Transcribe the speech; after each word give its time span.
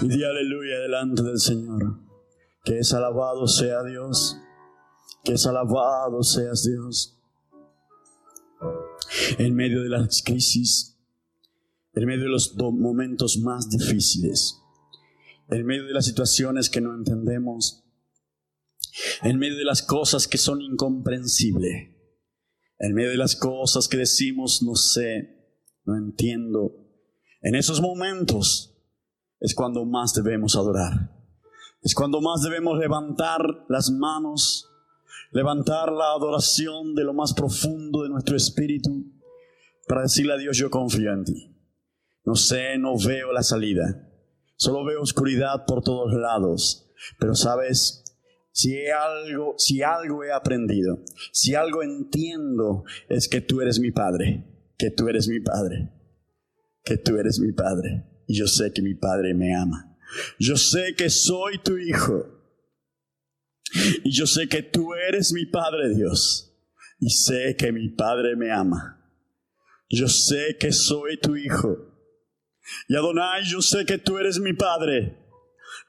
Y 0.00 0.08
di 0.08 0.24
aleluya 0.24 0.80
delante 0.80 1.22
del 1.22 1.38
Señor. 1.38 2.00
Que 2.64 2.78
es 2.78 2.92
alabado 2.92 3.46
sea 3.46 3.82
Dios. 3.82 4.36
Que 5.22 5.34
es 5.34 5.46
alabado 5.46 6.22
seas 6.22 6.64
Dios. 6.64 7.20
En 9.38 9.54
medio 9.54 9.82
de 9.82 9.88
las 9.88 10.22
crisis, 10.22 10.98
en 11.92 12.06
medio 12.06 12.24
de 12.24 12.30
los 12.30 12.56
momentos 12.56 13.38
más 13.38 13.68
difíciles, 13.68 14.60
en 15.50 15.64
medio 15.66 15.84
de 15.84 15.92
las 15.92 16.06
situaciones 16.06 16.70
que 16.70 16.80
no 16.80 16.94
entendemos, 16.94 17.84
en 19.22 19.38
medio 19.38 19.56
de 19.56 19.64
las 19.64 19.82
cosas 19.82 20.26
que 20.26 20.38
son 20.38 20.62
incomprensibles, 20.62 21.90
en 22.78 22.94
medio 22.94 23.10
de 23.10 23.16
las 23.16 23.36
cosas 23.36 23.88
que 23.88 23.98
decimos 23.98 24.62
no 24.62 24.74
sé, 24.74 25.58
no 25.84 25.96
entiendo, 25.96 26.72
en 27.42 27.54
esos 27.54 27.80
momentos 27.80 28.73
es 29.44 29.54
cuando 29.54 29.84
más 29.84 30.14
debemos 30.14 30.56
adorar. 30.56 31.10
Es 31.82 31.94
cuando 31.94 32.22
más 32.22 32.42
debemos 32.42 32.78
levantar 32.78 33.42
las 33.68 33.90
manos, 33.90 34.70
levantar 35.32 35.92
la 35.92 36.12
adoración 36.12 36.94
de 36.94 37.04
lo 37.04 37.12
más 37.12 37.34
profundo 37.34 38.04
de 38.04 38.08
nuestro 38.08 38.36
espíritu 38.36 39.04
para 39.86 40.00
decirle 40.00 40.32
a 40.32 40.38
Dios, 40.38 40.56
yo 40.56 40.70
confío 40.70 41.12
en 41.12 41.24
ti. 41.24 41.54
No 42.24 42.36
sé, 42.36 42.78
no 42.78 42.94
veo 42.96 43.32
la 43.32 43.42
salida. 43.42 44.08
Solo 44.56 44.82
veo 44.82 45.02
oscuridad 45.02 45.66
por 45.66 45.82
todos 45.82 46.14
lados. 46.14 46.90
Pero 47.18 47.34
sabes, 47.34 48.02
si 48.50 48.74
algo, 48.86 49.56
si 49.58 49.82
algo 49.82 50.24
he 50.24 50.32
aprendido, 50.32 51.00
si 51.32 51.54
algo 51.54 51.82
entiendo, 51.82 52.84
es 53.10 53.28
que 53.28 53.42
tú 53.42 53.60
eres 53.60 53.78
mi 53.78 53.90
Padre, 53.90 54.72
que 54.78 54.90
tú 54.90 55.06
eres 55.06 55.28
mi 55.28 55.40
Padre, 55.40 55.92
que 56.82 56.96
tú 56.96 57.18
eres 57.18 57.38
mi 57.40 57.52
Padre. 57.52 58.13
Yo 58.26 58.46
sé 58.46 58.72
que 58.72 58.82
mi 58.82 58.94
Padre 58.94 59.34
me 59.34 59.54
ama. 59.54 59.96
Yo 60.38 60.56
sé 60.56 60.94
que 60.96 61.10
soy 61.10 61.58
tu 61.58 61.76
Hijo. 61.76 62.30
Y 64.04 64.12
yo 64.12 64.26
sé 64.26 64.48
que 64.48 64.62
tú 64.62 64.94
eres 64.94 65.32
mi 65.32 65.46
Padre 65.46 65.94
Dios. 65.94 66.52
Y 67.00 67.10
sé 67.10 67.56
que 67.56 67.72
mi 67.72 67.88
Padre 67.90 68.36
me 68.36 68.50
ama. 68.50 69.00
Yo 69.90 70.08
sé 70.08 70.56
que 70.58 70.72
soy 70.72 71.18
tu 71.18 71.36
Hijo. 71.36 71.76
Y 72.88 72.96
Adonai, 72.96 73.44
yo 73.44 73.60
sé 73.60 73.84
que 73.84 73.98
tú 73.98 74.16
eres 74.16 74.38
mi 74.38 74.54
Padre. 74.54 75.18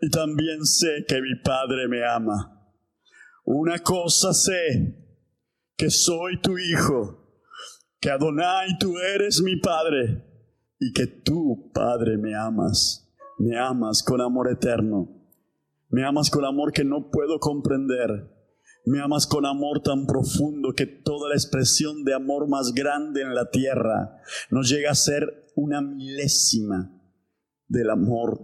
Y 0.01 0.09
también 0.09 0.65
sé 0.65 1.05
que 1.07 1.21
mi 1.21 1.35
Padre 1.43 1.87
me 1.87 2.05
ama. 2.05 2.51
Una 3.45 3.79
cosa 3.79 4.33
sé, 4.33 4.95
que 5.77 5.89
soy 5.89 6.41
tu 6.41 6.57
Hijo. 6.57 7.21
Que 8.01 8.09
Adonai, 8.09 8.77
tú 8.79 8.97
eres 8.97 9.41
mi 9.41 9.55
Padre 9.57 10.34
y 10.79 10.91
que 10.93 11.07
tú, 11.07 11.71
Padre, 11.73 12.17
me 12.17 12.35
amas, 12.35 13.09
me 13.37 13.57
amas 13.57 14.03
con 14.03 14.21
amor 14.21 14.51
eterno, 14.51 15.09
me 15.89 16.05
amas 16.05 16.29
con 16.29 16.45
amor 16.45 16.73
que 16.73 16.83
no 16.83 17.09
puedo 17.11 17.39
comprender, 17.39 18.31
me 18.85 19.01
amas 19.01 19.25
con 19.25 19.45
amor 19.45 19.81
tan 19.81 20.05
profundo 20.05 20.73
que 20.73 20.85
toda 20.85 21.29
la 21.29 21.35
expresión 21.35 22.03
de 22.03 22.13
amor 22.13 22.47
más 22.47 22.73
grande 22.73 23.21
en 23.21 23.33
la 23.33 23.49
tierra 23.49 24.19
nos 24.51 24.69
llega 24.69 24.91
a 24.91 24.95
ser 24.95 25.47
una 25.55 25.81
milésima 25.81 26.91
del 27.67 27.89
amor 27.89 28.39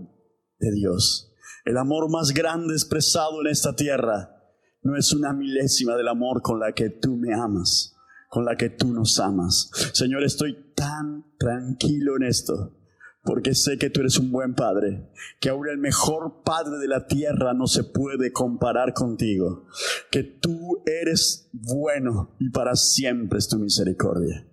de 0.59 0.71
Dios. 0.71 1.33
El 1.63 1.77
amor 1.77 2.09
más 2.09 2.33
grande 2.33 2.73
expresado 2.73 3.41
en 3.41 3.47
esta 3.47 3.75
tierra 3.75 4.35
no 4.81 4.97
es 4.97 5.13
una 5.13 5.31
milésima 5.31 5.95
del 5.95 6.07
amor 6.07 6.41
con 6.41 6.59
la 6.59 6.73
que 6.73 6.89
tú 6.89 7.17
me 7.17 7.35
amas 7.35 7.95
con 8.31 8.45
la 8.45 8.55
que 8.55 8.69
tú 8.69 8.93
nos 8.93 9.19
amas. 9.19 9.69
Señor, 9.91 10.23
estoy 10.23 10.70
tan 10.81 11.25
tranquilo 11.37 12.15
en 12.17 12.23
esto, 12.23 12.75
porque 13.21 13.53
sé 13.53 13.77
que 13.77 13.91
tú 13.91 13.99
eres 13.99 14.17
un 14.17 14.31
buen 14.31 14.55
padre, 14.55 15.11
que 15.39 15.49
aún 15.49 15.69
el 15.69 15.77
mejor 15.77 16.41
padre 16.43 16.79
de 16.79 16.88
la 16.88 17.05
tierra 17.05 17.53
no 17.53 17.67
se 17.67 17.83
puede 17.83 18.31
comparar 18.31 18.95
contigo, 18.95 19.67
que 20.09 20.23
tú 20.23 20.81
eres 20.88 21.51
bueno 21.53 22.35
y 22.39 22.49
para 22.49 22.75
siempre 22.75 23.38
es 23.38 23.47
tu 23.47 23.59
misericordia. 23.59 24.47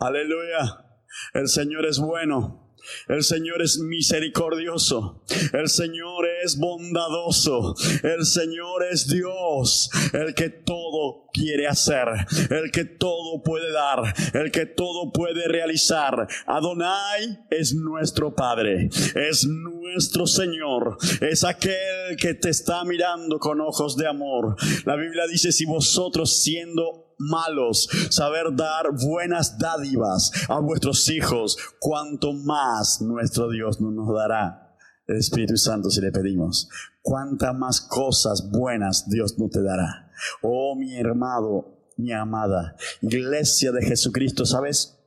Aleluya, 0.00 0.86
el 1.34 1.46
Señor 1.46 1.84
es 1.84 1.98
bueno 1.98 2.65
el 3.08 3.22
Señor 3.22 3.62
es 3.62 3.78
misericordioso. 3.78 5.22
El 5.52 5.68
Señor 5.68 6.26
es 6.44 6.58
bondadoso. 6.58 7.74
El 8.02 8.24
Señor 8.24 8.84
es 8.90 9.08
Dios, 9.08 9.90
el 10.12 10.34
que 10.34 10.50
todo 10.50 11.26
quiere 11.32 11.66
hacer, 11.66 12.08
el 12.50 12.70
que 12.70 12.84
todo 12.84 13.42
puede 13.42 13.70
dar, 13.70 14.14
el 14.34 14.50
que 14.50 14.66
todo 14.66 15.12
puede 15.12 15.46
realizar. 15.48 16.26
Adonai 16.46 17.44
es 17.50 17.74
nuestro 17.74 18.34
Padre, 18.34 18.88
es 19.14 19.46
nuestro 19.46 20.26
Señor, 20.26 20.96
es 21.20 21.44
aquel 21.44 22.16
que 22.18 22.34
te 22.34 22.48
está 22.48 22.84
mirando 22.84 23.38
con 23.38 23.60
ojos 23.60 23.96
de 23.96 24.06
amor. 24.06 24.56
La 24.84 24.96
Biblia 24.96 25.26
dice, 25.26 25.52
si 25.52 25.66
vosotros 25.66 26.42
siendo 26.42 27.05
malos, 27.18 27.88
saber 28.10 28.54
dar 28.54 28.86
buenas 28.92 29.58
dádivas 29.58 30.30
a 30.48 30.58
vuestros 30.60 31.08
hijos, 31.08 31.56
cuanto 31.80 32.32
más 32.32 33.00
nuestro 33.00 33.50
Dios 33.50 33.80
no 33.80 33.90
nos 33.90 34.14
dará 34.14 34.74
el 35.06 35.16
Espíritu 35.16 35.56
Santo 35.56 35.90
si 35.90 36.00
le 36.00 36.12
pedimos. 36.12 36.68
Cuántas 37.02 37.54
más 37.54 37.80
cosas 37.80 38.50
buenas 38.50 39.08
Dios 39.08 39.38
no 39.38 39.48
te 39.48 39.62
dará. 39.62 40.10
Oh 40.42 40.74
mi 40.76 40.96
hermano, 40.96 41.64
mi 41.96 42.12
amada, 42.12 42.76
iglesia 43.00 43.72
de 43.72 43.84
Jesucristo, 43.84 44.44
¿sabes? 44.44 44.98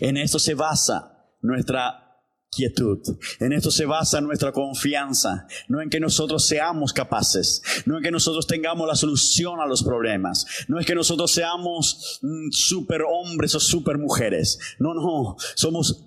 En 0.00 0.16
esto 0.16 0.38
se 0.38 0.54
basa 0.54 1.26
nuestra 1.42 2.05
quietud. 2.56 2.98
En 3.40 3.52
esto 3.52 3.70
se 3.70 3.84
basa 3.84 4.20
nuestra 4.20 4.52
confianza, 4.52 5.46
no 5.68 5.80
en 5.80 5.90
que 5.90 6.00
nosotros 6.00 6.46
seamos 6.46 6.92
capaces, 6.92 7.62
no 7.84 7.98
en 7.98 8.02
que 8.02 8.10
nosotros 8.10 8.46
tengamos 8.46 8.88
la 8.88 8.96
solución 8.96 9.60
a 9.60 9.66
los 9.66 9.82
problemas, 9.82 10.46
no 10.68 10.80
es 10.80 10.86
que 10.86 10.94
nosotros 10.94 11.30
seamos 11.30 12.18
mm, 12.22 12.50
super 12.50 13.02
hombres 13.02 13.54
o 13.54 13.60
super 13.60 13.98
mujeres, 13.98 14.58
no, 14.78 14.94
no, 14.94 15.36
somos 15.54 16.04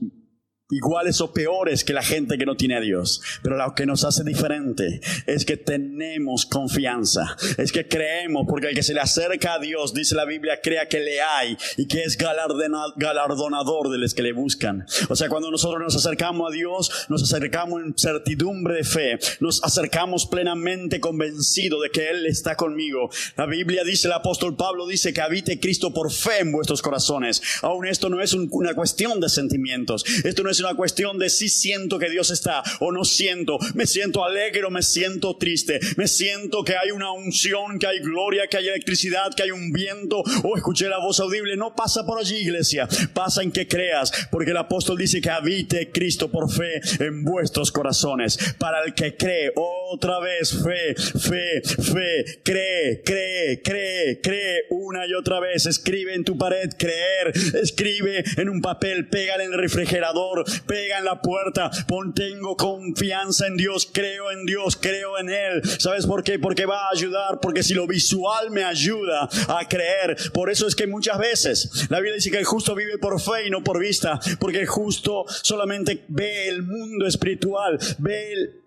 iguales 0.72 1.20
o 1.22 1.34
peores 1.34 1.84
que 1.84 1.94
la 1.94 2.04
gente 2.04 2.38
que 2.38 2.46
no 2.46 2.56
tiene 2.56 2.76
a 2.76 2.82
Dios. 2.82 3.22
Pero 3.42 3.58
lo 3.58 3.74
que 3.74 3.86
nos 3.86 4.04
hace 4.04 4.24
diferente 4.24 5.02
es 5.26 5.46
que 5.46 5.58
tenemos 5.58 6.46
confianza, 6.46 7.36
es 7.58 7.72
que 7.72 7.88
creemos, 7.88 8.46
porque 8.48 8.68
el 8.68 8.76
que 8.76 8.84
se 8.84 8.94
le 8.94 9.00
acerca 9.00 9.56
a 9.56 9.60
Dios, 9.60 9.94
dice 9.94 10.16
la 10.16 10.26
Biblia, 10.26 10.60
crea 10.62 10.88
que 10.88 11.00
le 11.00 11.22
hay 11.22 11.58
y 11.78 11.88
que 11.88 12.04
es 12.04 12.18
galardonador 12.18 13.90
de 13.90 13.98
los 13.98 14.14
que 14.14 14.22
le 14.22 14.34
buscan. 14.34 14.86
O 15.10 15.16
sea, 15.16 15.28
cuando 15.30 15.50
nosotros 15.50 15.82
nos 15.82 15.96
acercamos 15.96 16.50
a 16.50 16.54
Dios, 16.54 17.08
nos 17.10 17.24
acercamos 17.24 17.82
en 17.82 17.98
certidumbre 17.98 18.76
de 18.76 18.84
fe, 18.84 19.20
nos 19.40 19.64
acercamos 19.64 20.28
plenamente 20.28 21.00
convencido 21.00 21.82
de 21.82 21.90
que 21.90 22.10
Él 22.10 22.28
está 22.28 22.56
conmigo. 22.56 23.10
La 23.38 23.48
Biblia 23.48 23.84
dice, 23.84 24.08
el 24.08 24.14
apóstol 24.14 24.56
Pablo 24.56 24.86
dice 24.86 25.14
que 25.14 25.22
habite 25.22 25.60
Cristo 25.60 25.92
por 25.94 26.12
fe 26.12 26.40
en 26.42 26.52
vuestros 26.52 26.82
corazones. 26.82 27.42
Aún 27.64 27.88
esto 27.88 28.10
no 28.10 28.22
es 28.22 28.34
una 28.34 28.76
cuestión 28.76 29.20
de 29.20 29.30
sentimientos, 29.30 30.06
esto 30.24 30.44
no 30.44 30.52
es 30.52 30.59
una 30.60 30.76
cuestión 30.76 31.18
de 31.18 31.30
si 31.30 31.50
siento 31.50 32.00
que 32.00 32.10
Dios 32.10 32.32
está 32.32 32.64
o 32.80 32.92
no 32.92 33.04
siento. 33.06 33.58
Me 33.74 33.88
siento 33.88 34.24
alegre 34.24 34.66
o 34.66 34.70
me 34.70 34.82
siento 34.82 35.38
triste. 35.38 35.80
Me 35.98 36.08
siento 36.08 36.64
que 36.64 36.76
hay 36.76 36.92
una 36.92 37.12
unción, 37.12 37.80
que 37.80 37.88
hay 37.88 38.00
gloria, 38.00 38.48
que 38.48 38.58
hay 38.58 38.68
electricidad, 38.68 39.34
que 39.36 39.44
hay 39.44 39.52
un 39.52 39.72
viento 39.72 40.24
o 40.44 40.56
escuché 40.56 40.88
la 40.88 41.00
voz 41.00 41.20
audible. 41.20 41.56
No 41.56 41.76
pasa 41.76 42.06
por 42.06 42.20
allí, 42.20 42.38
iglesia. 42.38 42.88
Pasa 43.14 43.44
en 43.44 43.52
que 43.52 43.68
creas, 43.68 44.12
porque 44.32 44.52
el 44.52 44.58
apóstol 44.58 44.98
dice 44.98 45.22
que 45.22 45.30
habite 45.30 45.92
Cristo 45.92 46.32
por 46.32 46.52
fe 46.52 46.82
en 47.00 47.24
vuestros 47.24 47.72
corazones. 47.72 48.38
Para 48.58 48.84
el 48.84 48.94
que 48.94 49.16
cree, 49.16 49.52
otra 49.56 50.20
vez 50.20 50.52
fe, 50.52 50.96
fe, 50.96 51.62
fe, 51.62 52.42
cree, 52.44 53.02
cree, 53.04 53.62
cree, 53.62 54.22
cree 54.22 54.64
una 54.70 55.06
y 55.08 55.14
otra 55.14 55.40
vez. 55.40 55.66
Escribe 55.66 56.14
en 56.14 56.24
tu 56.24 56.38
pared, 56.38 56.70
creer. 56.78 57.34
Escribe 57.62 58.24
en 58.38 58.50
un 58.50 58.62
papel, 58.62 59.08
pégale 59.10 59.46
en 59.46 59.54
el 59.54 59.60
refrigerador, 59.60 60.44
pega 60.66 61.00
en 61.00 61.06
la 61.06 61.22
puerta, 61.22 61.70
pon, 61.88 62.14
tengo 62.14 62.56
confianza 62.56 63.48
en 63.48 63.58
Dios, 63.58 63.90
creo 63.92 64.32
en 64.32 64.46
Dios, 64.46 64.76
creo 64.76 65.18
en 65.18 65.30
Él. 65.30 65.62
¿Sabes 65.80 66.06
por 66.06 66.24
qué? 66.24 66.40
Porque 66.40 66.66
va 66.66 66.86
a 66.86 66.92
ayudar, 66.94 67.40
porque 67.42 67.64
si 67.64 67.74
lo 67.74 67.88
visual 67.88 68.52
me 68.52 68.64
ayuda 68.64 69.30
a 69.48 69.68
creer, 69.68 70.18
por 70.34 70.50
eso 70.50 70.68
es 70.68 70.76
que 70.76 70.88
muchas 70.88 71.18
veces 71.18 71.88
la 71.90 71.98
Biblia 71.98 72.16
dice 72.16 72.32
que 72.32 72.38
el 72.38 72.46
justo 72.46 72.76
vive 72.76 72.98
por 72.98 73.20
fe 73.20 73.48
y 73.48 73.50
no 73.50 73.64
por 73.64 73.80
vista, 73.80 74.20
porque 74.40 74.60
el 74.60 74.68
justo 74.68 75.26
solamente 75.28 76.06
ve 76.08 76.48
el 76.48 76.64
mundo 76.64 77.06
espiritual, 77.06 77.78
ve 78.00 78.34
el, 78.34 78.60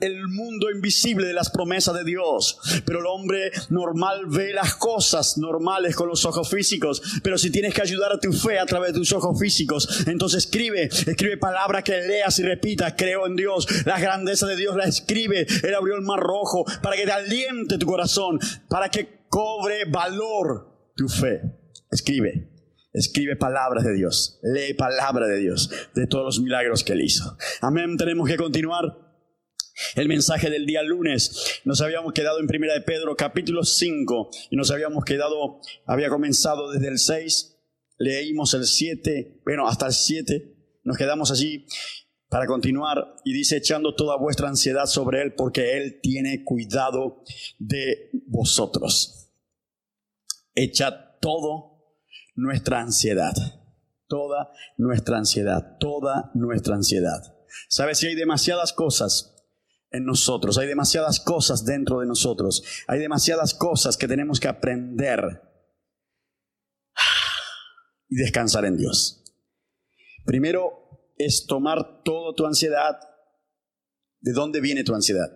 el 0.00 0.28
mundo 0.28 0.70
invisible 0.70 1.26
de 1.26 1.32
las 1.32 1.50
promesas 1.50 1.94
de 1.94 2.04
Dios. 2.04 2.58
Pero 2.84 3.00
el 3.00 3.06
hombre 3.06 3.50
normal 3.70 4.26
ve 4.26 4.52
las 4.52 4.76
cosas 4.76 5.38
normales 5.38 5.96
con 5.96 6.08
los 6.08 6.24
ojos 6.24 6.48
físicos. 6.48 7.02
Pero 7.22 7.36
si 7.38 7.50
tienes 7.50 7.74
que 7.74 7.82
ayudar 7.82 8.12
a 8.12 8.18
tu 8.18 8.32
fe 8.32 8.58
a 8.58 8.66
través 8.66 8.92
de 8.92 8.98
tus 9.00 9.12
ojos 9.12 9.38
físicos, 9.38 10.06
entonces 10.06 10.44
escribe, 10.44 10.84
escribe 10.84 11.36
palabras 11.36 11.82
que 11.82 12.00
leas 12.00 12.38
y 12.38 12.42
repitas. 12.44 12.94
Creo 12.96 13.26
en 13.26 13.36
Dios. 13.36 13.66
La 13.84 13.98
grandeza 13.98 14.46
de 14.46 14.56
Dios 14.56 14.76
la 14.76 14.84
escribe. 14.84 15.46
Él 15.62 15.74
abrió 15.74 15.96
el 15.96 16.02
mar 16.02 16.20
rojo 16.20 16.64
para 16.82 16.96
que 16.96 17.04
te 17.04 17.12
aliente 17.12 17.78
tu 17.78 17.86
corazón, 17.86 18.38
para 18.68 18.88
que 18.88 19.26
cobre 19.28 19.84
valor 19.90 20.92
tu 20.94 21.08
fe. 21.08 21.40
Escribe. 21.90 22.48
Escribe 22.94 23.36
palabras 23.36 23.84
de 23.84 23.94
Dios, 23.94 24.38
lee 24.42 24.74
palabra 24.74 25.26
de 25.26 25.38
Dios, 25.38 25.70
de 25.94 26.06
todos 26.06 26.26
los 26.26 26.40
milagros 26.40 26.84
que 26.84 26.92
Él 26.92 27.00
hizo. 27.00 27.38
Amén, 27.62 27.96
tenemos 27.96 28.28
que 28.28 28.36
continuar. 28.36 29.11
El 29.94 30.08
mensaje 30.08 30.50
del 30.50 30.66
día 30.66 30.82
lunes, 30.82 31.60
nos 31.64 31.80
habíamos 31.80 32.12
quedado 32.12 32.40
en 32.40 32.46
Primera 32.46 32.74
de 32.74 32.82
Pedro 32.82 33.16
capítulo 33.16 33.64
5 33.64 34.30
y 34.50 34.56
nos 34.56 34.70
habíamos 34.70 35.04
quedado, 35.04 35.60
había 35.86 36.08
comenzado 36.08 36.70
desde 36.70 36.88
el 36.88 36.98
6, 36.98 37.58
leímos 37.98 38.52
el 38.54 38.66
7, 38.66 39.40
bueno, 39.44 39.66
hasta 39.66 39.86
el 39.86 39.92
7, 39.92 40.80
nos 40.84 40.96
quedamos 40.96 41.30
allí 41.30 41.66
para 42.28 42.46
continuar 42.46 43.16
y 43.24 43.32
dice 43.32 43.58
echando 43.58 43.94
toda 43.94 44.16
vuestra 44.16 44.48
ansiedad 44.48 44.86
sobre 44.86 45.22
Él 45.22 45.34
porque 45.34 45.76
Él 45.76 46.00
tiene 46.02 46.44
cuidado 46.44 47.22
de 47.58 48.10
vosotros. 48.26 49.30
Echa 50.54 51.18
todo 51.20 51.96
nuestra 52.34 52.80
ansiedad, 52.80 53.32
toda 54.06 54.50
nuestra 54.76 55.18
ansiedad, 55.18 55.76
toda 55.78 56.30
nuestra 56.34 56.74
ansiedad. 56.74 57.20
¿Sabes 57.68 57.98
si 57.98 58.06
hay 58.06 58.14
demasiadas 58.14 58.72
cosas 58.72 59.31
en 59.92 60.04
nosotros, 60.04 60.58
hay 60.58 60.66
demasiadas 60.66 61.20
cosas 61.20 61.64
dentro 61.64 62.00
de 62.00 62.06
nosotros, 62.06 62.62
hay 62.86 62.98
demasiadas 62.98 63.54
cosas 63.54 63.96
que 63.96 64.08
tenemos 64.08 64.40
que 64.40 64.48
aprender 64.48 65.42
y 68.08 68.16
descansar 68.16 68.64
en 68.64 68.76
Dios. 68.76 69.22
Primero 70.24 70.82
es 71.16 71.46
tomar 71.46 72.02
toda 72.04 72.34
tu 72.34 72.46
ansiedad. 72.46 72.98
¿De 74.20 74.32
dónde 74.32 74.60
viene 74.60 74.84
tu 74.84 74.94
ansiedad? 74.94 75.28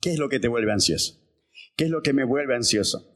¿Qué 0.00 0.12
es 0.12 0.18
lo 0.18 0.28
que 0.28 0.40
te 0.40 0.48
vuelve 0.48 0.72
ansioso? 0.72 1.14
¿Qué 1.76 1.84
es 1.84 1.90
lo 1.90 2.02
que 2.02 2.12
me 2.12 2.24
vuelve 2.24 2.54
ansioso? 2.54 3.14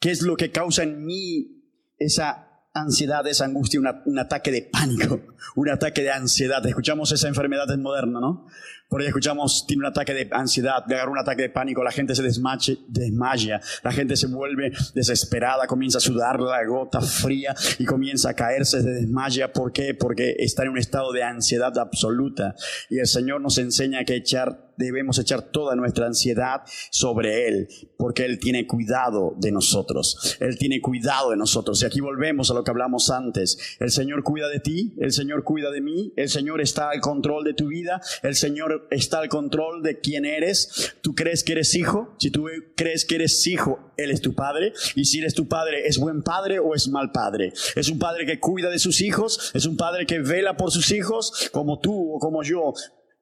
¿Qué 0.00 0.10
es 0.10 0.22
lo 0.22 0.36
que 0.36 0.52
causa 0.52 0.82
en 0.82 1.04
mí 1.04 1.64
esa 1.96 2.66
ansiedad, 2.74 3.26
esa 3.26 3.44
angustia, 3.44 3.80
un 4.04 4.18
ataque 4.18 4.50
de 4.50 4.62
pánico, 4.62 5.20
un 5.56 5.70
ataque 5.70 6.02
de 6.02 6.10
ansiedad? 6.10 6.64
Escuchamos 6.66 7.10
esa 7.12 7.28
enfermedad 7.28 7.70
en 7.70 7.82
moderna, 7.82 8.20
¿no? 8.20 8.46
Por 8.88 9.02
ahí 9.02 9.08
escuchamos, 9.08 9.66
tiene 9.66 9.80
un 9.80 9.86
ataque 9.86 10.14
de 10.14 10.28
ansiedad, 10.32 10.82
le 10.88 10.94
agarra 10.94 11.10
un 11.10 11.18
ataque 11.18 11.42
de 11.42 11.50
pánico, 11.50 11.84
la 11.84 11.90
gente 11.90 12.14
se 12.14 12.22
desmaya, 12.22 13.60
la 13.82 13.92
gente 13.92 14.16
se 14.16 14.26
vuelve 14.28 14.72
desesperada, 14.94 15.66
comienza 15.66 15.98
a 15.98 16.00
sudar 16.00 16.40
la 16.40 16.64
gota 16.64 17.00
fría 17.00 17.54
y 17.78 17.84
comienza 17.84 18.30
a 18.30 18.34
caerse, 18.34 18.82
se 18.82 18.88
desmaya. 18.88 19.52
¿Por 19.52 19.72
qué? 19.72 19.94
Porque 19.94 20.36
está 20.38 20.62
en 20.62 20.70
un 20.70 20.78
estado 20.78 21.12
de 21.12 21.22
ansiedad 21.22 21.76
absoluta. 21.78 22.54
Y 22.88 22.98
el 22.98 23.06
Señor 23.06 23.42
nos 23.42 23.58
enseña 23.58 24.04
que 24.04 24.16
echar 24.16 24.68
debemos 24.78 25.18
echar 25.18 25.42
toda 25.42 25.74
nuestra 25.76 26.06
ansiedad 26.06 26.62
sobre 26.90 27.48
Él, 27.48 27.68
porque 27.98 28.24
Él 28.24 28.38
tiene 28.38 28.66
cuidado 28.66 29.34
de 29.36 29.52
nosotros. 29.52 30.36
Él 30.40 30.56
tiene 30.56 30.80
cuidado 30.80 31.30
de 31.30 31.36
nosotros. 31.36 31.82
Y 31.82 31.86
aquí 31.86 32.00
volvemos 32.00 32.50
a 32.50 32.54
lo 32.54 32.64
que 32.64 32.70
hablamos 32.70 33.10
antes. 33.10 33.76
El 33.80 33.90
Señor 33.90 34.22
cuida 34.22 34.48
de 34.48 34.60
ti, 34.60 34.94
el 34.98 35.12
Señor 35.12 35.42
cuida 35.42 35.70
de 35.70 35.80
mí, 35.80 36.12
el 36.16 36.28
Señor 36.28 36.60
está 36.60 36.90
al 36.90 37.00
control 37.00 37.44
de 37.44 37.54
tu 37.54 37.66
vida, 37.66 38.00
el 38.22 38.36
Señor 38.36 38.77
está 38.90 39.20
al 39.20 39.28
control 39.28 39.82
de 39.82 40.00
quién 40.00 40.24
eres. 40.24 40.94
¿Tú 41.02 41.14
crees 41.14 41.44
que 41.44 41.52
eres 41.52 41.74
hijo? 41.74 42.14
Si 42.18 42.30
tú 42.30 42.46
crees 42.76 43.04
que 43.04 43.16
eres 43.16 43.46
hijo, 43.46 43.92
Él 43.96 44.10
es 44.10 44.20
tu 44.20 44.34
padre. 44.34 44.72
Y 44.94 45.04
si 45.04 45.18
eres 45.18 45.34
tu 45.34 45.48
padre, 45.48 45.86
¿es 45.86 45.98
buen 45.98 46.22
padre 46.22 46.58
o 46.58 46.74
es 46.74 46.88
mal 46.88 47.12
padre? 47.12 47.52
¿Es 47.76 47.88
un 47.88 47.98
padre 47.98 48.26
que 48.26 48.40
cuida 48.40 48.70
de 48.70 48.78
sus 48.78 49.00
hijos? 49.00 49.52
¿Es 49.54 49.66
un 49.66 49.76
padre 49.76 50.06
que 50.06 50.20
vela 50.20 50.56
por 50.56 50.70
sus 50.70 50.90
hijos? 50.90 51.50
Como 51.52 51.78
tú 51.80 52.14
o 52.14 52.18
como 52.18 52.42
yo. 52.42 52.74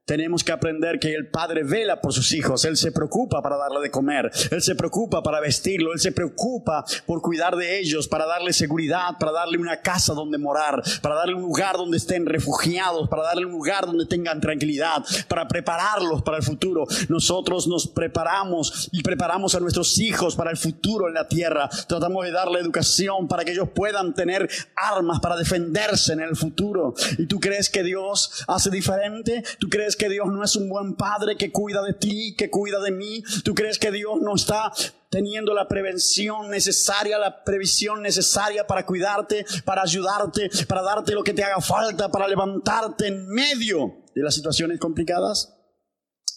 Tenemos 0.06 0.44
que 0.44 0.52
aprender 0.52 1.00
que 1.00 1.12
el 1.12 1.26
Padre 1.26 1.64
vela 1.64 2.00
por 2.00 2.12
sus 2.12 2.32
hijos, 2.32 2.64
Él 2.64 2.76
se 2.76 2.92
preocupa 2.92 3.42
para 3.42 3.56
darle 3.56 3.80
de 3.80 3.90
comer, 3.90 4.30
Él 4.52 4.62
se 4.62 4.76
preocupa 4.76 5.20
para 5.20 5.40
vestirlo, 5.40 5.92
Él 5.92 5.98
se 5.98 6.12
preocupa 6.12 6.84
por 7.06 7.20
cuidar 7.20 7.56
de 7.56 7.80
ellos, 7.80 8.06
para 8.06 8.24
darle 8.24 8.52
seguridad, 8.52 9.18
para 9.18 9.32
darle 9.32 9.58
una 9.58 9.80
casa 9.80 10.14
donde 10.14 10.38
morar, 10.38 10.80
para 11.02 11.16
darle 11.16 11.34
un 11.34 11.42
lugar 11.42 11.76
donde 11.76 11.96
estén 11.96 12.24
refugiados, 12.24 13.08
para 13.08 13.24
darle 13.24 13.46
un 13.46 13.50
lugar 13.50 13.84
donde 13.84 14.06
tengan 14.06 14.40
tranquilidad, 14.40 15.04
para 15.26 15.48
prepararlos 15.48 16.22
para 16.22 16.36
el 16.36 16.44
futuro. 16.44 16.86
Nosotros 17.08 17.66
nos 17.66 17.88
preparamos 17.88 18.88
y 18.92 19.02
preparamos 19.02 19.56
a 19.56 19.60
nuestros 19.60 19.98
hijos 19.98 20.36
para 20.36 20.52
el 20.52 20.56
futuro 20.56 21.08
en 21.08 21.14
la 21.14 21.26
tierra. 21.26 21.68
Tratamos 21.88 22.24
de 22.24 22.30
darle 22.30 22.60
educación 22.60 23.26
para 23.26 23.44
que 23.44 23.50
ellos 23.50 23.70
puedan 23.74 24.14
tener 24.14 24.48
armas 24.76 25.18
para 25.18 25.34
defenderse 25.34 26.12
en 26.12 26.20
el 26.20 26.36
futuro. 26.36 26.94
¿Y 27.18 27.26
tú 27.26 27.40
crees 27.40 27.68
que 27.68 27.82
Dios 27.82 28.44
hace 28.46 28.70
diferente? 28.70 29.42
¿Tú 29.58 29.68
crees 29.68 29.95
que 29.96 30.08
Dios 30.08 30.26
no 30.28 30.44
es 30.44 30.56
un 30.56 30.68
buen 30.68 30.94
padre 30.94 31.36
que 31.36 31.50
cuida 31.50 31.82
de 31.82 31.94
ti, 31.94 32.34
que 32.36 32.50
cuida 32.50 32.80
de 32.80 32.90
mí? 32.90 33.22
¿Tú 33.44 33.54
crees 33.54 33.78
que 33.78 33.90
Dios 33.90 34.20
no 34.20 34.34
está 34.34 34.72
teniendo 35.10 35.54
la 35.54 35.68
prevención 35.68 36.50
necesaria, 36.50 37.18
la 37.18 37.44
previsión 37.44 38.02
necesaria 38.02 38.66
para 38.66 38.84
cuidarte, 38.84 39.44
para 39.64 39.82
ayudarte, 39.82 40.50
para 40.68 40.82
darte 40.82 41.12
lo 41.12 41.22
que 41.22 41.32
te 41.32 41.44
haga 41.44 41.60
falta, 41.60 42.10
para 42.10 42.28
levantarte 42.28 43.06
en 43.06 43.26
medio 43.28 44.04
de 44.14 44.22
las 44.22 44.34
situaciones 44.34 44.78
complicadas? 44.78 45.54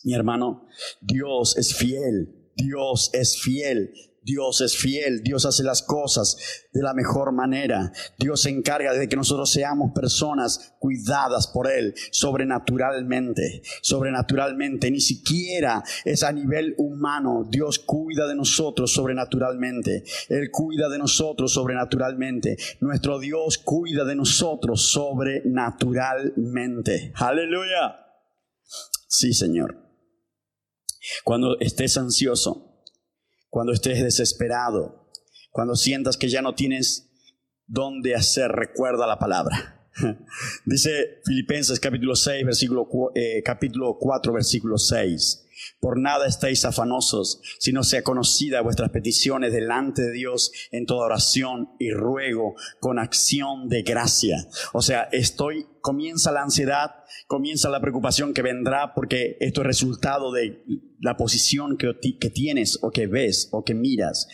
Mi 0.04 0.14
hermano, 0.14 0.68
Dios 1.02 1.58
es 1.58 1.76
fiel, 1.76 2.52
Dios 2.56 3.10
es 3.14 3.42
fiel. 3.42 3.94
Dios 4.24 4.62
es 4.62 4.78
fiel, 4.78 5.22
Dios 5.24 5.46
hace 5.46 5.64
las 5.64 5.82
cosas 5.82 6.38
de 6.72 6.82
la 6.82 6.94
mejor 6.94 7.32
manera. 7.32 7.92
Dios 8.18 8.42
se 8.42 8.50
encarga 8.50 8.94
de 8.94 9.08
que 9.08 9.16
nosotros 9.16 9.52
seamos 9.52 9.92
personas 9.94 10.76
cuidadas 10.80 11.48
por 11.48 11.72
Él 11.72 11.94
sobrenaturalmente, 12.12 13.62
sobrenaturalmente. 13.82 14.92
Ni 14.92 15.00
siquiera 15.00 15.84
es 16.06 16.24
a 16.24 16.32
nivel 16.32 16.76
humano. 16.78 17.48
Dios 17.50 17.80
cuida 17.80 18.28
de 18.28 18.36
nosotros 18.36 18.94
sobrenaturalmente. 18.94 20.04
Él 20.30 20.50
cuida 20.52 20.90
de 20.90 20.98
nosotros 20.98 21.54
sobrenaturalmente. 21.54 22.58
Nuestro 22.82 23.20
Dios 23.20 23.58
cuida 23.58 24.06
de 24.06 24.16
nosotros 24.16 24.92
sobrenaturalmente. 24.92 27.14
Aleluya. 27.16 28.06
Sí, 29.08 29.34
Señor. 29.34 29.90
Cuando 31.24 31.60
estés 31.60 31.98
ansioso, 31.98 32.69
cuando 33.50 33.74
estés 33.74 34.04
desesperado, 34.04 35.12
cuando 35.52 35.76
sientas 35.76 36.18
que 36.18 36.30
ya 36.30 36.42
no 36.42 36.56
tienes 36.56 37.10
dónde 37.66 38.16
hacer, 38.16 38.52
recuerda 38.52 39.08
la 39.08 39.20
palabra. 39.20 39.90
Dice 40.66 41.22
Filipenses 41.26 41.80
capítulo 41.80 42.16
6, 42.16 42.46
versículo, 42.46 42.88
eh, 43.16 43.42
capítulo 43.44 43.98
4, 44.00 44.34
versículo 44.34 44.78
6. 44.78 45.49
Por 45.80 46.00
nada 46.00 46.28
estéis 46.28 46.66
afanosos, 46.66 47.42
sino 47.60 47.84
sea 47.84 48.04
conocida 48.04 48.62
vuestras 48.62 48.90
peticiones 48.90 49.54
delante 49.54 50.02
de 50.02 50.12
Dios 50.12 50.52
en 50.72 50.86
toda 50.86 51.06
oración 51.06 51.70
y 51.80 51.92
ruego 51.92 52.56
con 52.80 53.00
acción 53.00 53.70
de 53.70 53.84
gracia. 53.84 54.48
O 54.74 54.82
sea, 54.82 55.04
estoy, 55.12 55.68
comienza 55.82 56.32
la 56.32 56.42
ansiedad, 56.42 56.92
comienza 57.28 57.70
la 57.70 57.82
preocupación 57.82 58.34
que 58.34 58.42
vendrá 58.42 58.94
porque 58.94 59.38
esto 59.40 59.62
es 59.62 59.68
resultado 59.68 60.32
de 60.32 60.64
la 61.00 61.18
posición 61.18 61.78
que 61.78 62.30
tienes 62.30 62.80
o 62.82 62.92
que 62.92 63.08
ves 63.08 63.50
o 63.52 63.64
que 63.64 63.74
miras. 63.74 64.28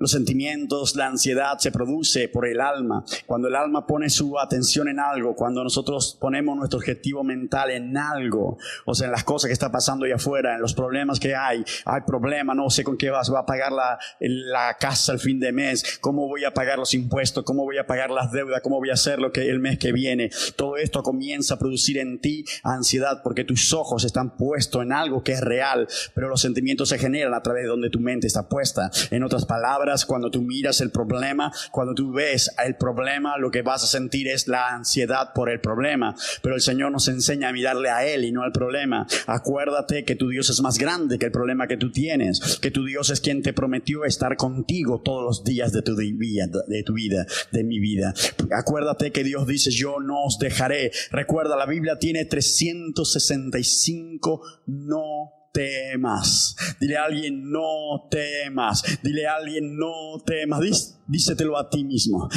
Los 0.00 0.12
sentimientos, 0.12 0.96
la 0.96 1.08
ansiedad 1.08 1.58
se 1.58 1.70
produce 1.70 2.28
por 2.28 2.48
el 2.48 2.62
alma. 2.62 3.04
Cuando 3.26 3.48
el 3.48 3.54
alma 3.54 3.86
pone 3.86 4.08
su 4.08 4.38
atención 4.38 4.88
en 4.88 4.98
algo, 4.98 5.34
cuando 5.34 5.62
nosotros 5.62 6.16
ponemos 6.18 6.56
nuestro 6.56 6.78
objetivo 6.78 7.22
mental 7.22 7.70
en 7.70 7.94
algo, 7.98 8.56
o 8.86 8.94
sea, 8.94 9.08
en 9.08 9.12
las 9.12 9.24
cosas 9.24 9.50
que 9.50 9.52
está 9.52 9.70
pasando 9.70 10.06
ahí 10.06 10.12
afuera, 10.12 10.54
en 10.54 10.62
los 10.62 10.72
problemas 10.72 11.20
que 11.20 11.34
hay, 11.34 11.62
hay 11.84 12.00
problema, 12.06 12.54
no 12.54 12.70
sé 12.70 12.82
con 12.82 12.96
qué 12.96 13.10
vas, 13.10 13.30
va 13.30 13.40
a 13.40 13.44
pagar 13.44 13.72
la, 13.72 13.98
la 14.20 14.74
casa 14.80 15.12
al 15.12 15.18
fin 15.18 15.38
de 15.38 15.52
mes, 15.52 15.98
cómo 16.00 16.28
voy 16.28 16.46
a 16.46 16.54
pagar 16.54 16.78
los 16.78 16.94
impuestos, 16.94 17.44
cómo 17.44 17.64
voy 17.64 17.76
a 17.76 17.86
pagar 17.86 18.10
las 18.10 18.32
deudas, 18.32 18.62
cómo 18.62 18.78
voy 18.78 18.88
a 18.88 18.94
hacer 18.94 19.18
lo 19.18 19.32
que 19.32 19.50
el 19.50 19.60
mes 19.60 19.78
que 19.78 19.92
viene. 19.92 20.30
Todo 20.56 20.78
esto 20.78 21.02
comienza 21.02 21.56
a 21.56 21.58
producir 21.58 21.98
en 21.98 22.22
ti 22.22 22.46
ansiedad 22.62 23.20
porque 23.22 23.44
tus 23.44 23.74
ojos 23.74 24.04
están 24.04 24.34
puestos 24.38 24.82
en 24.82 24.92
algo 24.92 25.22
que 25.22 25.32
es 25.32 25.42
real, 25.42 25.88
pero 26.14 26.30
los 26.30 26.40
sentimientos 26.40 26.88
se 26.88 26.96
generan 26.96 27.34
a 27.34 27.42
través 27.42 27.64
de 27.64 27.68
donde 27.68 27.90
tu 27.90 28.00
mente 28.00 28.26
está 28.26 28.48
puesta. 28.48 28.90
En 29.10 29.24
otras 29.24 29.44
palabras, 29.44 29.89
cuando 30.06 30.30
tú 30.30 30.42
miras 30.42 30.80
el 30.80 30.90
problema, 30.90 31.52
cuando 31.70 31.94
tú 31.94 32.12
ves 32.12 32.50
el 32.64 32.76
problema, 32.76 33.36
lo 33.38 33.50
que 33.50 33.62
vas 33.62 33.84
a 33.84 33.86
sentir 33.86 34.28
es 34.28 34.48
la 34.48 34.68
ansiedad 34.68 35.32
por 35.34 35.50
el 35.50 35.60
problema. 35.60 36.14
Pero 36.42 36.54
el 36.54 36.60
Señor 36.60 36.92
nos 36.92 37.08
enseña 37.08 37.48
a 37.48 37.52
mirarle 37.52 37.90
a 37.90 38.06
Él 38.06 38.24
y 38.24 38.32
no 38.32 38.42
al 38.42 38.52
problema. 38.52 39.06
Acuérdate 39.26 40.04
que 40.04 40.16
tu 40.16 40.28
Dios 40.28 40.50
es 40.50 40.60
más 40.60 40.78
grande 40.78 41.18
que 41.18 41.26
el 41.26 41.32
problema 41.32 41.66
que 41.66 41.76
tú 41.76 41.90
tienes, 41.90 42.58
que 42.60 42.70
tu 42.70 42.84
Dios 42.84 43.10
es 43.10 43.20
quien 43.20 43.42
te 43.42 43.52
prometió 43.52 44.04
estar 44.04 44.36
contigo 44.36 45.00
todos 45.02 45.24
los 45.24 45.44
días 45.44 45.72
de 45.72 45.82
tu 45.82 45.96
vida, 45.96 46.46
de 46.66 46.82
tu 46.82 46.94
vida, 46.94 47.26
de 47.52 47.64
mi 47.64 47.80
vida. 47.80 48.14
Acuérdate 48.56 49.12
que 49.12 49.24
Dios 49.24 49.46
dice, 49.46 49.70
yo 49.70 50.00
no 50.00 50.24
os 50.24 50.38
dejaré. 50.38 50.90
Recuerda, 51.10 51.56
la 51.56 51.66
Biblia 51.66 51.98
tiene 51.98 52.24
365 52.24 54.42
no 54.66 55.39
temas. 55.52 56.56
Dile 56.80 56.96
a 56.96 57.04
alguien, 57.04 57.50
no 57.50 58.08
temas. 58.10 58.82
Dile 59.02 59.26
a 59.26 59.36
alguien, 59.36 59.76
no 59.76 60.22
temas. 60.24 60.98
dísetelo 61.06 61.56
a 61.58 61.68
ti 61.68 61.84
mismo. 61.84 62.28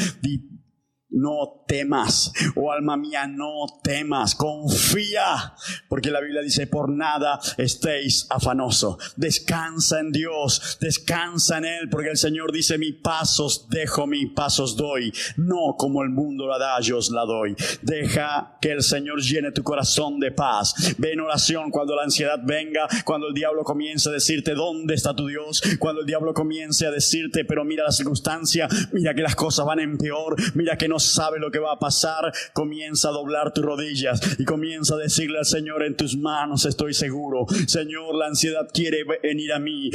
No 1.13 1.63
temas, 1.67 2.33
oh 2.55 2.71
alma 2.71 2.97
mía, 2.97 3.27
no 3.27 3.65
temas, 3.83 4.35
confía, 4.35 5.53
porque 5.87 6.11
la 6.11 6.19
Biblia 6.19 6.41
dice, 6.41 6.67
por 6.67 6.89
nada 6.89 7.39
estéis 7.57 8.27
afanoso, 8.29 8.97
descansa 9.15 9.99
en 9.99 10.11
Dios, 10.11 10.77
descansa 10.81 11.59
en 11.59 11.65
Él, 11.65 11.89
porque 11.89 12.09
el 12.09 12.17
Señor 12.17 12.51
dice, 12.51 12.77
mi 12.77 12.91
pasos 12.91 13.67
dejo, 13.69 14.07
mi 14.07 14.27
pasos 14.27 14.75
doy, 14.75 15.13
no 15.37 15.75
como 15.77 16.03
el 16.03 16.09
mundo 16.09 16.47
la 16.47 16.57
da, 16.57 16.79
yo 16.81 16.97
os 16.97 17.09
la 17.11 17.25
doy. 17.25 17.55
Deja 17.81 18.57
que 18.61 18.71
el 18.71 18.81
Señor 18.81 19.21
llene 19.21 19.51
tu 19.51 19.63
corazón 19.63 20.19
de 20.19 20.31
paz. 20.31 20.95
Ve 20.97 21.13
en 21.13 21.21
oración 21.21 21.71
cuando 21.71 21.95
la 21.95 22.03
ansiedad 22.03 22.39
venga, 22.43 22.87
cuando 23.05 23.27
el 23.27 23.33
diablo 23.33 23.63
comience 23.63 24.09
a 24.09 24.11
decirte, 24.11 24.53
¿dónde 24.53 24.95
está 24.95 25.15
tu 25.15 25.27
Dios? 25.27 25.61
Cuando 25.79 26.01
el 26.01 26.07
diablo 26.07 26.33
comience 26.33 26.85
a 26.87 26.91
decirte, 26.91 27.45
pero 27.45 27.63
mira 27.65 27.83
la 27.83 27.91
circunstancia, 27.91 28.67
mira 28.91 29.13
que 29.13 29.21
las 29.21 29.35
cosas 29.35 29.65
van 29.65 29.79
en 29.79 29.97
peor, 29.97 30.35
mira 30.55 30.77
que 30.77 30.87
no 30.87 30.99
sabe 31.03 31.39
lo 31.39 31.51
que 31.51 31.59
va 31.59 31.73
a 31.73 31.79
pasar, 31.79 32.31
comienza 32.53 33.09
a 33.09 33.11
doblar 33.11 33.53
tus 33.53 33.63
rodillas 33.63 34.39
y 34.39 34.45
comienza 34.45 34.95
a 34.95 34.97
decirle 34.97 35.39
al 35.39 35.45
Señor, 35.45 35.83
en 35.83 35.95
tus 35.95 36.17
manos 36.17 36.65
estoy 36.65 36.93
seguro. 36.93 37.45
Señor, 37.67 38.15
la 38.15 38.27
ansiedad 38.27 38.67
quiere 38.73 39.03
venir 39.21 39.53
a 39.53 39.59
mí, 39.59 39.89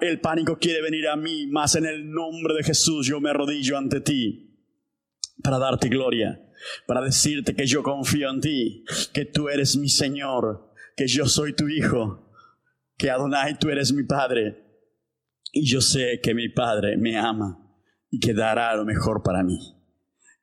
el 0.00 0.20
pánico 0.20 0.58
quiere 0.58 0.82
venir 0.82 1.08
a 1.08 1.16
mí, 1.16 1.46
mas 1.46 1.74
en 1.76 1.86
el 1.86 2.10
nombre 2.10 2.54
de 2.54 2.64
Jesús 2.64 3.06
yo 3.06 3.20
me 3.20 3.30
arrodillo 3.30 3.78
ante 3.78 4.00
ti 4.00 4.44
para 5.42 5.58
darte 5.58 5.88
gloria, 5.88 6.40
para 6.86 7.00
decirte 7.00 7.54
que 7.54 7.66
yo 7.66 7.82
confío 7.82 8.30
en 8.30 8.40
ti, 8.40 8.84
que 9.12 9.24
tú 9.24 9.48
eres 9.48 9.76
mi 9.76 9.88
Señor, 9.88 10.72
que 10.96 11.06
yo 11.06 11.26
soy 11.26 11.54
tu 11.54 11.68
Hijo, 11.68 12.32
que 12.96 13.10
Adonai 13.10 13.58
tú 13.58 13.68
eres 13.70 13.92
mi 13.92 14.02
Padre. 14.02 14.64
Y 15.52 15.64
yo 15.64 15.80
sé 15.80 16.20
que 16.22 16.34
mi 16.34 16.48
Padre 16.50 16.96
me 16.96 17.16
ama 17.16 17.58
y 18.10 18.18
que 18.20 18.34
dará 18.34 18.74
lo 18.76 18.84
mejor 18.84 19.22
para 19.22 19.42
mí 19.42 19.77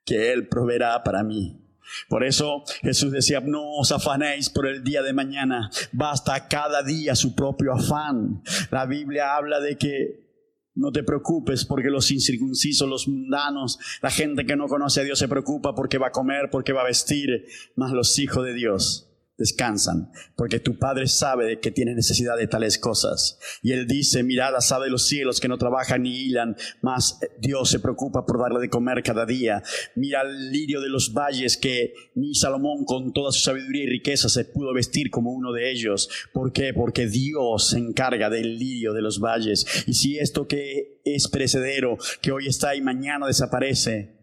que 0.06 0.32
Él 0.32 0.48
proveerá 0.48 1.02
para 1.02 1.22
mí. 1.22 1.60
Por 2.08 2.24
eso 2.24 2.64
Jesús 2.82 3.12
decía, 3.12 3.40
no 3.40 3.62
os 3.74 3.92
afanéis 3.92 4.48
por 4.48 4.66
el 4.66 4.82
día 4.82 5.02
de 5.02 5.12
mañana, 5.12 5.70
basta 5.92 6.48
cada 6.48 6.82
día 6.82 7.14
su 7.14 7.34
propio 7.34 7.74
afán. 7.74 8.42
La 8.70 8.86
Biblia 8.86 9.36
habla 9.36 9.60
de 9.60 9.76
que 9.76 10.26
no 10.74 10.92
te 10.92 11.02
preocupes 11.02 11.64
porque 11.64 11.90
los 11.90 12.10
incircuncisos, 12.10 12.88
los 12.88 13.08
mundanos, 13.08 13.78
la 14.02 14.10
gente 14.10 14.44
que 14.46 14.56
no 14.56 14.68
conoce 14.68 15.00
a 15.00 15.04
Dios 15.04 15.18
se 15.18 15.28
preocupa 15.28 15.74
porque 15.74 15.98
va 15.98 16.08
a 16.08 16.12
comer, 16.12 16.50
porque 16.50 16.72
va 16.72 16.82
a 16.82 16.86
vestir, 16.86 17.46
más 17.76 17.92
los 17.92 18.18
hijos 18.18 18.44
de 18.44 18.54
Dios 18.54 19.06
descansan, 19.38 20.10
porque 20.34 20.60
tu 20.60 20.78
Padre 20.78 21.06
sabe 21.06 21.60
que 21.60 21.70
tiene 21.70 21.94
necesidad 21.94 22.36
de 22.36 22.46
tales 22.46 22.78
cosas. 22.78 23.38
Y 23.62 23.72
Él 23.72 23.86
dice, 23.86 24.22
mirada 24.22 24.60
sabe 24.60 24.88
los 24.88 25.06
cielos 25.06 25.40
que 25.40 25.48
no 25.48 25.58
trabajan 25.58 26.02
ni 26.02 26.16
hilan, 26.22 26.56
mas 26.80 27.18
Dios 27.38 27.70
se 27.70 27.80
preocupa 27.80 28.24
por 28.24 28.40
darle 28.40 28.60
de 28.60 28.70
comer 28.70 29.02
cada 29.02 29.26
día. 29.26 29.62
Mira 29.94 30.22
el 30.22 30.50
lirio 30.50 30.80
de 30.80 30.88
los 30.88 31.12
valles 31.12 31.56
que 31.56 31.92
ni 32.14 32.34
Salomón 32.34 32.84
con 32.84 33.12
toda 33.12 33.32
su 33.32 33.40
sabiduría 33.40 33.84
y 33.84 33.88
riqueza 33.88 34.28
se 34.28 34.44
pudo 34.44 34.72
vestir 34.72 35.10
como 35.10 35.32
uno 35.32 35.52
de 35.52 35.70
ellos. 35.70 36.08
¿Por 36.32 36.52
qué? 36.52 36.72
Porque 36.72 37.06
Dios 37.06 37.70
se 37.70 37.78
encarga 37.78 38.30
del 38.30 38.58
lirio 38.58 38.92
de 38.92 39.02
los 39.02 39.20
valles. 39.20 39.66
Y 39.86 39.94
si 39.94 40.18
esto 40.18 40.46
que 40.46 41.00
es 41.04 41.28
perecedero, 41.28 41.98
que 42.22 42.32
hoy 42.32 42.46
está 42.46 42.74
y 42.74 42.80
mañana 42.80 43.26
desaparece, 43.26 44.15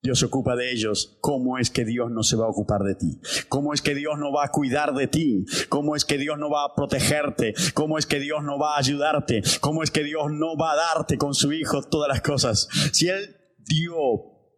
Dios 0.00 0.20
se 0.20 0.26
ocupa 0.26 0.54
de 0.54 0.70
ellos. 0.70 1.18
¿Cómo 1.20 1.58
es 1.58 1.70
que 1.70 1.84
Dios 1.84 2.10
no 2.10 2.22
se 2.22 2.36
va 2.36 2.46
a 2.46 2.50
ocupar 2.50 2.82
de 2.82 2.94
ti? 2.94 3.20
¿Cómo 3.48 3.74
es 3.74 3.82
que 3.82 3.94
Dios 3.94 4.18
no 4.18 4.32
va 4.32 4.44
a 4.44 4.50
cuidar 4.50 4.94
de 4.94 5.08
ti? 5.08 5.44
¿Cómo 5.68 5.96
es 5.96 6.04
que 6.04 6.18
Dios 6.18 6.38
no 6.38 6.50
va 6.50 6.64
a 6.64 6.74
protegerte? 6.74 7.54
¿Cómo 7.74 7.98
es 7.98 8.06
que 8.06 8.20
Dios 8.20 8.44
no 8.44 8.58
va 8.58 8.76
a 8.76 8.78
ayudarte? 8.78 9.42
¿Cómo 9.60 9.82
es 9.82 9.90
que 9.90 10.04
Dios 10.04 10.26
no 10.30 10.56
va 10.56 10.72
a 10.72 10.76
darte 10.76 11.18
con 11.18 11.34
su 11.34 11.52
Hijo 11.52 11.82
todas 11.82 12.08
las 12.08 12.20
cosas? 12.20 12.68
Si 12.92 13.08
Él 13.08 13.36
dio 13.58 13.96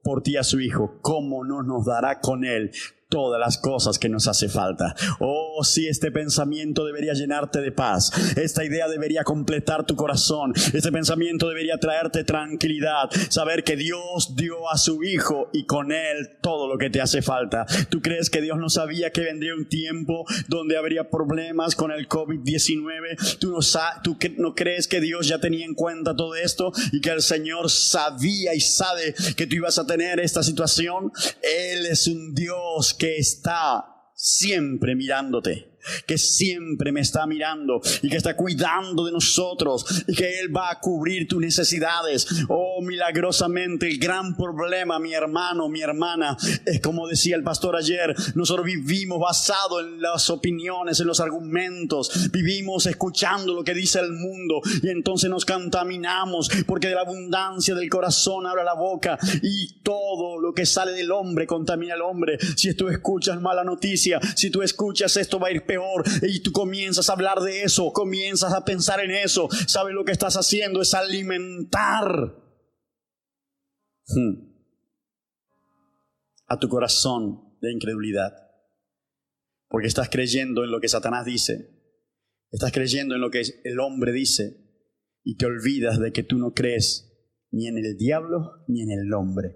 por 0.02 0.22
ti 0.22 0.36
a 0.36 0.44
su 0.44 0.60
Hijo, 0.60 0.98
¿cómo 1.00 1.44
no 1.44 1.62
nos 1.62 1.86
dará 1.86 2.20
con 2.20 2.44
Él 2.44 2.70
todas 3.10 3.38
las 3.38 3.58
cosas 3.58 3.98
que 3.98 4.08
nos 4.08 4.26
hace 4.28 4.48
falta. 4.48 4.94
Oh, 5.18 5.62
si 5.64 5.88
este 5.88 6.10
pensamiento 6.10 6.86
debería 6.86 7.12
llenarte 7.12 7.60
de 7.60 7.72
paz. 7.72 8.10
Esta 8.36 8.64
idea 8.64 8.88
debería 8.88 9.24
completar 9.24 9.84
tu 9.84 9.96
corazón. 9.96 10.54
Este 10.72 10.92
pensamiento 10.92 11.48
debería 11.48 11.78
traerte 11.78 12.24
tranquilidad. 12.24 13.10
Saber 13.28 13.64
que 13.64 13.76
Dios 13.76 14.34
dio 14.36 14.70
a 14.70 14.78
su 14.78 15.02
Hijo 15.02 15.50
y 15.52 15.66
con 15.66 15.92
Él 15.92 16.38
todo 16.40 16.68
lo 16.68 16.78
que 16.78 16.88
te 16.88 17.00
hace 17.00 17.20
falta. 17.20 17.66
¿Tú 17.88 18.00
crees 18.00 18.30
que 18.30 18.40
Dios 18.40 18.58
no 18.58 18.70
sabía 18.70 19.10
que 19.10 19.22
vendría 19.22 19.54
un 19.54 19.68
tiempo 19.68 20.24
donde 20.48 20.76
habría 20.76 21.10
problemas 21.10 21.74
con 21.74 21.90
el 21.90 22.08
COVID-19? 22.08 23.38
¿Tú 23.38 23.50
no, 23.50 23.58
¿Tú 24.02 24.16
no 24.38 24.54
crees 24.54 24.86
que 24.86 25.00
Dios 25.00 25.26
ya 25.26 25.40
tenía 25.40 25.66
en 25.66 25.74
cuenta 25.74 26.14
todo 26.14 26.36
esto 26.36 26.72
y 26.92 27.00
que 27.00 27.10
el 27.10 27.22
Señor 27.22 27.70
sabía 27.70 28.54
y 28.54 28.60
sabe 28.60 29.14
que 29.36 29.46
tú 29.46 29.56
ibas 29.56 29.78
a 29.78 29.86
tener 29.86 30.20
esta 30.20 30.42
situación? 30.44 31.12
Él 31.42 31.86
es 31.86 32.06
un 32.06 32.34
Dios 32.34 32.94
que 33.00 33.16
está 33.16 34.12
siempre 34.14 34.94
mirándote 34.94 35.69
que 36.06 36.18
siempre 36.18 36.92
me 36.92 37.00
está 37.00 37.26
mirando 37.26 37.80
y 38.02 38.08
que 38.08 38.16
está 38.16 38.36
cuidando 38.36 39.04
de 39.04 39.12
nosotros 39.12 40.04
y 40.06 40.14
que 40.14 40.40
Él 40.40 40.54
va 40.54 40.70
a 40.70 40.80
cubrir 40.80 41.28
tus 41.28 41.40
necesidades. 41.40 42.26
Oh, 42.48 42.80
milagrosamente, 42.82 43.88
el 43.88 43.98
gran 43.98 44.36
problema, 44.36 44.98
mi 44.98 45.14
hermano, 45.14 45.68
mi 45.68 45.82
hermana, 45.82 46.36
es 46.64 46.80
como 46.80 47.06
decía 47.08 47.36
el 47.36 47.42
pastor 47.42 47.76
ayer, 47.76 48.14
nosotros 48.34 48.66
vivimos 48.66 49.20
basado 49.20 49.80
en 49.80 50.00
las 50.00 50.30
opiniones, 50.30 51.00
en 51.00 51.06
los 51.06 51.20
argumentos, 51.20 52.30
vivimos 52.30 52.86
escuchando 52.86 53.54
lo 53.54 53.64
que 53.64 53.74
dice 53.74 54.00
el 54.00 54.12
mundo 54.12 54.60
y 54.82 54.88
entonces 54.88 55.30
nos 55.30 55.44
contaminamos 55.44 56.50
porque 56.66 56.88
de 56.88 56.94
la 56.94 57.02
abundancia 57.02 57.74
del 57.74 57.88
corazón 57.88 58.46
abre 58.46 58.64
la 58.64 58.74
boca 58.74 59.18
y 59.42 59.80
todo 59.82 60.38
lo 60.38 60.52
que 60.52 60.66
sale 60.66 60.92
del 60.92 61.10
hombre 61.12 61.46
contamina 61.46 61.94
al 61.94 62.02
hombre. 62.02 62.38
Si 62.56 62.74
tú 62.74 62.88
escuchas 62.88 63.40
mala 63.40 63.64
noticia, 63.64 64.20
si 64.34 64.50
tú 64.50 64.62
escuchas 64.62 65.16
esto 65.16 65.38
va 65.38 65.48
a 65.48 65.52
ir 65.52 65.64
peor. 65.70 66.02
Y 66.22 66.42
tú 66.42 66.50
comienzas 66.50 67.08
a 67.08 67.12
hablar 67.12 67.40
de 67.40 67.62
eso, 67.62 67.92
comienzas 67.92 68.52
a 68.52 68.64
pensar 68.64 69.00
en 69.00 69.12
eso. 69.12 69.48
¿Sabes 69.68 69.94
lo 69.94 70.04
que 70.04 70.12
estás 70.12 70.34
haciendo? 70.34 70.80
Es 70.80 70.94
alimentar 70.94 72.34
hmm, 74.08 74.34
a 76.46 76.58
tu 76.58 76.68
corazón 76.68 77.56
de 77.60 77.72
incredulidad. 77.72 78.32
Porque 79.68 79.86
estás 79.86 80.10
creyendo 80.10 80.64
en 80.64 80.72
lo 80.72 80.80
que 80.80 80.88
Satanás 80.88 81.24
dice. 81.24 81.70
Estás 82.50 82.72
creyendo 82.72 83.14
en 83.14 83.20
lo 83.20 83.30
que 83.30 83.42
el 83.62 83.78
hombre 83.78 84.10
dice. 84.12 84.56
Y 85.22 85.36
te 85.36 85.46
olvidas 85.46 86.00
de 86.00 86.12
que 86.12 86.24
tú 86.24 86.38
no 86.38 86.52
crees 86.52 87.06
ni 87.52 87.68
en 87.68 87.78
el 87.78 87.96
diablo 87.96 88.64
ni 88.66 88.82
en 88.82 88.90
el 88.90 89.12
hombre. 89.12 89.54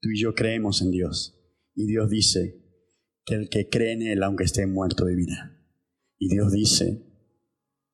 Tú 0.00 0.08
y 0.10 0.20
yo 0.20 0.34
creemos 0.34 0.82
en 0.82 0.90
Dios. 0.90 1.38
Y 1.76 1.86
Dios 1.86 2.10
dice, 2.10 2.63
que 3.24 3.34
el 3.34 3.48
que 3.48 3.68
cree 3.68 3.92
en 3.92 4.02
Él, 4.02 4.22
aunque 4.22 4.44
esté 4.44 4.66
muerto, 4.66 5.06
vivirá. 5.06 5.58
Y 6.18 6.28
Dios 6.28 6.52
dice, 6.52 7.02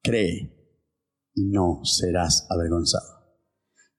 cree 0.02 0.60
y 1.34 1.46
no 1.46 1.80
serás 1.84 2.46
avergonzado. 2.50 3.20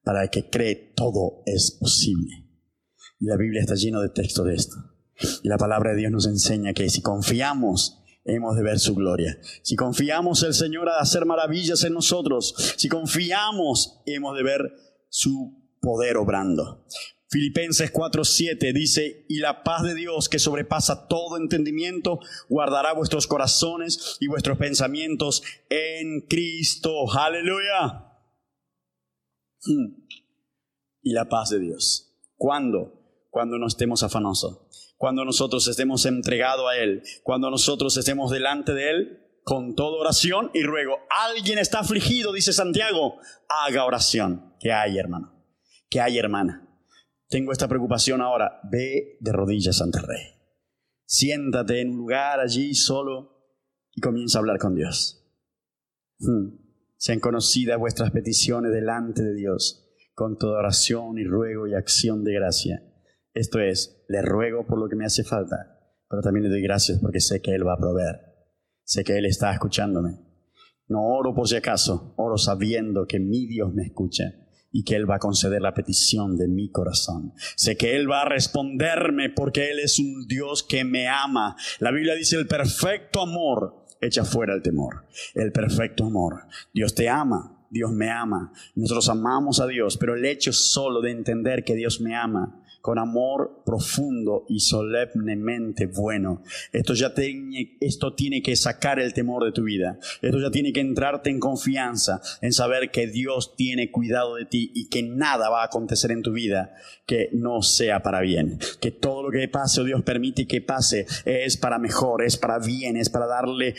Para 0.03 0.23
el 0.23 0.29
que 0.29 0.49
cree, 0.49 0.93
todo 0.95 1.43
es 1.45 1.77
posible. 1.79 2.47
Y 3.19 3.25
la 3.25 3.37
Biblia 3.37 3.61
está 3.61 3.75
llena 3.75 4.01
de 4.01 4.09
textos 4.09 4.45
de 4.45 4.55
esto. 4.55 4.75
Y 5.43 5.47
la 5.47 5.57
palabra 5.57 5.91
de 5.91 5.97
Dios 5.97 6.11
nos 6.11 6.27
enseña 6.27 6.73
que 6.73 6.89
si 6.89 7.01
confiamos, 7.01 8.01
hemos 8.25 8.55
de 8.55 8.63
ver 8.63 8.79
su 8.79 8.95
gloria. 8.95 9.37
Si 9.61 9.75
confiamos 9.75 10.43
el 10.43 10.53
Señor 10.53 10.89
a 10.89 10.99
hacer 10.99 11.25
maravillas 11.25 11.83
en 11.83 11.93
nosotros, 11.93 12.55
si 12.77 12.89
confiamos, 12.89 14.01
hemos 14.05 14.35
de 14.35 14.43
ver 14.43 14.73
su 15.09 15.77
poder 15.81 16.17
obrando. 16.17 16.85
Filipenses 17.31 17.93
4:7 17.93 18.73
dice, 18.73 19.25
y 19.29 19.39
la 19.39 19.63
paz 19.63 19.83
de 19.83 19.95
Dios 19.95 20.27
que 20.27 20.37
sobrepasa 20.37 21.07
todo 21.07 21.37
entendimiento, 21.37 22.19
guardará 22.49 22.93
vuestros 22.93 23.25
corazones 23.25 24.17
y 24.19 24.27
vuestros 24.27 24.57
pensamientos 24.57 25.41
en 25.69 26.27
Cristo. 26.27 27.09
Aleluya. 27.09 28.05
Hmm. 29.63 30.03
Y 31.03 31.13
la 31.13 31.29
paz 31.29 31.51
de 31.51 31.59
Dios. 31.59 32.17
¿Cuándo? 32.35 32.99
Cuando 33.29 33.57
no 33.57 33.67
estemos 33.67 34.03
afanosos. 34.03 34.93
Cuando 34.97 35.23
nosotros 35.23 35.65
estemos 35.69 36.05
entregados 36.05 36.69
a 36.69 36.75
Él. 36.75 37.01
Cuando 37.23 37.49
nosotros 37.49 37.95
estemos 37.95 38.29
delante 38.29 38.73
de 38.73 38.89
Él 38.89 39.17
con 39.43 39.73
toda 39.75 40.01
oración 40.01 40.51
y 40.53 40.63
ruego. 40.63 40.97
Alguien 41.09 41.59
está 41.59 41.79
afligido, 41.79 42.33
dice 42.33 42.51
Santiago. 42.51 43.15
Haga 43.47 43.85
oración. 43.85 44.53
¿Qué 44.59 44.73
hay, 44.73 44.97
hermano? 44.97 45.33
¿Qué 45.89 46.01
hay, 46.01 46.17
hermana? 46.17 46.70
Tengo 47.31 47.53
esta 47.53 47.69
preocupación 47.69 48.19
ahora, 48.19 48.59
ve 48.69 49.17
de 49.21 49.31
rodillas 49.31 49.81
ante 49.81 49.99
el 49.99 50.03
rey. 50.05 50.23
Siéntate 51.05 51.79
en 51.79 51.91
un 51.91 51.97
lugar 51.97 52.41
allí 52.41 52.73
solo 52.73 53.55
y 53.95 54.01
comienza 54.01 54.37
a 54.37 54.41
hablar 54.41 54.59
con 54.59 54.75
Dios. 54.75 55.25
Hmm. 56.19 56.59
Sean 56.97 57.21
conocidas 57.21 57.79
vuestras 57.79 58.11
peticiones 58.11 58.73
delante 58.73 59.23
de 59.23 59.33
Dios 59.33 59.95
con 60.13 60.37
toda 60.37 60.59
oración 60.59 61.17
y 61.17 61.23
ruego 61.23 61.67
y 61.67 61.73
acción 61.73 62.25
de 62.25 62.33
gracia. 62.33 62.83
Esto 63.33 63.59
es, 63.59 64.03
le 64.09 64.21
ruego 64.21 64.67
por 64.67 64.77
lo 64.77 64.89
que 64.89 64.97
me 64.97 65.05
hace 65.05 65.23
falta, 65.23 65.79
pero 66.09 66.21
también 66.21 66.43
le 66.43 66.49
doy 66.49 66.61
gracias 66.61 66.99
porque 66.99 67.21
sé 67.21 67.41
que 67.41 67.55
Él 67.55 67.65
va 67.65 67.75
a 67.75 67.79
proveer. 67.79 68.19
Sé 68.83 69.05
que 69.05 69.17
Él 69.17 69.25
está 69.25 69.53
escuchándome. 69.53 70.19
No 70.87 71.07
oro 71.07 71.33
por 71.33 71.47
si 71.47 71.55
acaso, 71.55 72.13
oro 72.17 72.37
sabiendo 72.37 73.07
que 73.07 73.21
mi 73.21 73.47
Dios 73.47 73.73
me 73.73 73.83
escucha 73.83 74.25
y 74.71 74.83
que 74.83 74.95
Él 74.95 75.09
va 75.09 75.15
a 75.15 75.19
conceder 75.19 75.61
la 75.61 75.73
petición 75.73 76.37
de 76.37 76.47
mi 76.47 76.69
corazón. 76.69 77.33
Sé 77.55 77.77
que 77.77 77.95
Él 77.95 78.09
va 78.09 78.21
a 78.21 78.29
responderme 78.29 79.29
porque 79.29 79.71
Él 79.71 79.79
es 79.79 79.99
un 79.99 80.27
Dios 80.27 80.63
que 80.63 80.83
me 80.83 81.07
ama. 81.07 81.55
La 81.79 81.91
Biblia 81.91 82.15
dice 82.15 82.37
el 82.37 82.47
perfecto 82.47 83.21
amor 83.21 83.81
echa 84.01 84.25
fuera 84.25 84.53
el 84.53 84.61
temor. 84.61 85.05
El 85.35 85.51
perfecto 85.51 86.05
amor. 86.05 86.47
Dios 86.73 86.95
te 86.95 87.07
ama. 87.07 87.57
Dios 87.69 87.91
me 87.91 88.09
ama. 88.09 88.51
Nosotros 88.75 89.07
amamos 89.07 89.61
a 89.61 89.67
Dios, 89.67 89.97
pero 89.97 90.15
el 90.15 90.25
hecho 90.25 90.51
solo 90.51 90.99
de 90.99 91.11
entender 91.11 91.63
que 91.63 91.75
Dios 91.75 92.01
me 92.01 92.15
ama 92.15 92.57
con 92.81 92.97
amor 92.97 93.61
profundo 93.63 94.45
y 94.49 94.59
solemnemente 94.59 95.85
bueno. 95.85 96.43
Esto 96.73 96.93
ya 96.93 97.13
tiene, 97.13 97.77
esto 97.79 98.13
tiene 98.13 98.41
que 98.41 98.55
sacar 98.55 98.99
el 98.99 99.13
temor 99.13 99.45
de 99.45 99.51
tu 99.51 99.63
vida. 99.63 99.99
Esto 100.21 100.39
ya 100.39 100.49
tiene 100.49 100.73
que 100.73 100.79
entrarte 100.79 101.29
en 101.29 101.39
confianza, 101.39 102.21
en 102.41 102.53
saber 102.53 102.89
que 102.89 103.07
Dios 103.07 103.55
tiene 103.55 103.91
cuidado 103.91 104.35
de 104.35 104.45
ti 104.45 104.71
y 104.73 104.89
que 104.89 105.03
nada 105.03 105.49
va 105.49 105.61
a 105.61 105.65
acontecer 105.65 106.11
en 106.11 106.23
tu 106.23 106.31
vida 106.33 106.73
que 107.05 107.29
no 107.33 107.61
sea 107.61 108.01
para 108.01 108.21
bien. 108.21 108.57
Que 108.79 108.91
todo 108.91 109.23
lo 109.23 109.31
que 109.31 109.47
pase 109.47 109.81
o 109.81 109.83
Dios 109.83 110.01
permite 110.01 110.47
que 110.47 110.61
pase 110.61 111.05
es 111.25 111.57
para 111.57 111.77
mejor, 111.77 112.23
es 112.23 112.37
para 112.37 112.57
bien, 112.57 112.97
es 112.97 113.09
para 113.09 113.27
darle 113.27 113.75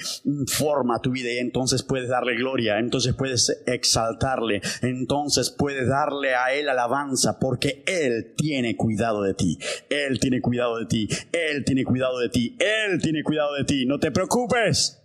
forma 0.46 0.96
a 0.96 1.00
tu 1.00 1.10
vida 1.10 1.32
y 1.32 1.38
entonces 1.38 1.82
puedes 1.82 2.08
darle 2.08 2.36
gloria, 2.36 2.78
entonces 2.78 3.14
puedes 3.14 3.62
exaltarle, 3.66 4.60
entonces 4.82 5.50
puedes 5.50 5.88
darle 5.88 6.34
a 6.34 6.54
Él 6.54 6.68
alabanza 6.68 7.38
porque 7.38 7.82
Él 7.86 8.34
tiene 8.36 8.76
cuidado 8.76 8.91
cuidado 8.92 9.22
de 9.22 9.34
ti. 9.34 9.58
Él 9.88 10.18
tiene 10.20 10.40
cuidado 10.40 10.78
de 10.78 10.86
ti. 10.86 11.08
Él 11.32 11.64
tiene 11.64 11.84
cuidado 11.84 12.18
de 12.18 12.28
ti. 12.28 12.56
Él 12.58 13.00
tiene 13.00 13.22
cuidado 13.22 13.54
de 13.54 13.64
ti. 13.64 13.86
No 13.86 13.98
te 13.98 14.10
preocupes, 14.10 15.02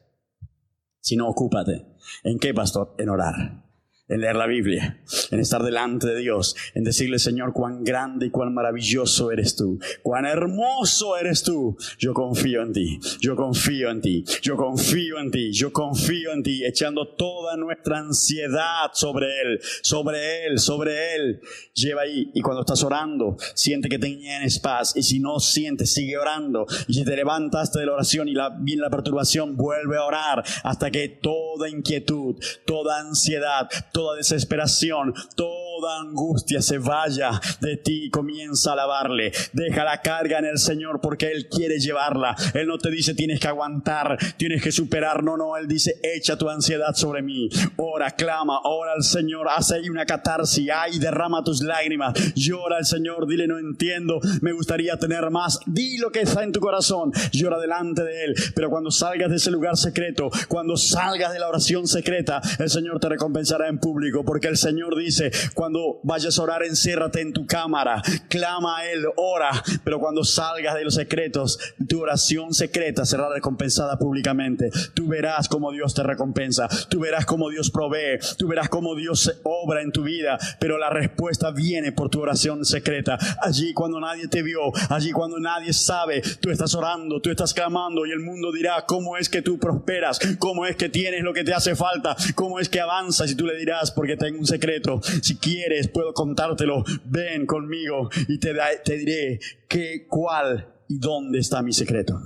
sino 1.00 1.28
ocúpate. 1.28 1.86
¿En 2.24 2.38
qué, 2.38 2.54
pastor? 2.54 2.96
En 2.98 3.10
orar 3.10 3.67
en 4.10 4.22
leer 4.22 4.36
la 4.36 4.48
Biblia, 4.48 5.02
en 5.32 5.40
estar 5.40 5.64
delante 5.64 6.08
de 6.08 6.18
Dios, 6.18 6.56
en 6.74 6.84
decirle, 6.84 7.20
Señor, 7.20 7.52
cuán 7.54 7.84
grande 7.84 8.28
y 8.28 8.30
cuán 8.30 8.54
maravilloso 8.54 9.32
eres 9.32 9.56
tú, 9.56 9.80
cuán 10.02 10.26
hermoso 10.26 11.18
eres 11.18 11.44
tú. 11.44 11.78
Yo 11.98 12.14
confío 12.14 12.62
en 12.62 12.74
ti, 12.74 13.00
yo 13.20 13.36
confío 13.36 13.90
en 13.90 14.02
ti, 14.02 14.24
yo 14.42 14.56
confío 14.56 15.20
en 15.20 15.32
ti, 15.32 15.52
yo 15.52 15.74
confío 15.74 16.32
en 16.32 16.44
ti, 16.44 16.66
echando 16.66 17.16
toda 17.16 17.58
nuestra 17.58 18.00
ansiedad 18.00 18.92
sobre 18.94 19.28
Él, 19.42 19.60
sobre 19.82 20.46
Él, 20.46 20.60
sobre 20.60 21.16
Él. 21.16 21.42
Lleva 21.74 22.04
ahí 22.04 22.32
y 22.34 22.42
cuando 22.42 22.62
estás 22.62 22.84
orando, 22.84 23.38
siente 23.56 23.90
que 23.90 24.00
tienes 24.00 24.60
paz 24.60 24.94
y 24.96 25.04
si 25.04 25.20
no 25.20 25.40
sientes, 25.40 25.94
sigue 25.94 26.18
orando. 26.18 26.66
Y 26.88 26.94
si 26.94 27.04
te 27.04 27.16
levantaste 27.16 27.80
de 27.80 27.86
la 27.86 27.94
oración 27.94 28.30
y 28.30 28.34
la, 28.34 28.50
viene 28.58 28.82
la 28.82 28.90
perturbación, 28.90 29.58
vuelve 29.58 29.98
a 29.98 30.06
orar 30.06 30.44
hasta 30.64 30.92
que 30.92 31.10
toda 31.10 31.70
inquietud, 31.70 32.36
toda 32.66 33.00
ansiedad, 33.00 33.70
toda 33.98 34.16
desesperación, 34.16 35.12
toda 35.36 36.02
angustia 36.02 36.62
se 36.62 36.78
vaya 36.78 37.32
de 37.62 37.78
ti 37.78 38.12
comienza 38.12 38.70
a 38.70 38.74
alabarle. 38.74 39.32
Deja 39.54 39.84
la 39.84 40.04
carga 40.04 40.38
en 40.38 40.46
el 40.46 40.60
Señor 40.60 41.02
porque 41.02 41.32
Él 41.32 41.48
quiere 41.50 41.80
llevarla. 41.80 42.36
Él 42.54 42.68
no 42.68 42.78
te 42.78 42.92
dice 42.92 43.16
tienes 43.16 43.40
que 43.40 43.48
aguantar, 43.48 44.16
tienes 44.38 44.62
que 44.62 44.72
superar. 44.72 45.24
No, 45.24 45.36
no, 45.36 45.58
Él 45.58 45.68
dice 45.68 46.00
echa 46.04 46.38
tu 46.38 46.48
ansiedad 46.48 46.94
sobre 46.94 47.24
mí. 47.24 47.50
Ora, 47.78 48.12
clama, 48.12 48.60
ora 48.66 48.94
al 48.94 49.02
Señor. 49.02 49.48
Hace 49.50 49.78
ahí 49.78 49.90
una 49.90 50.06
catarsis, 50.06 50.70
ay, 50.72 51.00
derrama 51.00 51.44
tus 51.44 51.64
lágrimas. 51.64 52.14
Llora 52.36 52.78
al 52.78 52.86
Señor, 52.86 53.26
dile 53.26 53.48
no 53.48 53.58
entiendo, 53.58 54.20
me 54.42 54.52
gustaría 54.52 54.96
tener 54.98 55.32
más. 55.32 55.60
Di 55.66 55.98
lo 55.98 56.12
que 56.12 56.22
está 56.22 56.44
en 56.44 56.52
tu 56.52 56.60
corazón. 56.60 57.12
Llora 57.32 57.58
delante 57.58 58.04
de 58.04 58.26
Él. 58.26 58.36
Pero 58.54 58.70
cuando 58.70 58.92
salgas 58.92 59.32
de 59.32 59.38
ese 59.38 59.50
lugar 59.50 59.76
secreto, 59.76 60.30
cuando 60.48 60.78
salgas 60.78 61.34
de 61.34 61.40
la 61.40 61.50
oración 61.50 61.88
secreta, 61.88 62.42
el 62.60 62.70
Señor 62.70 63.00
te 63.00 63.10
recompensará 63.10 63.68
en 63.68 63.80
público, 63.88 64.26
porque 64.26 64.50
el 64.50 64.58
Señor 64.58 64.98
dice, 64.98 65.32
cuando 65.54 66.02
vayas 66.04 66.38
a 66.38 66.44
orar, 66.44 66.62
enciérrate 66.64 67.22
en 67.22 67.32
tu 67.32 67.46
cámara, 67.46 68.02
clama 68.28 68.80
a 68.80 68.92
Él, 68.92 69.06
ora, 69.16 69.50
pero 69.86 69.98
cuando 69.98 70.26
salgas 70.26 70.76
de 70.76 70.84
los 70.84 70.96
secretos, 70.96 71.58
tu 71.88 72.02
oración 72.02 72.54
secreta 72.54 73.06
será 73.06 73.30
recompensada 73.34 73.98
públicamente. 73.98 74.72
Tú 74.94 75.08
verás 75.08 75.48
cómo 75.48 75.72
Dios 75.72 75.94
te 75.94 76.04
recompensa, 76.04 76.68
tú 76.90 77.00
verás 77.00 77.26
cómo 77.26 77.50
Dios 77.50 77.72
provee, 77.72 78.20
tú 78.38 78.50
verás 78.50 78.68
cómo 78.68 78.94
Dios 78.94 79.40
obra 79.44 79.82
en 79.82 79.94
tu 79.94 80.04
vida, 80.04 80.38
pero 80.60 80.78
la 80.78 80.90
respuesta 80.90 81.52
viene 81.52 81.94
por 81.94 82.10
tu 82.10 82.20
oración 82.20 82.66
secreta. 82.66 83.18
Allí 83.42 83.74
cuando 83.74 84.02
nadie 84.02 84.28
te 84.28 84.42
vio, 84.42 84.60
allí 84.90 85.12
cuando 85.12 85.40
nadie 85.40 85.72
sabe, 85.72 86.22
tú 86.42 86.52
estás 86.52 86.76
orando, 86.76 87.22
tú 87.22 87.30
estás 87.30 87.54
clamando 87.54 88.06
y 88.06 88.12
el 88.12 88.20
mundo 88.20 88.52
dirá, 88.52 88.84
¿cómo 88.86 89.16
es 89.16 89.30
que 89.30 89.42
tú 89.42 89.58
prosperas? 89.58 90.20
¿Cómo 90.40 90.66
es 90.66 90.76
que 90.76 90.90
tienes 90.90 91.24
lo 91.24 91.34
que 91.34 91.46
te 91.46 91.54
hace 91.54 91.74
falta? 91.74 92.18
¿Cómo 92.36 92.60
es 92.60 92.68
que 92.68 92.82
avanzas? 92.82 93.32
Y 93.32 93.36
tú 93.36 93.46
le 93.46 93.56
dirás, 93.56 93.77
porque 93.96 94.18
tengo 94.18 94.40
un 94.40 94.46
secreto. 94.46 95.02
Si 95.22 95.38
quieres, 95.38 95.88
puedo 95.88 96.14
contártelo. 96.14 96.84
Ven 97.06 97.46
conmigo 97.46 98.10
y 98.28 98.40
te, 98.40 98.54
diré 98.98 99.40
qué, 99.68 100.06
cuál 100.08 100.84
y 100.88 101.00
dónde 101.00 101.40
está 101.40 101.62
mi 101.62 101.74
secreto. 101.74 102.20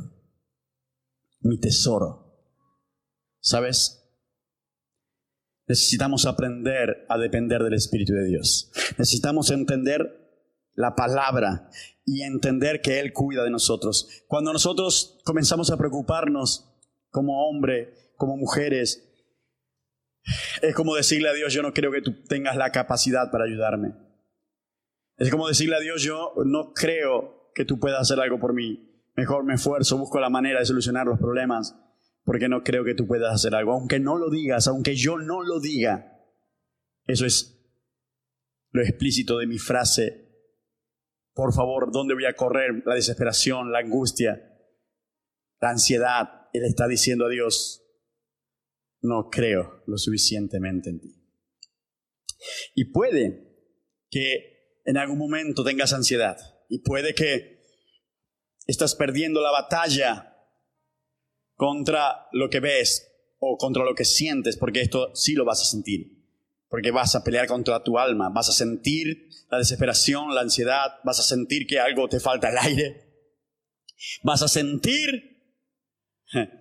Mi 1.42 1.60
tesoro. 1.60 2.22
¿Sabes? 3.40 3.98
Necesitamos 5.68 6.26
aprender 6.26 7.06
a 7.10 7.18
depender 7.18 7.64
del 7.64 7.74
Espíritu 7.74 8.14
de 8.14 8.26
Dios. 8.26 8.72
Necesitamos 8.98 9.52
entender 9.52 10.22
la 10.74 10.96
palabra 10.96 11.70
y 12.06 12.24
entender 12.24 12.82
que 12.82 13.00
Él 13.00 13.14
cuida 13.14 13.44
de 13.44 13.52
nosotros. 13.52 14.24
Cuando 14.28 14.54
nosotros 14.54 15.20
comenzamos 15.24 15.72
a 15.72 15.78
preocuparnos 15.78 16.72
como 17.10 17.48
hombre, 17.48 17.94
como 18.18 18.38
mujeres, 18.38 19.11
es 20.62 20.76
como 20.76 20.96
decirle 20.96 21.30
a 21.30 21.34
Dios, 21.34 21.54
yo 21.54 21.62
no 21.62 21.74
creo 21.74 21.92
que 21.92 22.02
tú 22.02 22.24
tengas 22.24 22.56
la 22.56 22.72
capacidad 22.72 23.32
para 23.32 23.46
ayudarme. 23.46 23.94
Es 25.18 25.30
como 25.30 25.48
decirle 25.48 25.76
a 25.76 25.80
Dios, 25.80 26.02
yo 26.02 26.34
no 26.46 26.74
creo 26.74 27.52
que 27.54 27.66
tú 27.66 27.80
puedas 27.80 28.02
hacer 28.02 28.20
algo 28.20 28.40
por 28.40 28.54
mí. 28.54 28.88
Mejor 29.16 29.44
me 29.44 29.56
esfuerzo, 29.56 29.98
busco 29.98 30.20
la 30.20 30.30
manera 30.30 30.60
de 30.60 30.66
solucionar 30.66 31.06
los 31.06 31.20
problemas, 31.20 31.76
porque 32.24 32.50
no 32.50 32.64
creo 32.64 32.84
que 32.84 32.96
tú 32.96 33.08
puedas 33.08 33.34
hacer 33.34 33.54
algo. 33.56 33.74
Aunque 33.74 34.00
no 34.00 34.18
lo 34.18 34.30
digas, 34.30 34.68
aunque 34.68 34.96
yo 34.96 35.18
no 35.18 35.44
lo 35.44 35.60
diga. 35.60 36.20
Eso 37.06 37.26
es 37.26 37.58
lo 38.72 38.82
explícito 38.82 39.38
de 39.38 39.48
mi 39.48 39.58
frase. 39.58 40.30
Por 41.34 41.54
favor, 41.54 41.92
¿dónde 41.92 42.14
voy 42.14 42.26
a 42.26 42.36
correr? 42.36 42.84
La 42.86 42.96
desesperación, 42.96 43.72
la 43.72 43.80
angustia, 43.80 44.42
la 45.60 45.70
ansiedad. 45.70 46.48
Él 46.54 46.64
está 46.66 46.88
diciendo 46.88 47.26
a 47.26 47.30
Dios, 47.30 47.84
no 49.02 49.30
creo 49.30 49.84
lo 49.88 49.98
suficientemente 49.98 50.90
en 50.90 51.00
ti. 51.00 51.16
Y 52.76 52.86
puede 52.86 53.52
que 54.10 54.80
en 54.86 54.98
algún 54.98 55.18
momento 55.18 55.64
tengas 55.64 55.94
ansiedad 55.94 56.38
y 56.70 56.80
puede 56.80 57.14
que 57.14 57.62
estás 58.68 58.96
perdiendo 58.96 59.42
la 59.42 59.52
batalla 59.52 60.36
contra 61.56 62.28
lo 62.32 62.50
que 62.50 62.60
ves 62.60 63.08
o 63.40 63.58
contra 63.58 63.84
lo 63.84 63.96
que 63.96 64.06
sientes, 64.06 64.58
porque 64.58 64.82
esto 64.82 65.16
sí 65.16 65.34
lo 65.34 65.46
vas 65.46 65.62
a 65.62 65.66
sentir, 65.66 66.26
porque 66.70 66.92
vas 66.92 67.16
a 67.16 67.24
pelear 67.24 67.48
contra 67.48 67.84
tu 67.84 67.98
alma, 67.98 68.30
vas 68.30 68.50
a 68.50 68.54
sentir 68.54 69.30
la 69.50 69.58
desesperación, 69.58 70.34
la 70.34 70.42
ansiedad, 70.42 71.00
vas 71.04 71.20
a 71.20 71.24
sentir 71.24 71.68
que 71.68 71.80
algo 71.80 72.08
te 72.08 72.20
falta 72.20 72.50
el 72.50 72.58
aire, 72.58 73.12
vas 74.24 74.42
a 74.42 74.48
sentir 74.48 75.10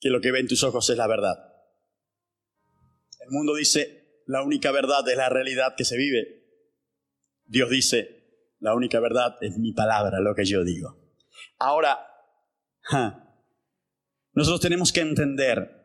que 0.00 0.08
lo 0.08 0.20
que 0.20 0.32
ven 0.32 0.48
tus 0.48 0.62
ojos 0.64 0.88
es 0.90 0.96
la 0.96 1.06
verdad. 1.06 1.51
El 3.24 3.30
mundo 3.30 3.54
dice, 3.54 4.22
la 4.26 4.42
única 4.42 4.72
verdad 4.72 5.08
es 5.08 5.16
la 5.16 5.28
realidad 5.28 5.74
que 5.76 5.84
se 5.84 5.96
vive. 5.96 6.42
Dios 7.44 7.70
dice, 7.70 8.22
la 8.58 8.74
única 8.74 9.00
verdad 9.00 9.36
es 9.40 9.58
mi 9.58 9.72
palabra, 9.72 10.20
lo 10.20 10.34
que 10.34 10.44
yo 10.44 10.64
digo. 10.64 10.96
Ahora, 11.58 11.98
nosotros 14.32 14.60
tenemos 14.60 14.92
que 14.92 15.00
entender 15.00 15.82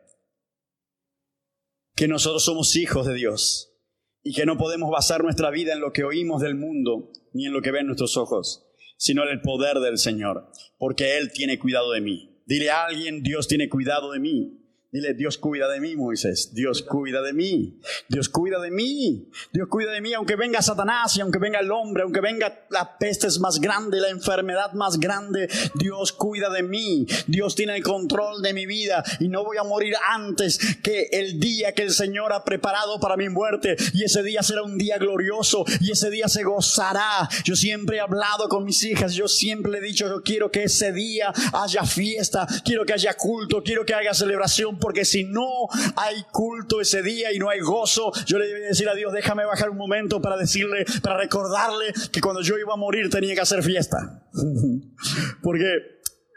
que 1.94 2.08
nosotros 2.08 2.44
somos 2.44 2.76
hijos 2.76 3.06
de 3.06 3.14
Dios 3.14 3.74
y 4.22 4.32
que 4.32 4.46
no 4.46 4.56
podemos 4.56 4.90
basar 4.90 5.22
nuestra 5.22 5.50
vida 5.50 5.72
en 5.72 5.80
lo 5.80 5.92
que 5.92 6.04
oímos 6.04 6.40
del 6.40 6.54
mundo 6.54 7.10
ni 7.32 7.46
en 7.46 7.52
lo 7.52 7.62
que 7.62 7.72
ven 7.72 7.86
nuestros 7.86 8.16
ojos, 8.16 8.66
sino 8.96 9.24
en 9.24 9.30
el 9.30 9.40
poder 9.40 9.78
del 9.78 9.98
Señor, 9.98 10.50
porque 10.78 11.18
Él 11.18 11.32
tiene 11.32 11.58
cuidado 11.58 11.92
de 11.92 12.00
mí. 12.00 12.42
Dile 12.46 12.70
a 12.70 12.86
alguien, 12.86 13.22
Dios 13.22 13.48
tiene 13.48 13.68
cuidado 13.68 14.12
de 14.12 14.20
mí. 14.20 14.67
Dile, 14.90 15.12
Dios 15.12 15.36
cuida 15.36 15.68
de 15.68 15.80
mí, 15.80 15.96
Moisés. 15.96 16.54
Dios 16.54 16.82
cuida 16.82 17.20
de 17.20 17.34
mí. 17.34 17.78
Dios 18.08 18.30
cuida 18.30 18.58
de 18.58 18.70
mí. 18.70 19.28
Dios 19.52 19.68
cuida 19.68 19.92
de 19.92 20.00
mí, 20.00 20.14
aunque 20.14 20.34
venga 20.34 20.62
Satanás 20.62 21.14
y 21.18 21.20
aunque 21.20 21.38
venga 21.38 21.60
el 21.60 21.70
hombre, 21.70 22.04
aunque 22.04 22.22
venga 22.22 22.66
la 22.70 22.96
peste 22.96 23.26
es 23.26 23.38
más 23.38 23.60
grande, 23.60 24.00
la 24.00 24.08
enfermedad 24.08 24.72
más 24.72 24.98
grande. 24.98 25.46
Dios 25.74 26.12
cuida 26.12 26.48
de 26.48 26.62
mí. 26.62 27.06
Dios 27.26 27.54
tiene 27.54 27.76
el 27.76 27.82
control 27.82 28.40
de 28.40 28.54
mi 28.54 28.64
vida 28.64 29.04
y 29.20 29.28
no 29.28 29.44
voy 29.44 29.58
a 29.58 29.62
morir 29.62 29.92
antes 30.08 30.78
que 30.82 31.08
el 31.12 31.38
día 31.38 31.74
que 31.74 31.82
el 31.82 31.90
Señor 31.90 32.32
ha 32.32 32.42
preparado 32.42 32.98
para 32.98 33.18
mi 33.18 33.28
muerte. 33.28 33.76
Y 33.92 34.04
ese 34.04 34.22
día 34.22 34.42
será 34.42 34.62
un 34.62 34.78
día 34.78 34.96
glorioso 34.96 35.66
y 35.82 35.90
ese 35.90 36.08
día 36.08 36.28
se 36.28 36.44
gozará. 36.44 37.28
Yo 37.44 37.56
siempre 37.56 37.98
he 37.98 38.00
hablado 38.00 38.48
con 38.48 38.64
mis 38.64 38.82
hijas. 38.84 39.12
Yo 39.12 39.28
siempre 39.28 39.76
he 39.76 39.82
dicho, 39.82 40.08
yo 40.08 40.22
quiero 40.22 40.50
que 40.50 40.62
ese 40.62 40.92
día 40.92 41.30
haya 41.52 41.84
fiesta, 41.84 42.46
quiero 42.64 42.86
que 42.86 42.94
haya 42.94 43.12
culto, 43.12 43.62
quiero 43.62 43.84
que 43.84 43.92
haya 43.92 44.14
celebración 44.14 44.77
porque 44.78 45.04
si 45.04 45.24
no 45.24 45.48
hay 45.96 46.22
culto 46.32 46.80
ese 46.80 47.02
día 47.02 47.32
y 47.32 47.38
no 47.38 47.50
hay 47.50 47.60
gozo, 47.60 48.12
yo 48.26 48.38
le 48.38 48.46
debía 48.46 48.68
decir 48.68 48.88
a 48.88 48.94
Dios, 48.94 49.12
déjame 49.12 49.44
bajar 49.44 49.70
un 49.70 49.76
momento 49.76 50.20
para 50.20 50.36
decirle, 50.36 50.84
para 51.02 51.16
recordarle 51.16 51.92
que 52.12 52.20
cuando 52.20 52.42
yo 52.42 52.58
iba 52.58 52.74
a 52.74 52.76
morir 52.76 53.10
tenía 53.10 53.34
que 53.34 53.40
hacer 53.40 53.62
fiesta. 53.62 54.28
porque 55.42 55.66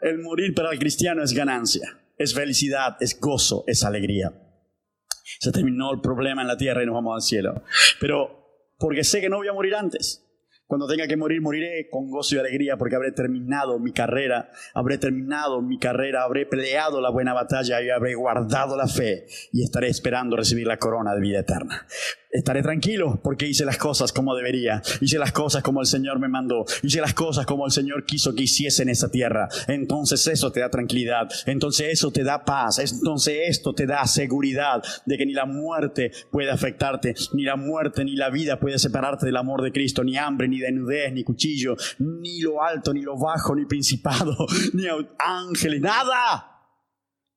el 0.02 0.20
morir 0.20 0.54
para 0.54 0.72
el 0.72 0.80
cristiano 0.80 1.24
es 1.24 1.34
ganancia, 1.34 2.00
es 2.18 2.34
felicidad, 2.34 2.98
es 3.00 3.20
gozo, 3.20 3.64
es 3.68 3.84
alegría. 3.84 4.34
Se 5.40 5.52
terminó 5.52 5.92
el 5.94 6.02
problema 6.02 6.42
en 6.42 6.48
la 6.48 6.58
tierra 6.58 6.84
y 6.84 6.86
nos 6.86 6.96
vamos 6.96 7.16
al 7.16 7.22
cielo. 7.22 7.64
Pero 8.00 8.42
porque 8.78 9.04
sé 9.04 9.22
que 9.22 9.30
no 9.30 9.38
voy 9.38 9.48
a 9.48 9.54
morir 9.54 9.76
antes. 9.76 10.24
Cuando 10.72 10.88
tenga 10.88 11.06
que 11.06 11.18
morir, 11.18 11.42
moriré 11.42 11.90
con 11.90 12.10
gozo 12.10 12.36
y 12.36 12.40
alegría 12.40 12.78
porque 12.78 12.96
habré 12.96 13.12
terminado 13.12 13.78
mi 13.78 13.92
carrera, 13.92 14.52
habré 14.74 14.98
terminado 14.98 15.62
mi 15.62 15.78
carrera, 15.78 16.24
habré 16.24 16.46
peleado 16.46 17.02
la 17.02 17.10
buena 17.10 17.34
batalla 17.34 17.82
y 17.82 17.90
habré 17.90 18.16
guardado 18.16 18.78
la 18.78 18.88
fe 18.88 19.26
y 19.52 19.64
estaré 19.64 19.90
esperando 19.90 20.38
recibir 20.38 20.66
la 20.66 20.78
corona 20.78 21.14
de 21.14 21.20
vida 21.20 21.40
eterna. 21.40 21.86
Estaré 22.32 22.62
tranquilo 22.62 23.20
porque 23.22 23.46
hice 23.46 23.66
las 23.66 23.78
cosas 23.78 24.14
como 24.14 24.34
debería, 24.34 24.82
hice 25.02 25.20
las 25.20 25.34
cosas 25.34 25.62
como 25.62 25.82
el 25.82 25.88
Señor 25.88 26.18
me 26.18 26.30
mandó, 26.30 26.64
hice 26.82 27.02
las 27.02 27.14
cosas 27.14 27.46
como 27.46 27.66
el 27.66 27.74
Señor 27.74 28.06
quiso 28.06 28.34
que 28.34 28.44
hiciese 28.44 28.84
en 28.84 28.90
esa 28.90 29.12
tierra. 29.12 29.50
Entonces 29.68 30.26
eso 30.28 30.54
te 30.54 30.62
da 30.62 30.70
tranquilidad, 30.70 31.28
entonces 31.46 31.90
eso 31.92 32.12
te 32.12 32.24
da 32.24 32.46
paz, 32.46 32.80
entonces 32.80 33.38
esto 33.50 33.74
te 33.74 33.86
da 33.86 34.06
seguridad 34.06 34.82
de 35.06 35.18
que 35.18 35.26
ni 35.26 35.34
la 35.34 35.46
muerte 35.46 36.14
puede 36.32 36.50
afectarte, 36.50 37.16
ni 37.34 37.44
la 37.44 37.58
muerte 37.58 38.06
ni 38.06 38.16
la 38.16 38.30
vida 38.30 38.58
puede 38.62 38.80
separarte 38.80 39.26
del 39.26 39.36
amor 39.36 39.62
de 39.62 39.74
Cristo, 39.74 40.06
ni 40.06 40.16
hambre, 40.16 40.48
ni 40.48 40.61
desnudez, 40.62 41.12
ni 41.12 41.24
cuchillo, 41.24 41.76
ni 42.00 42.42
lo 42.42 42.64
alto, 42.64 42.94
ni 42.94 43.02
lo 43.02 43.18
bajo, 43.18 43.56
ni 43.56 43.66
principado, 43.66 44.36
ni 44.74 44.86
ángeles, 45.20 45.82
nada 45.82 46.52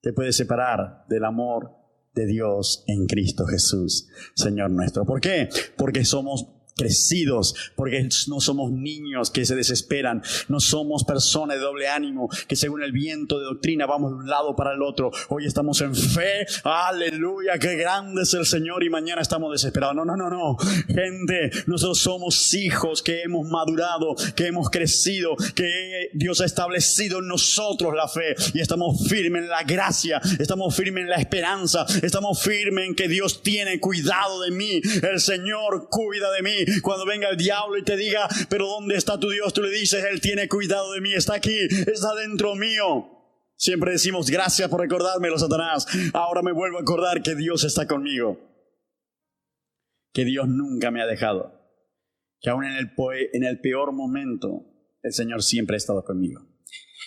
te 0.04 0.12
puede 0.12 0.32
separar 0.32 1.06
del 1.08 1.24
amor 1.24 1.70
de 2.14 2.26
Dios 2.26 2.84
en 2.86 3.06
Cristo 3.06 3.46
Jesús, 3.46 4.06
Señor 4.34 4.70
nuestro. 4.70 5.06
¿Por 5.06 5.18
qué? 5.18 5.48
Porque 5.78 6.04
somos 6.04 6.46
crecidos, 6.76 7.54
porque 7.76 8.08
no 8.28 8.40
somos 8.40 8.72
niños 8.72 9.30
que 9.30 9.44
se 9.44 9.54
desesperan, 9.54 10.22
no 10.48 10.60
somos 10.60 11.04
personas 11.04 11.56
de 11.56 11.62
doble 11.62 11.88
ánimo, 11.88 12.28
que 12.48 12.56
según 12.56 12.82
el 12.82 12.92
viento 12.92 13.38
de 13.38 13.44
doctrina 13.44 13.86
vamos 13.86 14.10
de 14.10 14.16
un 14.16 14.28
lado 14.28 14.56
para 14.56 14.72
el 14.72 14.82
otro. 14.82 15.10
Hoy 15.28 15.46
estamos 15.46 15.80
en 15.82 15.94
fe, 15.94 16.46
aleluya, 16.64 17.58
qué 17.58 17.76
grande 17.76 18.22
es 18.22 18.34
el 18.34 18.46
Señor 18.46 18.82
y 18.82 18.90
mañana 18.90 19.22
estamos 19.22 19.52
desesperados. 19.52 19.94
No, 19.94 20.04
no, 20.04 20.16
no, 20.16 20.28
no. 20.28 20.56
Gente, 20.88 21.50
nosotros 21.66 21.98
somos 21.98 22.54
hijos 22.54 23.02
que 23.02 23.22
hemos 23.22 23.48
madurado, 23.48 24.16
que 24.34 24.46
hemos 24.46 24.68
crecido, 24.70 25.36
que 25.54 26.10
Dios 26.12 26.40
ha 26.40 26.44
establecido 26.44 27.20
en 27.20 27.28
nosotros 27.28 27.94
la 27.94 28.08
fe 28.08 28.34
y 28.52 28.60
estamos 28.60 29.08
firmes 29.08 29.42
en 29.42 29.48
la 29.48 29.62
gracia, 29.62 30.20
estamos 30.38 30.74
firmes 30.74 31.02
en 31.02 31.10
la 31.10 31.16
esperanza, 31.16 31.86
estamos 32.02 32.42
firmes 32.42 32.88
en 32.88 32.94
que 32.94 33.06
Dios 33.06 33.42
tiene 33.42 33.78
cuidado 33.78 34.40
de 34.42 34.50
mí, 34.50 34.80
el 35.02 35.20
Señor 35.20 35.88
cuida 35.88 36.32
de 36.32 36.42
mí 36.42 36.63
cuando 36.82 37.06
venga 37.06 37.28
el 37.28 37.36
diablo 37.36 37.78
y 37.78 37.84
te 37.84 37.96
diga, 37.96 38.28
pero 38.48 38.66
¿dónde 38.66 38.96
está 38.96 39.18
tu 39.18 39.30
Dios? 39.30 39.52
Tú 39.52 39.62
le 39.62 39.70
dices, 39.70 40.04
Él 40.10 40.20
tiene 40.20 40.48
cuidado 40.48 40.92
de 40.92 41.00
mí, 41.00 41.12
está 41.12 41.34
aquí, 41.34 41.58
está 41.86 42.14
dentro 42.14 42.54
mío. 42.54 43.10
Siempre 43.56 43.92
decimos, 43.92 44.30
gracias 44.30 44.68
por 44.68 44.80
recordármelo, 44.80 45.38
Satanás. 45.38 45.86
Ahora 46.12 46.42
me 46.42 46.52
vuelvo 46.52 46.78
a 46.78 46.82
acordar 46.82 47.22
que 47.22 47.34
Dios 47.34 47.64
está 47.64 47.86
conmigo. 47.86 48.38
Que 50.12 50.24
Dios 50.24 50.48
nunca 50.48 50.90
me 50.90 51.00
ha 51.00 51.06
dejado. 51.06 51.60
Que 52.40 52.50
aún 52.50 52.64
en 52.64 53.44
el, 53.44 53.60
peor 53.60 53.92
momento, 53.92 54.66
el 55.02 55.12
Señor 55.12 55.42
siempre 55.42 55.76
ha 55.76 55.78
estado 55.78 56.04
conmigo. 56.04 56.42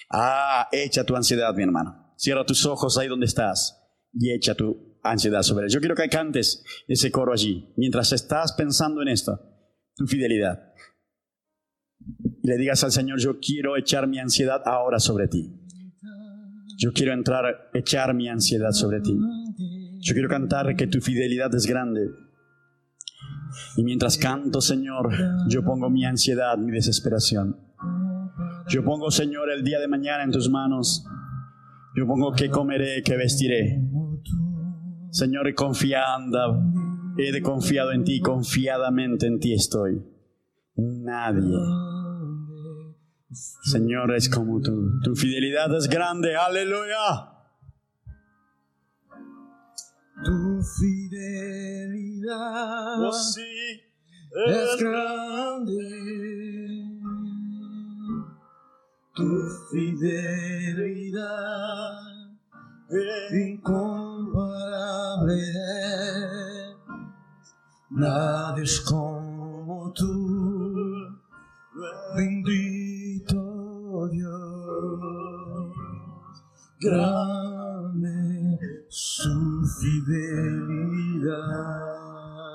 Ah, 0.10 0.68
echa 0.72 1.04
tu 1.04 1.16
ansiedad, 1.16 1.54
mi 1.54 1.64
hermano. 1.64 2.14
Cierra 2.18 2.46
tus 2.46 2.66
ojos 2.66 2.98
ahí 2.98 3.08
donde 3.08 3.28
estás 3.28 3.78
y 4.14 4.34
echa 4.34 4.56
tu 4.56 4.87
ansiedad 5.12 5.42
sobre 5.42 5.66
él. 5.66 5.72
Yo 5.72 5.80
quiero 5.80 5.96
que 5.96 6.10
cantes 6.10 6.64
ese 6.88 7.12
coro 7.12 7.34
allí, 7.34 7.74
mientras 7.78 8.12
estás 8.12 8.54
pensando 8.54 9.02
en 9.02 9.10
esto, 9.10 9.40
tu 9.96 10.06
fidelidad. 10.08 10.74
Y 12.44 12.48
le 12.48 12.58
digas 12.58 12.84
al 12.84 12.92
Señor, 12.92 13.20
yo 13.20 13.40
quiero 13.40 13.78
echar 13.78 14.08
mi 14.08 14.20
ansiedad 14.20 14.62
ahora 14.66 15.00
sobre 15.00 15.28
ti. 15.28 15.54
Yo 16.78 16.94
quiero 16.94 17.14
entrar, 17.14 17.70
echar 17.74 18.14
mi 18.14 18.30
ansiedad 18.30 18.72
sobre 18.72 19.02
ti. 19.02 19.18
Yo 20.00 20.14
quiero 20.14 20.30
cantar 20.30 20.76
que 20.76 20.88
tu 20.88 21.02
fidelidad 21.02 21.54
es 21.56 21.66
grande. 21.66 22.08
Y 23.76 23.84
mientras 23.84 24.18
canto, 24.18 24.62
Señor, 24.62 25.10
yo 25.50 25.64
pongo 25.64 25.90
mi 25.90 26.06
ansiedad, 26.06 26.58
mi 26.58 26.72
desesperación. 26.72 27.58
Yo 28.70 28.84
pongo, 28.84 29.10
Señor, 29.10 29.50
el 29.50 29.64
día 29.64 29.80
de 29.80 29.88
mañana 29.88 30.24
en 30.24 30.32
tus 30.32 30.50
manos. 30.50 31.04
Yo 31.96 32.06
pongo 32.06 32.32
qué 32.34 32.50
comeré, 32.50 33.02
qué 33.04 33.18
vestiré. 33.18 33.82
Señor, 35.12 35.54
confiando, 35.56 36.62
he 37.18 37.42
confiado 37.42 37.92
en 37.92 38.04
ti, 38.04 38.20
confiadamente 38.22 39.28
en 39.28 39.40
ti 39.40 39.54
estoy. 39.54 40.04
Nadie. 40.76 41.58
Señor, 43.64 44.14
es 44.16 44.30
como 44.30 44.62
tú. 44.62 45.00
Tu 45.04 45.16
fidelidad 45.16 45.76
es 45.76 45.88
grande. 45.88 46.36
Aleluya. 46.36 47.34
Tu 50.24 50.62
fidelidad 50.80 52.28
oh, 53.04 53.12
sí, 53.12 53.84
es 54.48 54.78
grande. 54.80 55.84
Tu 59.16 59.26
fidelidad 59.72 61.18
incomparable. 63.32 65.42
Nadie 67.90 68.64
es 68.64 68.82
como 68.82 69.92
tú, 69.94 70.86
bendito 72.16 74.08
Dios, 74.12 75.72
grande 76.80 78.60
su 78.90 79.66
fidelidad. 79.82 81.38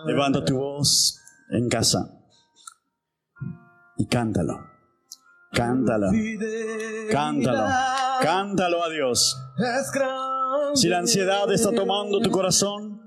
Levanta 0.07 0.45
tu 0.45 0.57
voz 0.57 1.19
en 1.51 1.69
casa 1.69 2.11
y 3.97 4.07
cántalo. 4.07 4.59
Cántalo. 5.53 6.07
Cántalo. 7.11 7.67
Cántalo 8.23 8.85
a 8.85 8.89
Dios. 8.89 9.37
Si 10.75 10.89
la 10.89 10.99
ansiedad 10.99 11.51
está 11.53 11.73
tomando 11.73 12.21
tu 12.21 12.31
corazón, 12.31 13.01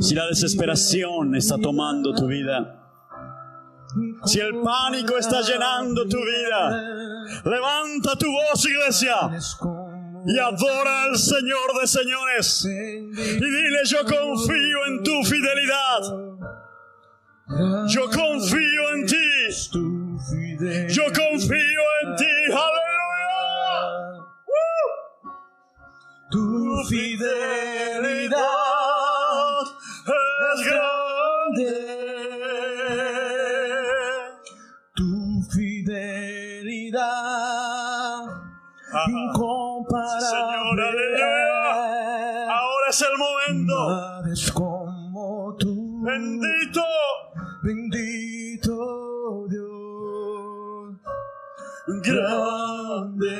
si 0.00 0.14
la 0.14 0.26
desesperación 0.26 1.34
está 1.36 1.56
tomando 1.58 2.14
tu 2.14 2.26
vida, 2.26 2.74
si 4.24 4.40
el 4.40 4.60
pánico 4.62 5.16
está 5.16 5.40
llenando 5.42 6.06
tu 6.08 6.18
vida, 6.18 6.70
levanta 7.44 8.16
tu 8.16 8.26
voz, 8.30 8.64
iglesia, 8.66 9.14
y 10.26 10.38
adora 10.38 11.04
al 11.04 11.16
Señor 11.16 11.80
de 11.80 11.86
señores. 11.86 12.64
Y 12.64 13.44
dile, 13.44 13.78
yo 13.84 13.98
confío 14.04 14.86
en 14.88 15.02
tu 15.02 15.24
fidelidad. 15.24 16.00
Yo 17.88 18.10
confío 18.10 18.94
en 18.94 19.06
ti. 19.06 19.16
Yo 20.88 21.04
confío 21.04 21.82
en 22.02 22.16
ti. 22.16 22.24
Tu 26.30 26.84
fidelidad 26.88 28.42
es 30.14 30.60
grande. 30.66 31.72
Tu 34.94 35.42
fidelidad 35.50 36.58
incomparable. 39.08 40.20
Señor, 40.20 40.80
aleluya. 40.80 42.52
Ahora 42.52 42.86
es 42.90 43.00
el 43.00 43.16
momento. 43.16 43.76
Grande 51.90 53.34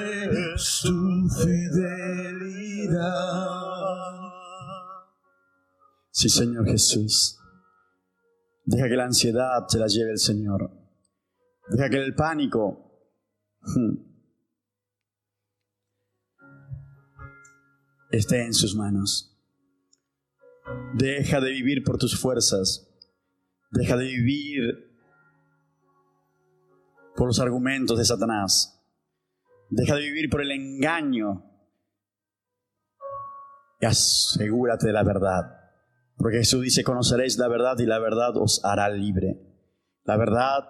es 0.55 0.81
tu 0.83 1.29
fidelidad. 1.29 1.69
Sí, 6.11 6.31
Señor 6.31 6.65
Jesús. 6.65 7.39
Deja 8.65 8.89
que 8.89 8.97
la 8.97 9.05
ansiedad 9.05 9.67
se 9.69 9.79
la 9.79 9.87
lleve 9.87 10.13
el 10.13 10.19
Señor. 10.19 10.71
Deja 11.69 11.91
que 11.91 11.99
el 11.99 12.15
pánico 12.15 13.13
hmm, 13.61 13.97
esté 18.11 18.47
en 18.47 18.55
sus 18.55 18.75
manos. 18.75 19.39
Deja 20.95 21.43
de 21.43 21.51
vivir 21.51 21.85
por 21.85 21.99
tus 21.99 22.19
fuerzas. 22.19 22.89
Deja 23.73 23.99
de 23.99 24.07
vivir 24.07 24.88
por 27.19 27.27
los 27.27 27.41
argumentos 27.41 27.99
de 27.99 28.05
Satanás. 28.05 28.81
Deja 29.71 29.97
de 29.97 30.03
vivir 30.03 30.31
por 30.31 30.41
el 30.41 30.53
engaño 30.53 31.45
y 33.81 33.87
asegúrate 33.87 34.87
de 34.87 34.93
la 34.93 35.03
verdad. 35.03 35.43
Porque 36.17 36.39
Jesús 36.39 36.63
dice, 36.63 36.85
conoceréis 36.85 37.37
la 37.37 37.49
verdad 37.49 37.77
y 37.81 37.87
la 37.87 37.99
verdad 37.99 38.37
os 38.37 38.65
hará 38.65 38.89
libre. 38.89 39.37
La 40.05 40.17
verdad 40.17 40.61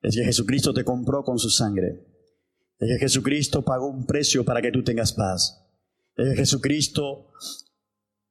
es 0.00 0.14
que 0.14 0.24
Jesucristo 0.24 0.72
te 0.72 0.84
compró 0.84 1.24
con 1.24 1.40
su 1.40 1.50
sangre. 1.50 2.06
Es 2.78 2.88
que 2.88 2.98
Jesucristo 2.98 3.64
pagó 3.64 3.88
un 3.88 4.06
precio 4.06 4.44
para 4.44 4.62
que 4.62 4.70
tú 4.70 4.84
tengas 4.84 5.12
paz. 5.12 5.66
Es 6.14 6.30
que 6.30 6.36
Jesucristo 6.36 7.32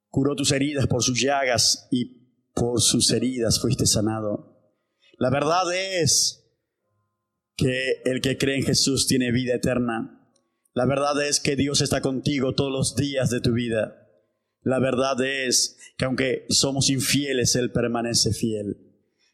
curó 0.10 0.36
tus 0.36 0.53
heridas 0.53 0.88
por 0.88 1.03
sus 1.03 1.21
llagas 1.21 1.89
y 1.91 2.49
por 2.53 2.80
sus 2.80 3.12
heridas 3.12 3.60
fuiste 3.60 3.86
sanado. 3.86 4.58
La 5.17 5.30
verdad 5.30 5.65
es 5.73 6.46
que 7.58 8.02
el 8.06 8.22
que 8.22 8.38
cree 8.38 8.58
en 8.58 8.63
Jesús 8.63 9.08
tiene 9.08 9.32
vida 9.32 9.56
eterna. 9.56 10.32
La 10.74 10.86
verdad 10.86 11.22
es 11.28 11.39
que 11.39 11.56
Dios 11.56 11.82
está 11.82 12.02
contigo 12.02 12.54
todos 12.54 12.72
los 12.72 12.96
días 12.96 13.32
de 13.32 13.41
tu 13.41 13.54
vida. 13.54 14.08
La 14.62 14.80
verdad 14.80 15.20
es 15.22 15.78
que 15.98 16.06
aunque 16.06 16.46
somos 16.50 16.89
infieles, 16.89 17.56
Él 17.56 17.72
permanece 17.72 18.32
fiel. 18.32 18.78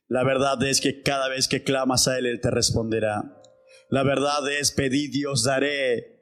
La 0.07 0.23
verdad 0.23 0.63
es 0.63 0.79
que 0.79 1.01
cada 1.01 1.27
vez 1.27 1.47
que 1.47 1.63
clamas 1.63 2.07
a 2.07 2.17
Él, 2.17 2.25
Él 2.25 2.39
te 2.39 2.49
responderá. 2.49 3.41
La 3.89 4.03
verdad 4.03 4.49
es, 4.51 4.71
pedid 4.71 5.11
Dios 5.11 5.43
daré 5.43 6.12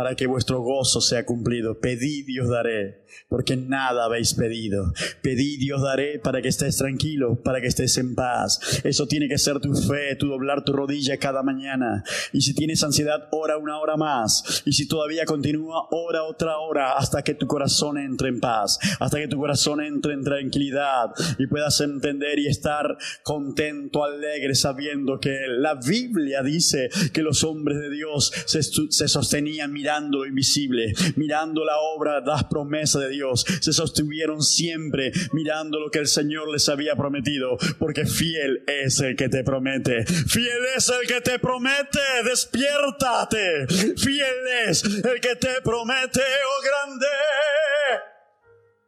para 0.00 0.16
que 0.16 0.26
vuestro 0.26 0.62
gozo 0.62 1.02
sea 1.02 1.26
cumplido. 1.26 1.78
Pedid 1.78 2.26
y 2.26 2.40
os 2.40 2.48
daré, 2.48 3.04
porque 3.28 3.54
nada 3.54 4.06
habéis 4.06 4.32
pedido. 4.32 4.94
Pedid 5.20 5.60
y 5.60 5.72
os 5.72 5.82
daré 5.82 6.18
para 6.18 6.40
que 6.40 6.48
estés 6.48 6.78
tranquilo, 6.78 7.42
para 7.42 7.60
que 7.60 7.66
estés 7.66 7.98
en 7.98 8.14
paz. 8.14 8.80
Eso 8.82 9.06
tiene 9.06 9.28
que 9.28 9.36
ser 9.36 9.60
tu 9.60 9.74
fe, 9.74 10.16
tu 10.16 10.28
doblar 10.28 10.64
tu 10.64 10.72
rodilla 10.72 11.18
cada 11.18 11.42
mañana. 11.42 12.02
Y 12.32 12.40
si 12.40 12.54
tienes 12.54 12.82
ansiedad, 12.82 13.28
ora 13.30 13.58
una 13.58 13.78
hora 13.78 13.98
más. 13.98 14.62
Y 14.64 14.72
si 14.72 14.88
todavía 14.88 15.26
continúa, 15.26 15.86
ora 15.90 16.24
otra 16.24 16.56
hora 16.56 16.94
hasta 16.94 17.22
que 17.22 17.34
tu 17.34 17.46
corazón 17.46 17.98
entre 17.98 18.30
en 18.30 18.40
paz, 18.40 18.78
hasta 19.00 19.18
que 19.18 19.28
tu 19.28 19.36
corazón 19.36 19.82
entre 19.82 20.14
en 20.14 20.24
tranquilidad 20.24 21.10
y 21.38 21.46
puedas 21.46 21.78
entender 21.82 22.38
y 22.38 22.46
estar 22.46 22.96
contento, 23.22 24.02
alegre, 24.02 24.54
sabiendo 24.54 25.20
que 25.20 25.40
la 25.46 25.74
Biblia 25.74 26.42
dice 26.42 26.88
que 27.12 27.20
los 27.20 27.44
hombres 27.44 27.78
de 27.78 27.90
Dios 27.90 28.32
se, 28.46 28.62
se 28.62 29.06
sostenían 29.06 29.70
mirando 29.70 29.89
lo 29.98 30.26
invisible, 30.26 30.92
mirando 31.16 31.64
la 31.64 31.78
obra, 31.78 32.20
las 32.20 32.44
promesas 32.44 33.02
de 33.02 33.08
Dios. 33.10 33.44
Se 33.60 33.72
sostuvieron 33.72 34.42
siempre 34.42 35.10
mirando 35.32 35.80
lo 35.80 35.90
que 35.90 35.98
el 35.98 36.06
Señor 36.06 36.48
les 36.50 36.68
había 36.68 36.94
prometido, 36.94 37.56
porque 37.78 38.06
fiel 38.06 38.62
es 38.66 39.00
el 39.00 39.16
que 39.16 39.28
te 39.28 39.42
promete. 39.42 40.04
Fiel 40.06 40.64
es 40.76 40.88
el 40.88 41.06
que 41.06 41.20
te 41.20 41.38
promete, 41.38 41.98
despiértate. 42.24 43.66
Fiel 43.96 44.46
es 44.68 44.84
el 44.84 45.20
que 45.20 45.36
te 45.36 45.60
promete, 45.62 46.20
oh 46.20 46.62
grande. 46.62 47.06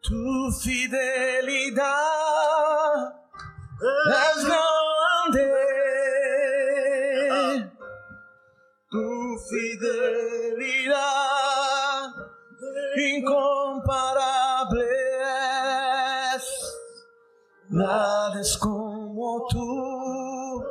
Tu 0.02 0.52
fidelidad 0.62 2.02
es 4.08 4.44
grande. 4.44 5.71
Fidelidad 9.50 11.32
incomparable 12.96 14.84
es. 16.36 16.44
Nada 17.70 18.40
es 18.40 18.56
como 18.58 19.46
tú. 19.48 20.64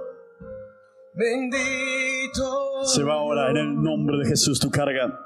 Bendito. 1.14 2.86
Se 2.86 3.04
va 3.04 3.16
ahora 3.16 3.52
en 3.52 3.58
el 3.58 3.82
nombre 3.82 4.18
de 4.18 4.26
Jesús 4.30 4.60
tu 4.60 4.70
carga. 4.70 5.20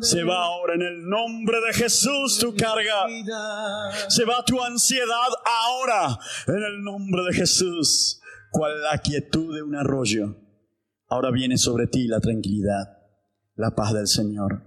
Se 0.00 0.22
va 0.22 0.44
ahora 0.44 0.74
en 0.74 0.82
el 0.82 1.08
nombre 1.08 1.58
de 1.66 1.72
Jesús 1.72 2.38
tu 2.38 2.54
carga. 2.54 3.06
Se 4.08 4.24
va 4.24 4.44
tu 4.44 4.62
ansiedad 4.62 5.28
ahora 5.44 6.18
en 6.46 6.62
el 6.62 6.82
nombre 6.82 7.22
de 7.24 7.34
Jesús. 7.34 8.20
Cual 8.50 8.82
la 8.82 8.98
quietud 8.98 9.54
de 9.54 9.62
un 9.62 9.74
arroyo. 9.74 10.45
Ahora 11.08 11.30
viene 11.30 11.56
sobre 11.56 11.86
ti 11.86 12.08
la 12.08 12.20
tranquilidad, 12.20 12.98
la 13.54 13.74
paz 13.74 13.92
del 13.94 14.08
Señor. 14.08 14.62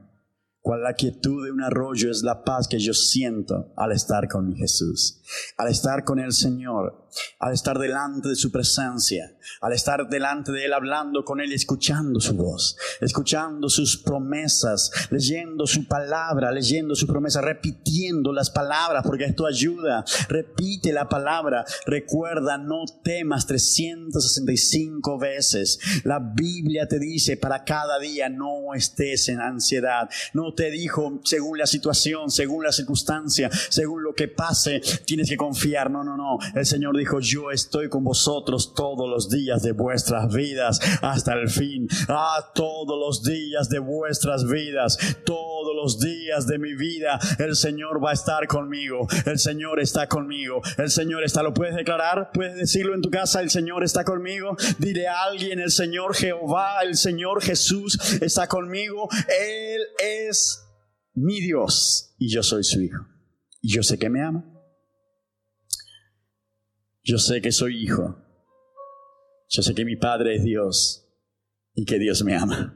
Cual 0.62 0.84
la 0.84 0.94
quietud 0.94 1.46
de 1.46 1.52
un 1.52 1.62
arroyo 1.62 2.12
es 2.12 2.22
la 2.22 2.44
paz 2.44 2.68
que 2.68 2.80
yo 2.80 2.94
siento 2.94 3.74
al 3.76 3.92
estar 3.92 4.28
con 4.28 4.48
mi 4.48 4.56
Jesús, 4.56 5.22
al 5.58 5.70
estar 5.70 6.04
con 6.04 6.20
el 6.20 6.32
Señor, 6.32 7.08
al 7.40 7.54
estar 7.54 7.78
delante 7.78 8.30
de 8.30 8.36
su 8.36 8.52
presencia, 8.52 9.36
al 9.62 9.74
estar 9.74 10.10
delante 10.10 10.52
de 10.52 10.66
Él 10.66 10.74
hablando 10.74 11.24
con 11.24 11.42
Él, 11.42 11.54
escuchando 11.54 12.20
su 12.20 12.36
voz, 12.36 12.78
escuchando 13.02 13.70
sus 13.70 13.98
promesas, 13.98 14.92
leyendo 15.10 15.68
su 15.68 15.88
palabra, 15.88 16.52
leyendo 16.52 16.96
su 16.96 17.08
promesa, 17.08 17.42
repitiendo 17.42 18.32
las 18.34 18.50
palabras, 18.50 19.04
porque 19.06 19.26
esto 19.26 19.46
ayuda. 19.46 20.04
Repite 20.28 20.92
la 20.92 21.08
palabra, 21.08 21.66
recuerda, 21.86 22.58
no 22.58 22.84
temas 23.04 23.46
365 23.48 25.18
veces. 25.18 25.80
La 26.04 26.20
Biblia 26.20 26.88
te 26.88 27.00
dice 27.00 27.38
para 27.38 27.64
cada 27.64 28.00
día 28.00 28.30
no 28.30 28.74
estés 28.74 29.30
en 29.30 29.40
ansiedad. 29.40 30.10
No 30.34 30.54
te 30.54 30.72
dijo 30.72 31.20
según 31.24 31.58
la 31.58 31.66
situación, 31.66 32.30
según 32.30 32.64
la 32.64 32.72
circunstancia, 32.72 33.50
según 33.70 34.04
lo 34.04 34.14
que 34.14 34.28
pase, 34.28 34.82
tienes 35.06 35.30
que 35.30 35.38
confiar. 35.38 35.92
No, 35.92 36.04
no, 36.04 36.18
no. 36.18 36.38
El 36.56 36.66
Señor 36.66 36.96
dijo, 37.00 37.20
yo 37.20 37.52
estoy 37.52 37.90
con 37.90 38.04
vosotros 38.04 38.74
todos 38.76 39.10
los 39.10 39.30
días 39.30 39.64
de 39.64 39.72
vuestras 39.72 40.34
vidas 40.34 40.80
hasta 41.02 41.34
el 41.34 41.50
fin. 41.50 41.88
Ah, 42.08 42.52
todos 42.54 43.00
los 43.00 43.24
días 43.24 43.70
de 43.70 43.80
vuestras 43.80 44.48
vidas, 44.48 44.98
todos 45.26 45.76
los 45.76 46.00
días 46.00 46.46
de 46.48 46.60
mi 46.60 46.76
vida, 46.76 47.20
el 47.40 47.56
Señor 47.56 48.04
va 48.04 48.12
a 48.12 48.14
estar 48.14 48.48
conmigo. 48.48 49.08
El 49.26 49.40
Señor 49.40 49.80
está 49.80 50.08
conmigo. 50.08 50.62
El 50.78 50.90
Señor 50.90 51.24
está. 51.24 51.44
¿Lo 51.44 51.54
puedes 51.54 51.76
declarar? 51.76 52.32
¿Puedes 52.34 52.56
decirlo 52.56 52.94
en 52.94 53.02
tu 53.02 53.10
casa? 53.10 53.42
El 53.42 53.50
Señor 53.50 53.84
está 53.84 54.04
conmigo. 54.04 54.56
Dile 54.78 55.08
a 55.08 55.24
alguien, 55.24 55.60
el 55.60 55.72
Señor 55.72 56.16
Jehová, 56.16 56.82
el 56.84 56.96
Señor 56.96 57.42
Jesús 57.42 57.98
está 58.22 58.48
conmigo. 58.48 59.08
Él 59.28 59.82
es 59.98 60.66
mi 61.14 61.40
Dios 61.42 62.16
y 62.18 62.30
yo 62.30 62.44
soy 62.44 62.64
su 62.64 62.82
hijo. 62.82 63.06
Y 63.62 63.74
yo 63.74 63.84
sé 63.84 63.98
que 63.98 64.10
me 64.10 64.22
ama. 64.22 64.59
Yo 67.04 67.18
sé 67.18 67.42
que 67.42 67.52
soy 67.52 67.84
hijo. 67.84 68.18
Yo 69.50 69.64
sé 69.64 69.74
que 69.74 69.86
mi 69.86 69.96
Padre 69.96 70.36
es 70.36 70.44
Dios 70.44 71.08
y 71.74 71.86
que 71.86 71.98
Dios 71.98 72.24
me 72.24 72.36
ama. 72.36 72.76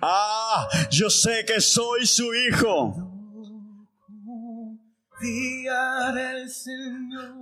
Ah, 0.00 0.68
yo 0.90 1.10
sé 1.10 1.44
que 1.46 1.60
soy 1.60 2.06
su 2.06 2.32
hijo. 2.34 2.94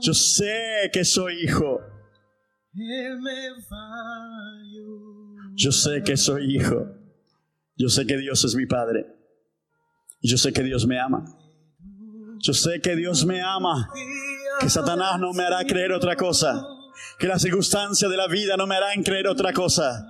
Yo 0.01 0.15
sé 0.15 0.91
que 0.93 1.05
soy 1.05 1.45
hijo. 1.45 1.81
Yo 5.55 5.71
sé 5.71 6.03
que 6.03 6.17
soy 6.17 6.57
hijo. 6.57 6.87
Yo 7.77 7.89
sé 7.89 8.07
que 8.07 8.17
Dios 8.17 8.45
es 8.45 8.55
mi 8.55 8.67
Padre. 8.67 9.07
Yo 10.23 10.37
sé 10.37 10.53
que 10.53 10.63
Dios 10.63 10.87
me 10.87 10.99
ama. 10.99 11.25
Yo 12.41 12.53
sé 12.55 12.81
que 12.81 12.97
Dios 12.97 13.25
me 13.27 13.41
ama. 13.41 13.89
Que 14.61 14.71
Satanás 14.71 15.19
no 15.19 15.33
me 15.33 15.45
hará 15.45 15.64
creer 15.64 15.93
otra 15.93 16.17
cosa. 16.17 16.67
Que 17.19 17.27
la 17.27 17.38
circunstancia 17.38 18.09
de 18.09 18.17
la 18.17 18.27
vida 18.29 18.57
no 18.57 18.67
me 18.67 18.77
harán 18.77 19.03
creer 19.03 19.27
otra 19.27 19.53
cosa. 19.53 20.07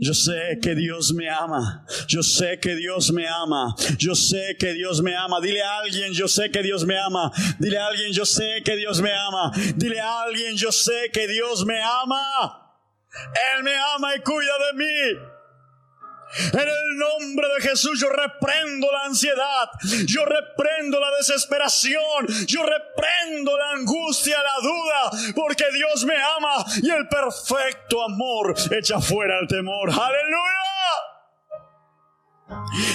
Yo 0.00 0.14
sé 0.14 0.58
que 0.62 0.76
Dios 0.76 1.12
me 1.12 1.28
ama. 1.28 1.84
Yo 2.06 2.22
sé 2.22 2.60
que 2.60 2.76
Dios 2.76 3.12
me 3.12 3.26
ama. 3.26 3.74
Yo 3.98 4.14
sé 4.14 4.56
que 4.58 4.72
Dios 4.72 5.02
me 5.02 5.16
ama. 5.16 5.40
Dile 5.40 5.62
a 5.62 5.78
alguien, 5.78 6.12
yo 6.12 6.28
sé 6.28 6.50
que 6.50 6.62
Dios 6.62 6.84
me 6.84 6.96
ama. 6.98 7.32
Dile 7.58 7.78
a 7.78 7.86
alguien, 7.86 8.12
yo 8.12 8.24
sé 8.24 8.62
que 8.64 8.76
Dios 8.76 9.00
me 9.00 9.12
ama. 9.12 9.50
Dile 9.74 10.00
a 10.00 10.22
alguien, 10.22 10.56
yo 10.56 10.70
sé 10.70 11.10
que 11.12 11.26
Dios 11.26 11.66
me 11.66 11.80
ama. 11.82 12.68
Él 13.56 13.64
me 13.64 13.72
ama 13.96 14.14
y 14.14 14.20
cuida 14.20 14.52
de 14.70 14.78
mí. 14.78 15.37
En 16.52 16.60
el 16.60 16.96
nombre 16.96 17.46
de 17.56 17.68
Jesús 17.68 18.00
yo 18.00 18.08
reprendo 18.10 18.90
la 18.92 19.04
ansiedad, 19.04 19.70
yo 20.06 20.24
reprendo 20.24 21.00
la 21.00 21.10
desesperación, 21.16 22.26
yo 22.46 22.62
reprendo 22.64 23.56
la 23.56 23.70
angustia, 23.70 24.36
la 24.42 24.62
duda, 24.62 25.32
porque 25.34 25.64
Dios 25.72 26.04
me 26.04 26.16
ama 26.16 26.64
y 26.82 26.90
el 26.90 27.08
perfecto 27.08 28.04
amor 28.04 28.54
echa 28.70 29.00
fuera 29.00 29.38
el 29.40 29.48
temor. 29.48 29.90
Aleluya. 29.90 30.67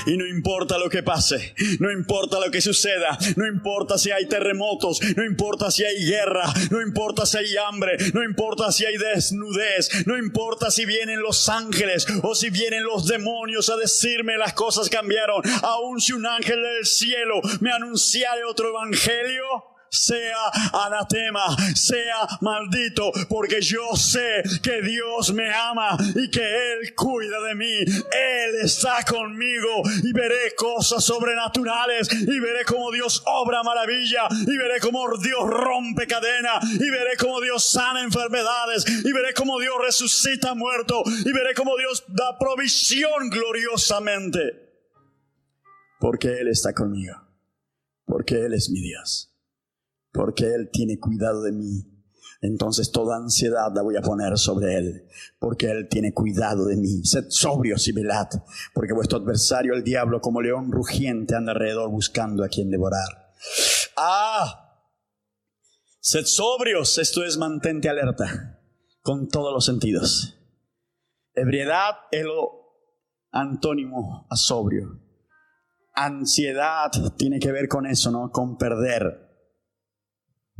Y 0.05 0.17
no 0.17 0.25
importa 0.25 0.77
lo 0.77 0.89
que 0.89 1.03
pase, 1.03 1.53
no 1.79 1.91
importa 1.91 2.39
lo 2.39 2.51
que 2.51 2.61
suceda, 2.61 3.17
no 3.35 3.47
importa 3.47 3.97
si 3.97 4.11
hay 4.11 4.27
terremotos, 4.27 4.99
no 5.15 5.23
importa 5.23 5.71
si 5.71 5.83
hay 5.83 6.05
guerra, 6.05 6.51
no 6.71 6.81
importa 6.81 7.25
si 7.25 7.37
hay 7.37 7.57
hambre, 7.57 7.97
no 8.13 8.23
importa 8.23 8.71
si 8.71 8.85
hay 8.85 8.97
desnudez, 8.97 10.05
no 10.05 10.17
importa 10.17 10.71
si 10.71 10.85
vienen 10.85 11.21
los 11.21 11.49
ángeles 11.49 12.05
o 12.23 12.35
si 12.35 12.49
vienen 12.49 12.83
los 12.83 13.07
demonios 13.07 13.69
a 13.69 13.77
decirme 13.77 14.37
las 14.37 14.53
cosas 14.53 14.89
cambiaron, 14.89 15.41
aun 15.61 16.01
si 16.01 16.13
un 16.13 16.25
ángel 16.25 16.61
del 16.61 16.85
cielo 16.85 17.41
me 17.59 17.71
anunciara 17.71 18.33
otro 18.47 18.69
evangelio, 18.69 19.72
sea 19.93 20.49
anatema, 20.73 21.55
sea 21.75 22.27
maldito, 22.41 23.11
porque 23.29 23.61
yo 23.61 23.95
sé 23.95 24.41
que 24.61 24.81
Dios 24.81 25.33
me 25.33 25.53
ama 25.53 25.95
y 26.15 26.29
que 26.29 26.41
Él 26.41 26.95
cuida 26.95 27.39
de 27.41 27.55
mí. 27.55 27.79
Él 27.79 28.55
está 28.63 29.03
conmigo 29.07 29.83
y 30.03 30.11
veré 30.11 30.55
cosas 30.57 31.03
sobrenaturales 31.03 32.11
y 32.11 32.39
veré 32.39 32.65
cómo 32.65 32.91
Dios 32.91 33.21
obra 33.27 33.61
maravilla 33.63 34.27
y 34.31 34.57
veré 34.57 34.79
cómo 34.79 35.15
Dios 35.17 35.47
rompe 35.47 36.07
cadena 36.07 36.59
y 36.63 36.89
veré 36.89 37.15
cómo 37.19 37.39
Dios 37.39 37.63
sana 37.63 38.01
enfermedades 38.03 38.85
y 38.87 39.13
veré 39.13 39.33
cómo 39.35 39.59
Dios 39.59 39.75
resucita 39.79 40.55
muerto 40.55 41.03
y 41.05 41.31
veré 41.31 41.53
cómo 41.53 41.77
Dios 41.77 42.03
da 42.07 42.37
provisión 42.39 43.29
gloriosamente. 43.29 44.61
Porque 45.99 46.39
Él 46.39 46.47
está 46.47 46.73
conmigo, 46.73 47.15
porque 48.05 48.43
Él 48.45 48.53
es 48.53 48.69
mi 48.69 48.81
Dios 48.81 49.32
porque 50.13 50.53
Él 50.53 50.69
tiene 50.71 50.99
cuidado 50.99 51.41
de 51.41 51.51
mí. 51.51 51.89
Entonces 52.41 52.91
toda 52.91 53.17
ansiedad 53.17 53.71
la 53.73 53.81
voy 53.81 53.95
a 53.95 54.01
poner 54.01 54.37
sobre 54.37 54.77
Él, 54.77 55.07
porque 55.39 55.71
Él 55.71 55.87
tiene 55.89 56.13
cuidado 56.13 56.65
de 56.65 56.75
mí. 56.75 57.03
Sed 57.03 57.25
sobrios 57.29 57.87
y 57.87 57.93
velad, 57.93 58.27
porque 58.73 58.93
vuestro 58.93 59.17
adversario, 59.17 59.73
el 59.73 59.83
diablo, 59.83 60.21
como 60.21 60.41
león 60.41 60.71
rugiente, 60.71 61.35
anda 61.35 61.53
alrededor 61.53 61.89
buscando 61.89 62.43
a 62.43 62.49
quien 62.49 62.69
devorar. 62.69 63.31
Ah, 63.97 64.81
sed 65.99 66.25
sobrios, 66.25 66.97
esto 66.97 67.23
es 67.23 67.37
mantente 67.37 67.89
alerta, 67.89 68.59
con 69.01 69.29
todos 69.29 69.53
los 69.53 69.65
sentidos. 69.65 70.37
Ebriedad 71.33 71.95
es 72.11 72.25
lo 72.25 72.63
antónimo 73.31 74.27
a 74.29 74.35
sobrio. 74.35 74.99
Ansiedad 75.95 76.91
tiene 77.17 77.39
que 77.39 77.51
ver 77.51 77.67
con 77.67 77.85
eso, 77.85 78.11
¿no? 78.11 78.31
Con 78.31 78.57
perder 78.57 79.22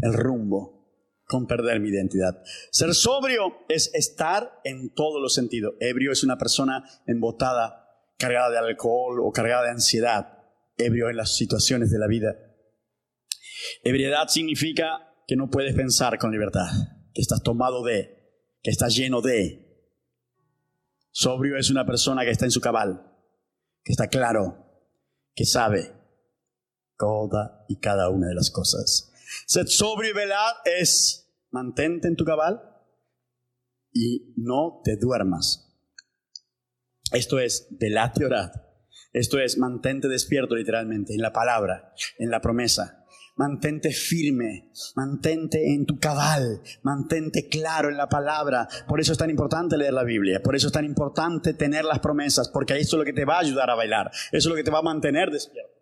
el 0.03 0.13
rumbo 0.13 0.83
con 1.25 1.47
perder 1.47 1.79
mi 1.79 1.89
identidad. 1.89 2.43
Ser 2.71 2.93
sobrio 2.93 3.65
es 3.69 3.89
estar 3.93 4.59
en 4.63 4.93
todos 4.93 5.21
los 5.21 5.33
sentidos. 5.33 5.73
Ebrio 5.79 6.11
es 6.11 6.23
una 6.23 6.37
persona 6.37 6.83
embotada, 7.07 7.87
cargada 8.17 8.51
de 8.51 8.57
alcohol 8.57 9.19
o 9.21 9.31
cargada 9.31 9.63
de 9.63 9.71
ansiedad. 9.71 10.37
Ebrio 10.77 11.09
en 11.09 11.17
las 11.17 11.35
situaciones 11.35 11.91
de 11.91 11.99
la 11.99 12.07
vida. 12.07 12.35
Ebriedad 13.83 14.27
significa 14.27 15.13
que 15.27 15.35
no 15.35 15.49
puedes 15.49 15.73
pensar 15.73 16.17
con 16.19 16.31
libertad, 16.31 16.67
que 17.13 17.21
estás 17.21 17.41
tomado 17.41 17.83
de, 17.83 18.33
que 18.61 18.71
estás 18.71 18.95
lleno 18.95 19.21
de. 19.21 19.61
Sobrio 21.11 21.57
es 21.57 21.69
una 21.69 21.85
persona 21.85 22.23
que 22.23 22.31
está 22.31 22.45
en 22.45 22.51
su 22.51 22.59
cabal, 22.59 23.09
que 23.83 23.93
está 23.93 24.07
claro, 24.07 24.57
que 25.33 25.45
sabe 25.45 25.93
toda 26.97 27.65
y 27.69 27.79
cada 27.79 28.09
una 28.09 28.27
de 28.27 28.35
las 28.35 28.51
cosas. 28.51 29.12
Sed 29.45 29.67
sobrio 29.67 30.11
y 30.11 30.13
velad 30.13 30.53
es 30.65 31.23
mantente 31.51 32.07
en 32.07 32.15
tu 32.15 32.25
cabal 32.25 32.61
y 33.93 34.33
no 34.37 34.81
te 34.83 34.97
duermas. 34.97 35.69
Esto 37.11 37.39
es 37.39 37.67
velad 37.79 38.11
y 38.19 38.23
orad. 38.23 38.51
Esto 39.13 39.39
es 39.39 39.59
mantente 39.59 40.07
despierto 40.07 40.55
literalmente 40.55 41.13
en 41.13 41.21
la 41.21 41.31
palabra, 41.31 41.93
en 42.17 42.31
la 42.31 42.41
promesa. 42.41 43.05
Mantente 43.35 43.91
firme, 43.91 44.71
mantente 44.95 45.73
en 45.73 45.85
tu 45.85 45.99
cabal, 45.99 46.61
mantente 46.83 47.47
claro 47.47 47.89
en 47.89 47.97
la 47.97 48.09
palabra. 48.09 48.67
Por 48.87 48.99
eso 48.99 49.11
es 49.11 49.17
tan 49.17 49.29
importante 49.29 49.77
leer 49.77 49.93
la 49.93 50.03
Biblia, 50.03 50.41
por 50.43 50.55
eso 50.55 50.67
es 50.67 50.73
tan 50.73 50.85
importante 50.85 51.53
tener 51.53 51.85
las 51.85 51.99
promesas, 51.99 52.49
porque 52.49 52.77
eso 52.77 52.95
es 52.95 52.99
lo 52.99 53.05
que 53.05 53.13
te 53.13 53.25
va 53.25 53.37
a 53.37 53.41
ayudar 53.41 53.71
a 53.71 53.75
bailar, 53.75 54.11
eso 54.31 54.37
es 54.37 54.45
lo 54.45 54.55
que 54.55 54.63
te 54.63 54.69
va 54.69 54.79
a 54.79 54.83
mantener 54.83 55.31
despierto, 55.31 55.79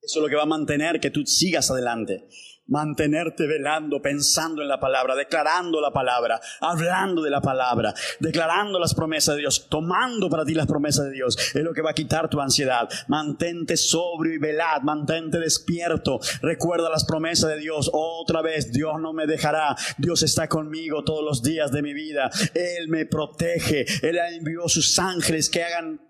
eso 0.00 0.20
es 0.20 0.22
lo 0.22 0.28
que 0.28 0.36
va 0.36 0.44
a 0.44 0.46
mantener 0.46 1.00
que 1.00 1.10
tú 1.10 1.26
sigas 1.26 1.72
adelante 1.72 2.28
mantenerte 2.70 3.46
velando, 3.46 4.00
pensando 4.00 4.62
en 4.62 4.68
la 4.68 4.80
palabra, 4.80 5.14
declarando 5.14 5.80
la 5.80 5.92
palabra, 5.92 6.40
hablando 6.60 7.22
de 7.22 7.30
la 7.30 7.40
palabra, 7.40 7.94
declarando 8.18 8.78
las 8.78 8.94
promesas 8.94 9.34
de 9.34 9.42
Dios, 9.42 9.66
tomando 9.68 10.30
para 10.30 10.44
ti 10.44 10.54
las 10.54 10.66
promesas 10.66 11.06
de 11.06 11.12
Dios, 11.12 11.36
es 11.54 11.62
lo 11.62 11.74
que 11.74 11.82
va 11.82 11.90
a 11.90 11.94
quitar 11.94 12.30
tu 12.30 12.40
ansiedad. 12.40 12.88
Mantente 13.08 13.76
sobrio 13.76 14.34
y 14.34 14.38
velad, 14.38 14.82
mantente 14.82 15.38
despierto, 15.38 16.20
recuerda 16.40 16.88
las 16.88 17.04
promesas 17.04 17.50
de 17.50 17.58
Dios. 17.58 17.90
Otra 17.92 18.42
vez, 18.42 18.72
Dios 18.72 19.00
no 19.00 19.12
me 19.12 19.26
dejará, 19.26 19.76
Dios 19.98 20.22
está 20.22 20.48
conmigo 20.48 21.04
todos 21.04 21.24
los 21.24 21.42
días 21.42 21.70
de 21.72 21.82
mi 21.82 21.92
vida, 21.92 22.30
Él 22.54 22.88
me 22.88 23.06
protege, 23.06 23.84
Él 24.02 24.18
envió 24.18 24.68
sus 24.68 24.98
ángeles 24.98 25.50
que 25.50 25.64
hagan 25.64 26.09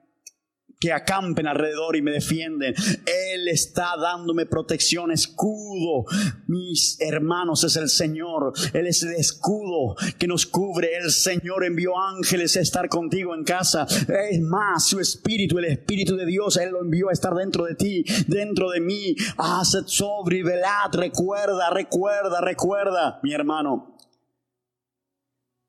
que 0.81 0.93
acampen 0.93 1.47
alrededor 1.47 1.95
y 1.95 2.03
me 2.03 2.11
defienden. 2.11 2.75
Él 3.05 3.49
está 3.49 3.93
dándome 4.01 4.47
protección, 4.47 5.12
escudo. 5.12 6.07
Mis 6.47 6.97
hermanos 7.01 7.62
es 7.64 7.77
el 7.77 7.90
Señor. 7.90 8.55
Él 8.73 8.87
es 8.87 9.03
el 9.03 9.12
escudo 9.12 9.95
que 10.19 10.27
nos 10.27 10.47
cubre. 10.47 10.97
El 10.97 11.11
Señor 11.11 11.64
envió 11.64 11.99
ángeles 11.99 12.57
a 12.57 12.61
estar 12.61 12.88
contigo 12.88 13.35
en 13.35 13.45
casa. 13.45 13.87
Es 14.31 14.40
más, 14.40 14.87
su 14.87 14.99
espíritu, 14.99 15.59
el 15.59 15.66
espíritu 15.66 16.16
de 16.16 16.25
Dios, 16.25 16.57
Él 16.57 16.71
lo 16.71 16.81
envió 16.81 17.11
a 17.11 17.12
estar 17.12 17.35
dentro 17.35 17.64
de 17.64 17.75
ti, 17.75 18.03
dentro 18.27 18.71
de 18.71 18.81
mí. 18.81 19.14
Haced 19.37 19.85
sobre 19.87 20.38
y 20.38 20.43
velad. 20.43 20.93
Recuerda, 20.95 21.69
recuerda, 21.71 22.40
recuerda, 22.40 23.21
mi 23.23 23.35
hermano. 23.35 23.99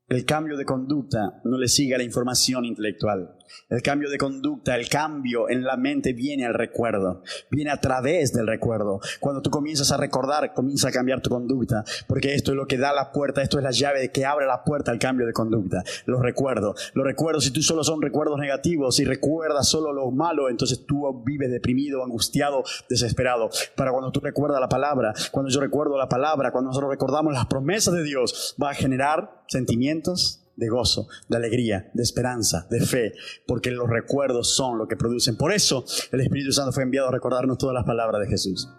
El 0.08 0.26
cambio 0.26 0.58
de 0.58 0.66
conducta 0.66 1.42
no 1.44 1.58
le 1.58 1.68
sigue 1.68 1.96
a 1.96 1.98
la 1.98 2.04
información 2.04 2.66
intelectual. 2.66 3.38
El 3.70 3.82
cambio 3.82 4.10
de 4.10 4.18
conducta, 4.18 4.76
el 4.76 4.90
cambio 4.90 5.50
en 5.50 5.64
la 5.64 5.78
mente 5.78 6.14
viene 6.14 6.46
al 6.46 6.54
recuerdo, 6.54 7.24
viene 7.50 7.72
a 7.72 7.80
través 7.80 8.34
del 8.34 8.48
recuerdo. 8.48 9.00
Cuando 9.20 9.42
tú 9.42 9.50
comienzas 9.50 9.92
a 9.92 9.98
recordar, 9.98 10.54
comienza 10.54 10.90
a 10.90 10.92
cambiar 10.92 11.22
tu 11.22 11.30
conducta, 11.30 11.84
porque 12.08 12.36
esto 12.36 12.52
es 12.52 12.58
lo 12.58 12.68
que 12.68 12.78
da 12.78 12.94
la 12.94 13.12
puerta, 13.12 13.42
esto 13.42 13.58
es 13.58 13.64
la 13.64 13.72
llave 13.72 14.12
que 14.12 14.26
abre 14.26 14.46
la 14.46 14.64
puerta 14.64 14.92
al 14.92 15.00
cambio 15.00 15.26
de 15.26 15.34
conducta. 15.34 15.84
Los 16.06 16.22
recuerdos, 16.22 16.92
los 16.94 17.06
recuerdos, 17.06 17.46
si 17.46 17.52
tú 17.52 17.62
solo 17.62 17.84
son 17.84 18.02
recuerdos 18.02 18.40
negativos 18.40 19.00
y 19.00 19.06
recuerdas 19.06 19.68
solo 19.68 19.94
lo 19.94 20.12
malo, 20.12 20.50
entonces 20.50 20.86
tú 20.86 21.24
vives 21.24 21.52
deprimido, 21.52 22.04
angustiado, 22.04 22.64
desesperado. 22.90 23.50
Pero 23.76 23.92
cuando 23.92 24.12
tú 24.12 24.20
recuerdas 24.20 24.60
la 24.60 24.70
palabra, 24.70 25.14
cuando 25.32 25.50
yo 25.50 25.60
recuerdo 25.60 25.98
la 25.98 26.10
palabra, 26.10 26.52
cuando 26.52 26.70
nosotros 26.70 26.92
recordamos 26.92 27.34
las 27.34 27.46
promesas 27.46 27.94
de 27.94 28.04
Dios, 28.04 28.56
va 28.62 28.72
a 28.72 28.74
generar 28.74 29.44
sentimientos 29.48 30.41
de 30.62 30.70
gozo, 30.70 31.08
de 31.28 31.38
alegría, 31.38 31.90
de 31.96 32.04
esperanza, 32.04 32.68
de 32.70 32.82
fe, 32.82 33.14
porque 33.48 33.72
los 33.72 33.90
recuerdos 33.90 34.56
son 34.56 34.78
lo 34.78 34.88
que 34.88 34.96
producen. 34.96 35.36
Por 35.36 35.52
eso 35.52 35.84
el 36.12 36.22
Espíritu 36.22 36.52
Santo 36.52 36.72
fue 36.72 36.84
enviado 36.84 37.08
a 37.08 37.12
recordarnos 37.12 37.58
todas 37.58 37.74
las 37.74 37.84
palabras 37.84 38.22
de 38.22 38.28
Jesús. 38.28 38.70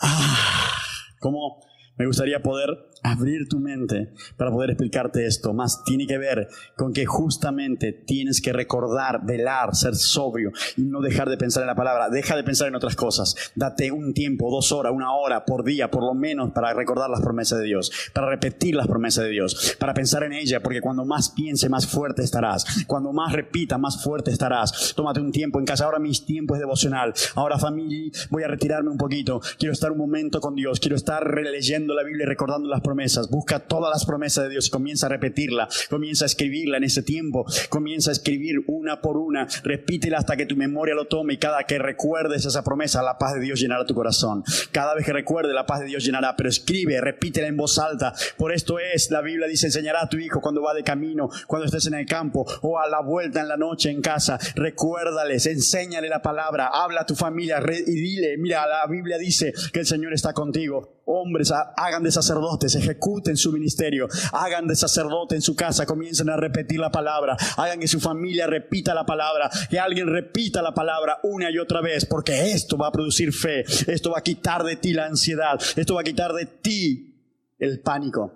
Ah, 0.00 0.72
¿Cómo 1.20 1.62
me 1.98 2.06
gustaría 2.06 2.42
poder 2.42 2.70
abrir 3.02 3.48
tu 3.48 3.58
mente 3.58 4.10
para 4.36 4.50
poder 4.50 4.70
explicarte 4.70 5.26
esto. 5.26 5.52
Más 5.52 5.84
tiene 5.84 6.06
que 6.06 6.18
ver 6.18 6.48
con 6.76 6.92
que 6.92 7.06
justamente 7.06 7.92
tienes 7.92 8.40
que 8.40 8.52
recordar, 8.52 9.24
velar, 9.24 9.74
ser 9.74 9.94
sobrio 9.94 10.52
y 10.76 10.82
no 10.82 11.00
dejar 11.00 11.28
de 11.28 11.36
pensar 11.36 11.62
en 11.62 11.68
la 11.68 11.74
palabra. 11.74 12.08
Deja 12.08 12.36
de 12.36 12.44
pensar 12.44 12.68
en 12.68 12.74
otras 12.74 12.96
cosas. 12.96 13.52
Date 13.54 13.90
un 13.90 14.12
tiempo, 14.14 14.50
dos 14.50 14.72
horas, 14.72 14.92
una 14.94 15.14
hora 15.14 15.44
por 15.44 15.64
día, 15.64 15.90
por 15.90 16.02
lo 16.02 16.14
menos, 16.14 16.50
para 16.52 16.72
recordar 16.74 17.10
las 17.10 17.20
promesas 17.20 17.58
de 17.58 17.64
Dios, 17.64 17.90
para 18.12 18.28
repetir 18.28 18.74
las 18.74 18.86
promesas 18.86 19.24
de 19.24 19.30
Dios, 19.30 19.76
para 19.78 19.94
pensar 19.94 20.22
en 20.24 20.32
ella, 20.32 20.62
porque 20.62 20.80
cuando 20.80 21.04
más 21.04 21.30
piense, 21.30 21.68
más 21.68 21.86
fuerte 21.86 22.22
estarás. 22.22 22.84
Cuando 22.86 23.12
más 23.12 23.32
repita, 23.32 23.78
más 23.78 24.02
fuerte 24.02 24.30
estarás. 24.30 24.94
Tómate 24.94 25.20
un 25.20 25.32
tiempo 25.32 25.58
en 25.58 25.64
casa. 25.64 25.84
Ahora 25.84 25.98
mis 25.98 26.24
tiempos 26.24 26.56
es 26.56 26.60
devocional. 26.60 27.14
Ahora 27.34 27.58
familia, 27.58 28.10
voy 28.30 28.42
a 28.42 28.48
retirarme 28.48 28.90
un 28.90 28.98
poquito. 28.98 29.40
Quiero 29.58 29.72
estar 29.72 29.90
un 29.90 29.98
momento 29.98 30.40
con 30.40 30.54
Dios. 30.54 30.80
Quiero 30.80 30.96
estar 30.96 31.22
releyendo 31.22 31.94
la 31.94 32.02
Biblia 32.02 32.24
y 32.24 32.26
recordando 32.26 32.68
las 32.68 32.80
promesas. 32.80 32.89
Busca 33.30 33.60
todas 33.60 33.90
las 33.92 34.04
promesas 34.04 34.44
de 34.44 34.50
Dios 34.50 34.68
comienza 34.68 35.06
a 35.06 35.08
repetirla. 35.08 35.68
Comienza 35.88 36.24
a 36.24 36.26
escribirla 36.26 36.76
en 36.76 36.84
ese 36.84 37.02
tiempo. 37.02 37.46
Comienza 37.68 38.10
a 38.10 38.12
escribir 38.12 38.56
una 38.66 39.00
por 39.00 39.16
una. 39.16 39.46
Repítela 39.62 40.18
hasta 40.18 40.36
que 40.36 40.46
tu 40.46 40.56
memoria 40.56 40.94
lo 40.94 41.06
tome 41.06 41.34
y 41.34 41.38
cada 41.38 41.64
que 41.64 41.78
recuerdes 41.78 42.44
esa 42.44 42.64
promesa, 42.64 43.02
la 43.02 43.18
paz 43.18 43.34
de 43.34 43.40
Dios 43.40 43.60
llenará 43.60 43.84
tu 43.84 43.94
corazón. 43.94 44.42
Cada 44.72 44.94
vez 44.94 45.06
que 45.06 45.12
recuerde, 45.12 45.52
la 45.52 45.66
paz 45.66 45.80
de 45.80 45.86
Dios 45.86 46.04
llenará. 46.04 46.34
Pero 46.36 46.48
escribe, 46.48 47.00
repítela 47.00 47.46
en 47.46 47.56
voz 47.56 47.78
alta. 47.78 48.12
Por 48.36 48.52
esto 48.52 48.78
es, 48.78 49.10
la 49.10 49.22
Biblia 49.22 49.46
dice, 49.46 49.66
enseñará 49.66 50.02
a 50.02 50.08
tu 50.08 50.18
hijo 50.18 50.40
cuando 50.40 50.62
va 50.62 50.74
de 50.74 50.82
camino, 50.82 51.28
cuando 51.46 51.66
estés 51.66 51.86
en 51.86 51.94
el 51.94 52.06
campo 52.06 52.44
o 52.62 52.78
a 52.78 52.88
la 52.88 53.00
vuelta 53.00 53.40
en 53.40 53.48
la 53.48 53.56
noche 53.56 53.90
en 53.90 54.00
casa. 54.00 54.38
Recuérdales, 54.54 55.46
enséñale 55.46 56.08
la 56.08 56.22
palabra, 56.22 56.70
habla 56.72 57.02
a 57.02 57.06
tu 57.06 57.14
familia 57.14 57.62
y 57.86 57.92
dile, 57.92 58.36
mira, 58.38 58.66
la 58.66 58.86
Biblia 58.86 59.18
dice 59.18 59.52
que 59.72 59.80
el 59.80 59.86
Señor 59.86 60.12
está 60.12 60.32
contigo 60.32 60.99
hombres 61.10 61.52
hagan 61.76 62.02
de 62.02 62.12
sacerdotes, 62.12 62.74
ejecuten 62.74 63.36
su 63.36 63.52
ministerio, 63.52 64.08
hagan 64.32 64.66
de 64.66 64.76
sacerdote 64.76 65.34
en 65.34 65.42
su 65.42 65.54
casa, 65.54 65.86
comiencen 65.86 66.30
a 66.30 66.36
repetir 66.36 66.78
la 66.78 66.90
palabra, 66.90 67.36
hagan 67.56 67.80
que 67.80 67.88
su 67.88 68.00
familia 68.00 68.46
repita 68.46 68.94
la 68.94 69.04
palabra, 69.04 69.50
que 69.68 69.78
alguien 69.78 70.06
repita 70.08 70.62
la 70.62 70.72
palabra 70.72 71.18
una 71.24 71.50
y 71.50 71.58
otra 71.58 71.80
vez, 71.80 72.06
porque 72.06 72.52
esto 72.52 72.76
va 72.76 72.88
a 72.88 72.92
producir 72.92 73.32
fe, 73.32 73.64
esto 73.86 74.12
va 74.12 74.18
a 74.18 74.22
quitar 74.22 74.62
de 74.62 74.76
ti 74.76 74.92
la 74.92 75.06
ansiedad, 75.06 75.60
esto 75.76 75.94
va 75.94 76.02
a 76.02 76.04
quitar 76.04 76.32
de 76.32 76.46
ti 76.46 77.54
el 77.58 77.80
pánico. 77.80 78.32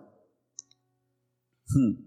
Hmm. 1.69 2.05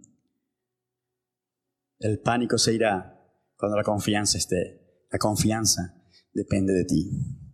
El 2.00 2.20
pánico 2.20 2.58
se 2.58 2.74
irá 2.74 3.18
cuando 3.56 3.76
la 3.76 3.84
confianza 3.84 4.38
esté. 4.38 5.06
La 5.12 5.18
confianza 5.18 5.96
depende 6.34 6.74
de 6.74 6.86
ti. 6.86 7.47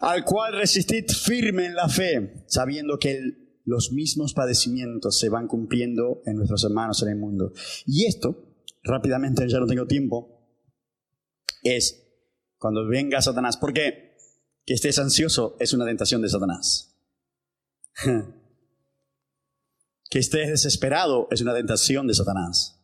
Al 0.00 0.24
cual 0.24 0.54
resistid 0.54 1.06
firme 1.08 1.66
en 1.66 1.74
la 1.74 1.88
fe, 1.88 2.44
sabiendo 2.46 2.98
que 2.98 3.20
los 3.64 3.92
mismos 3.92 4.32
padecimientos 4.32 5.18
se 5.18 5.28
van 5.28 5.48
cumpliendo 5.48 6.22
en 6.24 6.36
nuestros 6.36 6.64
hermanos 6.64 7.02
en 7.02 7.08
el 7.10 7.16
mundo. 7.16 7.52
Y 7.84 8.06
esto, 8.06 8.54
rápidamente, 8.82 9.48
ya 9.48 9.58
no 9.58 9.66
tengo 9.66 9.86
tiempo, 9.86 10.36
es 11.62 12.06
cuando 12.58 12.86
venga 12.86 13.20
Satanás. 13.20 13.56
Porque 13.56 14.16
que 14.64 14.74
estés 14.74 14.98
ansioso 14.98 15.56
es 15.60 15.72
una 15.72 15.84
tentación 15.84 16.22
de 16.22 16.28
Satanás. 16.28 16.96
Que 20.08 20.20
estés 20.20 20.48
desesperado 20.48 21.26
es 21.32 21.40
una 21.40 21.52
tentación 21.52 22.06
de 22.06 22.14
Satanás. 22.14 22.80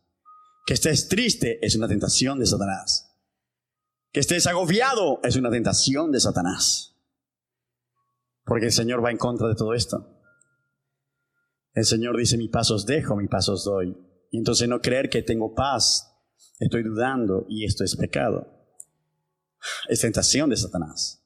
Que 0.65 0.73
estés 0.73 1.07
triste 1.07 1.65
es 1.65 1.73
una 1.73 1.87
tentación 1.87 2.37
de 2.37 2.45
Satanás. 2.45 3.15
Que 4.11 4.19
estés 4.19 4.45
agobiado 4.45 5.21
es 5.23 5.37
una 5.37 5.49
tentación 5.49 6.11
de 6.11 6.19
Satanás. 6.19 6.92
Porque 8.45 8.65
el 8.67 8.71
Señor 8.71 9.03
va 9.03 9.11
en 9.11 9.17
contra 9.17 9.47
de 9.47 9.55
todo 9.55 9.73
esto. 9.73 10.13
El 11.73 11.85
Señor 11.85 12.17
dice, 12.17 12.37
mi 12.37 12.49
paso 12.49 12.75
os 12.75 12.85
dejo, 12.85 13.15
mi 13.15 13.27
paso 13.27 13.53
os 13.53 13.65
doy. 13.65 13.97
Y 14.31 14.37
entonces 14.37 14.67
no 14.67 14.81
creer 14.81 15.09
que 15.09 15.23
tengo 15.23 15.55
paz, 15.55 16.13
estoy 16.59 16.83
dudando 16.83 17.45
y 17.49 17.65
esto 17.65 17.83
es 17.83 17.95
pecado. 17.95 18.47
Es 19.87 20.01
tentación 20.01 20.49
de 20.49 20.57
Satanás. 20.57 21.23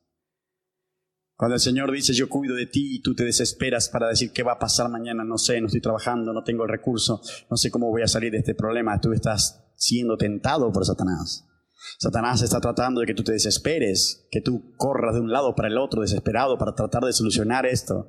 Cuando 1.36 1.54
el 1.54 1.62
Señor 1.62 1.92
dice, 1.92 2.14
yo 2.14 2.30
cuido 2.30 2.56
de 2.56 2.66
ti 2.66 2.96
y 2.96 3.02
tú 3.02 3.14
te 3.14 3.24
desesperas 3.24 3.90
para 3.90 4.08
decir 4.08 4.32
qué 4.32 4.42
va 4.42 4.54
a 4.54 4.60
pasar 4.60 4.90
mañana, 4.90 5.24
no 5.24 5.38
sé, 5.38 5.62
no 5.62 5.68
estoy 5.68 5.82
trabajando, 5.82 6.34
no 6.34 6.44
tengo 6.44 6.64
el 6.64 6.70
recurso, 6.70 7.22
no 7.50 7.58
sé 7.58 7.70
cómo 7.70 7.92
voy 7.92 8.02
a 8.02 8.08
salir 8.08 8.32
de 8.32 8.40
este 8.40 8.56
problema, 8.56 9.00
tú 9.00 9.14
estás 9.14 9.64
siendo 9.76 10.18
tentado 10.18 10.72
por 10.72 10.84
Satanás. 10.84 11.48
Satanás 12.00 12.42
está 12.42 12.60
tratando 12.60 13.02
de 13.02 13.08
que 13.08 13.14
tú 13.14 13.24
te 13.24 13.32
desesperes, 13.32 14.28
que 14.32 14.42
tú 14.42 14.74
corras 14.78 15.16
de 15.16 15.22
un 15.22 15.32
lado 15.32 15.56
para 15.56 15.68
el 15.68 15.78
otro 15.78 16.02
desesperado 16.02 16.58
para 16.58 16.76
tratar 16.76 17.04
de 17.04 17.14
solucionar 17.14 17.66
esto. 17.66 18.08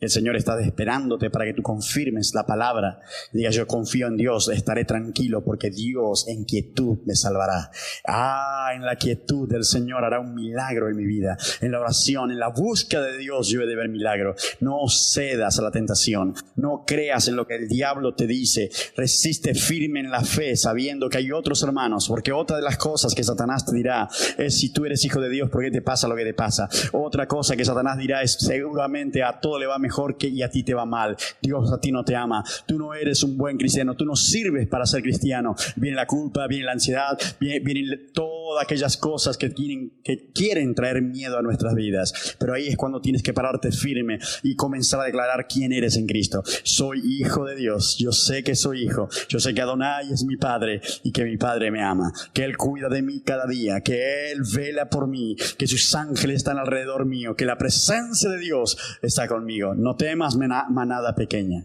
El 0.00 0.10
Señor 0.10 0.34
está 0.34 0.60
esperándote 0.60 1.30
para 1.30 1.44
que 1.44 1.54
tú 1.54 1.62
confirmes 1.62 2.32
la 2.34 2.44
palabra. 2.44 3.00
Digas, 3.32 3.54
yo 3.54 3.66
confío 3.66 4.08
en 4.08 4.16
Dios, 4.16 4.48
estaré 4.48 4.84
tranquilo 4.84 5.44
porque 5.44 5.70
Dios 5.70 6.26
en 6.26 6.44
quietud 6.44 6.98
me 7.06 7.14
salvará. 7.14 7.70
Ah, 8.06 8.72
en 8.74 8.84
la 8.84 8.96
quietud 8.96 9.48
del 9.48 9.64
Señor 9.64 10.04
hará 10.04 10.18
un 10.18 10.34
milagro 10.34 10.88
en 10.88 10.96
mi 10.96 11.06
vida. 11.06 11.38
En 11.60 11.70
la 11.70 11.80
oración, 11.80 12.32
en 12.32 12.40
la 12.40 12.48
búsqueda 12.48 13.02
de 13.02 13.18
Dios 13.18 13.48
yo 13.48 13.62
he 13.62 13.66
de 13.66 13.76
ver 13.76 13.88
milagro. 13.88 14.34
No 14.60 14.80
cedas 14.88 15.60
a 15.60 15.62
la 15.62 15.70
tentación. 15.70 16.34
No 16.56 16.84
creas 16.84 17.28
en 17.28 17.36
lo 17.36 17.46
que 17.46 17.54
el 17.54 17.68
diablo 17.68 18.14
te 18.14 18.26
dice. 18.26 18.70
Resiste 18.96 19.54
firme 19.54 20.00
en 20.00 20.10
la 20.10 20.24
fe 20.24 20.56
sabiendo 20.56 21.08
que 21.08 21.18
hay 21.18 21.30
otros 21.30 21.62
hermanos. 21.62 22.08
Porque 22.08 22.32
otra 22.32 22.56
de 22.56 22.62
las 22.62 22.78
cosas 22.78 23.14
que 23.14 23.22
Satanás 23.22 23.64
te 23.64 23.74
dirá 23.74 24.08
es 24.38 24.58
si 24.58 24.72
tú 24.72 24.84
eres 24.84 25.04
hijo 25.04 25.20
de 25.20 25.30
Dios, 25.30 25.50
¿por 25.50 25.62
qué 25.62 25.70
te 25.70 25.82
pasa 25.82 26.08
lo 26.08 26.16
que 26.16 26.24
te 26.24 26.34
pasa? 26.34 26.68
Otra 26.92 27.28
cosa 27.28 27.56
que 27.56 27.64
Satanás 27.64 27.96
dirá 27.96 28.22
es 28.22 28.32
seguramente 28.32 29.22
a 29.22 29.38
todo 29.40 29.58
le 29.58 29.66
va 29.66 29.78
mejor 29.84 30.16
que 30.16 30.28
y 30.28 30.42
a 30.42 30.48
ti 30.50 30.62
te 30.62 30.74
va 30.74 30.86
mal. 30.86 31.16
Dios 31.42 31.70
a 31.72 31.78
ti 31.80 31.92
no 31.92 32.04
te 32.04 32.16
ama. 32.16 32.42
Tú 32.66 32.78
no 32.78 32.94
eres 32.94 33.22
un 33.22 33.36
buen 33.36 33.56
cristiano. 33.58 33.94
Tú 33.94 34.04
no 34.04 34.16
sirves 34.16 34.66
para 34.66 34.86
ser 34.86 35.02
cristiano. 35.02 35.54
Viene 35.76 35.96
la 35.96 36.06
culpa, 36.06 36.46
viene 36.46 36.64
la 36.64 36.72
ansiedad, 36.72 37.18
viene- 37.38 37.60
vienen 37.60 38.10
todas 38.44 38.62
aquellas 38.62 38.98
cosas 38.98 39.38
que, 39.38 39.48
tienen, 39.48 40.00
que 40.02 40.30
quieren 40.32 40.74
traer 40.74 41.00
miedo 41.00 41.38
a 41.38 41.42
nuestras 41.42 41.74
vidas. 41.74 42.36
Pero 42.38 42.52
ahí 42.52 42.68
es 42.68 42.76
cuando 42.76 43.00
tienes 43.00 43.22
que 43.22 43.32
pararte 43.32 43.72
firme 43.72 44.18
y 44.42 44.54
comenzar 44.54 45.00
a 45.00 45.04
declarar 45.04 45.46
quién 45.48 45.72
eres 45.72 45.96
en 45.96 46.06
Cristo. 46.06 46.42
Soy 46.62 47.00
hijo 47.04 47.46
de 47.46 47.56
Dios. 47.56 47.96
Yo 47.98 48.12
sé 48.12 48.44
que 48.44 48.54
soy 48.54 48.84
hijo. 48.84 49.08
Yo 49.28 49.40
sé 49.40 49.54
que 49.54 49.62
Adonai 49.62 50.12
es 50.12 50.24
mi 50.24 50.36
Padre 50.36 50.82
y 51.02 51.12
que 51.12 51.24
mi 51.24 51.38
Padre 51.38 51.70
me 51.70 51.82
ama. 51.82 52.12
Que 52.34 52.44
Él 52.44 52.58
cuida 52.58 52.90
de 52.90 53.00
mí 53.00 53.22
cada 53.22 53.46
día. 53.46 53.80
Que 53.80 54.30
Él 54.30 54.42
vela 54.54 54.90
por 54.90 55.08
mí. 55.08 55.36
Que 55.56 55.66
sus 55.66 55.94
ángeles 55.94 56.36
están 56.36 56.58
alrededor 56.58 57.06
mío. 57.06 57.36
Que 57.36 57.46
la 57.46 57.56
presencia 57.56 58.28
de 58.28 58.38
Dios 58.38 58.76
está 59.00 59.26
conmigo. 59.26 59.74
No 59.74 59.96
temas, 59.96 60.36
manada 60.36 61.14
pequeña. 61.14 61.64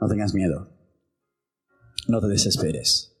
No 0.00 0.08
tengas 0.08 0.34
miedo. 0.34 0.72
No 2.08 2.20
te 2.20 2.26
desesperes. 2.26 3.15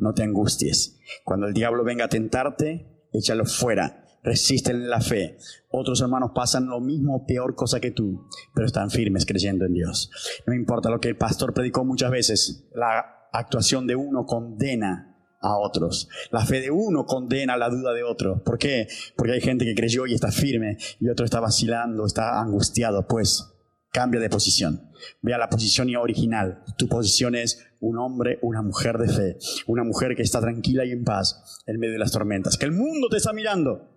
No 0.00 0.14
te 0.14 0.22
angusties. 0.22 0.98
Cuando 1.24 1.46
el 1.46 1.54
diablo 1.54 1.84
venga 1.84 2.06
a 2.06 2.08
tentarte, 2.08 3.06
échalo 3.12 3.44
fuera. 3.44 4.04
Resisten 4.22 4.76
en 4.76 4.90
la 4.90 5.00
fe. 5.00 5.38
Otros 5.70 6.00
hermanos 6.00 6.32
pasan 6.34 6.66
lo 6.66 6.80
mismo 6.80 7.24
peor 7.26 7.54
cosa 7.54 7.80
que 7.80 7.90
tú, 7.90 8.26
pero 8.54 8.66
están 8.66 8.90
firmes 8.90 9.24
creyendo 9.24 9.64
en 9.64 9.72
Dios. 9.72 10.10
No 10.46 10.54
importa 10.54 10.90
lo 10.90 11.00
que 11.00 11.08
el 11.08 11.16
pastor 11.16 11.54
predicó 11.54 11.84
muchas 11.84 12.10
veces, 12.10 12.68
la 12.74 13.28
actuación 13.32 13.86
de 13.86 13.96
uno 13.96 14.26
condena 14.26 15.10
a 15.40 15.56
otros. 15.56 16.08
La 16.30 16.44
fe 16.44 16.60
de 16.60 16.70
uno 16.70 17.06
condena 17.06 17.56
la 17.56 17.70
duda 17.70 17.92
de 17.92 18.02
otro. 18.02 18.42
¿Por 18.42 18.58
qué? 18.58 18.88
Porque 19.16 19.32
hay 19.32 19.40
gente 19.40 19.64
que 19.64 19.74
creyó 19.74 20.06
y 20.06 20.14
está 20.14 20.30
firme 20.30 20.76
y 20.98 21.08
otro 21.08 21.24
está 21.24 21.40
vacilando, 21.40 22.04
está 22.04 22.40
angustiado. 22.40 23.06
Pues 23.06 23.50
cambia 23.90 24.20
de 24.20 24.28
posición. 24.28 24.90
Ve 25.22 25.34
a 25.34 25.38
la 25.38 25.48
posición 25.48 25.94
original. 25.96 26.62
Tu 26.76 26.88
posición 26.88 27.34
es 27.34 27.66
un 27.80 27.98
hombre, 27.98 28.38
una 28.42 28.62
mujer 28.62 28.98
de 28.98 29.08
fe, 29.08 29.38
una 29.66 29.84
mujer 29.84 30.14
que 30.14 30.22
está 30.22 30.40
tranquila 30.40 30.84
y 30.84 30.92
en 30.92 31.04
paz 31.04 31.62
en 31.66 31.78
medio 31.78 31.94
de 31.94 31.98
las 31.98 32.12
tormentas. 32.12 32.56
Que 32.56 32.66
el 32.66 32.72
mundo 32.72 33.08
te 33.08 33.16
está 33.16 33.32
mirando. 33.32 33.89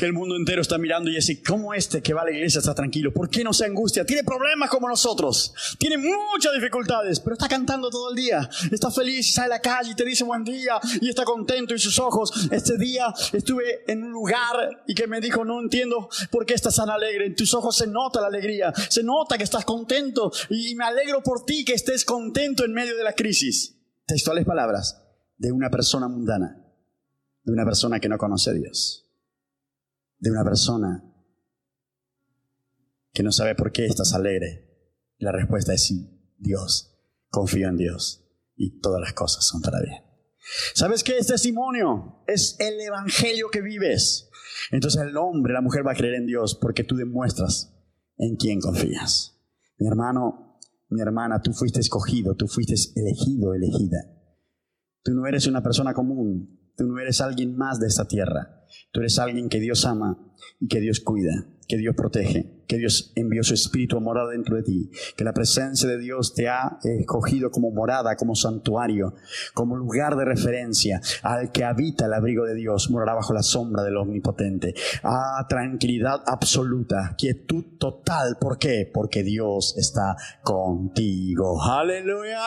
Que 0.00 0.06
el 0.06 0.14
mundo 0.14 0.34
entero 0.34 0.62
está 0.62 0.78
mirando 0.78 1.10
y 1.10 1.16
dice, 1.16 1.42
¿cómo 1.42 1.74
este 1.74 2.00
que 2.00 2.14
va 2.14 2.22
a 2.22 2.24
la 2.24 2.30
iglesia 2.30 2.60
está 2.60 2.74
tranquilo? 2.74 3.12
¿Por 3.12 3.28
qué 3.28 3.44
no 3.44 3.52
se 3.52 3.66
angustia? 3.66 4.02
Tiene 4.02 4.24
problemas 4.24 4.70
como 4.70 4.88
nosotros. 4.88 5.52
Tiene 5.78 5.98
muchas 5.98 6.54
dificultades, 6.54 7.20
pero 7.20 7.34
está 7.34 7.48
cantando 7.48 7.90
todo 7.90 8.08
el 8.08 8.16
día. 8.16 8.48
Está 8.72 8.90
feliz, 8.90 9.34
sale 9.34 9.48
a 9.52 9.56
la 9.56 9.60
calle 9.60 9.90
y 9.90 9.94
te 9.94 10.06
dice 10.06 10.24
buen 10.24 10.42
día 10.42 10.80
y 11.02 11.10
está 11.10 11.24
contento 11.24 11.74
y 11.74 11.78
sus 11.78 11.98
ojos. 11.98 12.32
Este 12.50 12.78
día 12.78 13.12
estuve 13.34 13.84
en 13.92 14.02
un 14.02 14.10
lugar 14.10 14.84
y 14.86 14.94
que 14.94 15.06
me 15.06 15.20
dijo, 15.20 15.44
no 15.44 15.60
entiendo 15.60 16.08
por 16.30 16.46
qué 16.46 16.54
estás 16.54 16.76
tan 16.76 16.88
alegre. 16.88 17.26
En 17.26 17.34
tus 17.34 17.52
ojos 17.52 17.76
se 17.76 17.86
nota 17.86 18.22
la 18.22 18.28
alegría, 18.28 18.72
se 18.88 19.02
nota 19.02 19.36
que 19.36 19.44
estás 19.44 19.66
contento 19.66 20.32
y 20.48 20.74
me 20.76 20.86
alegro 20.86 21.22
por 21.22 21.44
ti 21.44 21.62
que 21.62 21.74
estés 21.74 22.06
contento 22.06 22.64
en 22.64 22.72
medio 22.72 22.96
de 22.96 23.04
la 23.04 23.12
crisis. 23.12 23.76
Textuales 24.06 24.46
palabras 24.46 24.98
de 25.36 25.52
una 25.52 25.68
persona 25.68 26.08
mundana, 26.08 26.56
de 27.42 27.52
una 27.52 27.66
persona 27.66 28.00
que 28.00 28.08
no 28.08 28.16
conoce 28.16 28.48
a 28.48 28.54
Dios 28.54 29.08
de 30.20 30.30
una 30.30 30.44
persona 30.44 31.04
que 33.12 33.22
no 33.22 33.32
sabe 33.32 33.54
por 33.54 33.72
qué 33.72 33.86
estás 33.86 34.14
alegre? 34.14 34.68
La 35.18 35.32
respuesta 35.32 35.74
es 35.74 35.84
sí, 35.84 36.34
Dios. 36.38 36.86
Confío 37.28 37.68
en 37.68 37.76
Dios 37.76 38.26
y 38.56 38.80
todas 38.80 39.00
las 39.00 39.12
cosas 39.12 39.44
son 39.44 39.62
para 39.62 39.80
bien. 39.80 40.02
¿Sabes 40.74 41.04
qué 41.04 41.18
es 41.18 41.26
testimonio? 41.26 42.22
Es 42.26 42.56
el 42.58 42.80
evangelio 42.80 43.48
que 43.50 43.60
vives. 43.60 44.30
Entonces 44.70 45.02
el 45.02 45.16
hombre, 45.16 45.52
la 45.52 45.60
mujer 45.60 45.86
va 45.86 45.92
a 45.92 45.96
creer 45.96 46.14
en 46.14 46.26
Dios 46.26 46.58
porque 46.60 46.84
tú 46.84 46.96
demuestras 46.96 47.74
en 48.18 48.36
quién 48.36 48.60
confías. 48.60 49.38
Mi 49.78 49.86
hermano, 49.86 50.58
mi 50.88 51.00
hermana, 51.00 51.40
tú 51.40 51.52
fuiste 51.52 51.80
escogido, 51.80 52.34
tú 52.34 52.48
fuiste 52.48 52.74
elegido, 52.96 53.54
elegida. 53.54 53.98
Tú 55.02 55.12
no 55.14 55.26
eres 55.26 55.46
una 55.46 55.62
persona 55.62 55.94
común, 55.94 56.59
tú 56.76 56.86
no 56.86 56.98
eres 56.98 57.20
alguien 57.20 57.56
más 57.56 57.80
de 57.80 57.86
esta 57.86 58.06
tierra. 58.06 58.60
Tú 58.92 59.00
eres 59.00 59.18
alguien 59.18 59.48
que 59.48 59.60
Dios 59.60 59.84
ama 59.84 60.18
y 60.60 60.68
que 60.68 60.80
Dios 60.80 61.00
cuida, 61.00 61.32
que 61.68 61.76
Dios 61.76 61.94
protege, 61.96 62.64
que 62.66 62.76
Dios 62.76 63.12
envió 63.16 63.42
su 63.42 63.54
espíritu 63.54 63.96
a 63.96 64.00
morar 64.00 64.28
dentro 64.28 64.56
de 64.56 64.62
ti, 64.62 64.90
que 65.16 65.24
la 65.24 65.32
presencia 65.32 65.88
de 65.88 65.98
Dios 65.98 66.34
te 66.34 66.48
ha 66.48 66.78
escogido 66.82 67.50
como 67.50 67.70
morada, 67.70 68.16
como 68.16 68.34
santuario, 68.34 69.14
como 69.54 69.76
lugar 69.76 70.16
de 70.16 70.24
referencia 70.24 71.00
al 71.22 71.50
que 71.52 71.64
habita 71.64 72.06
el 72.06 72.14
abrigo 72.14 72.44
de 72.44 72.54
Dios, 72.54 72.90
morará 72.90 73.14
bajo 73.14 73.32
la 73.32 73.42
sombra 73.42 73.82
del 73.82 73.96
Omnipotente. 73.96 74.74
Ah, 75.02 75.46
tranquilidad 75.48 76.22
absoluta, 76.26 77.14
quietud 77.16 77.78
total. 77.78 78.36
¿Por 78.40 78.58
qué? 78.58 78.90
Porque 78.92 79.22
Dios 79.22 79.74
está 79.76 80.16
contigo. 80.42 81.62
Aleluya. 81.62 82.40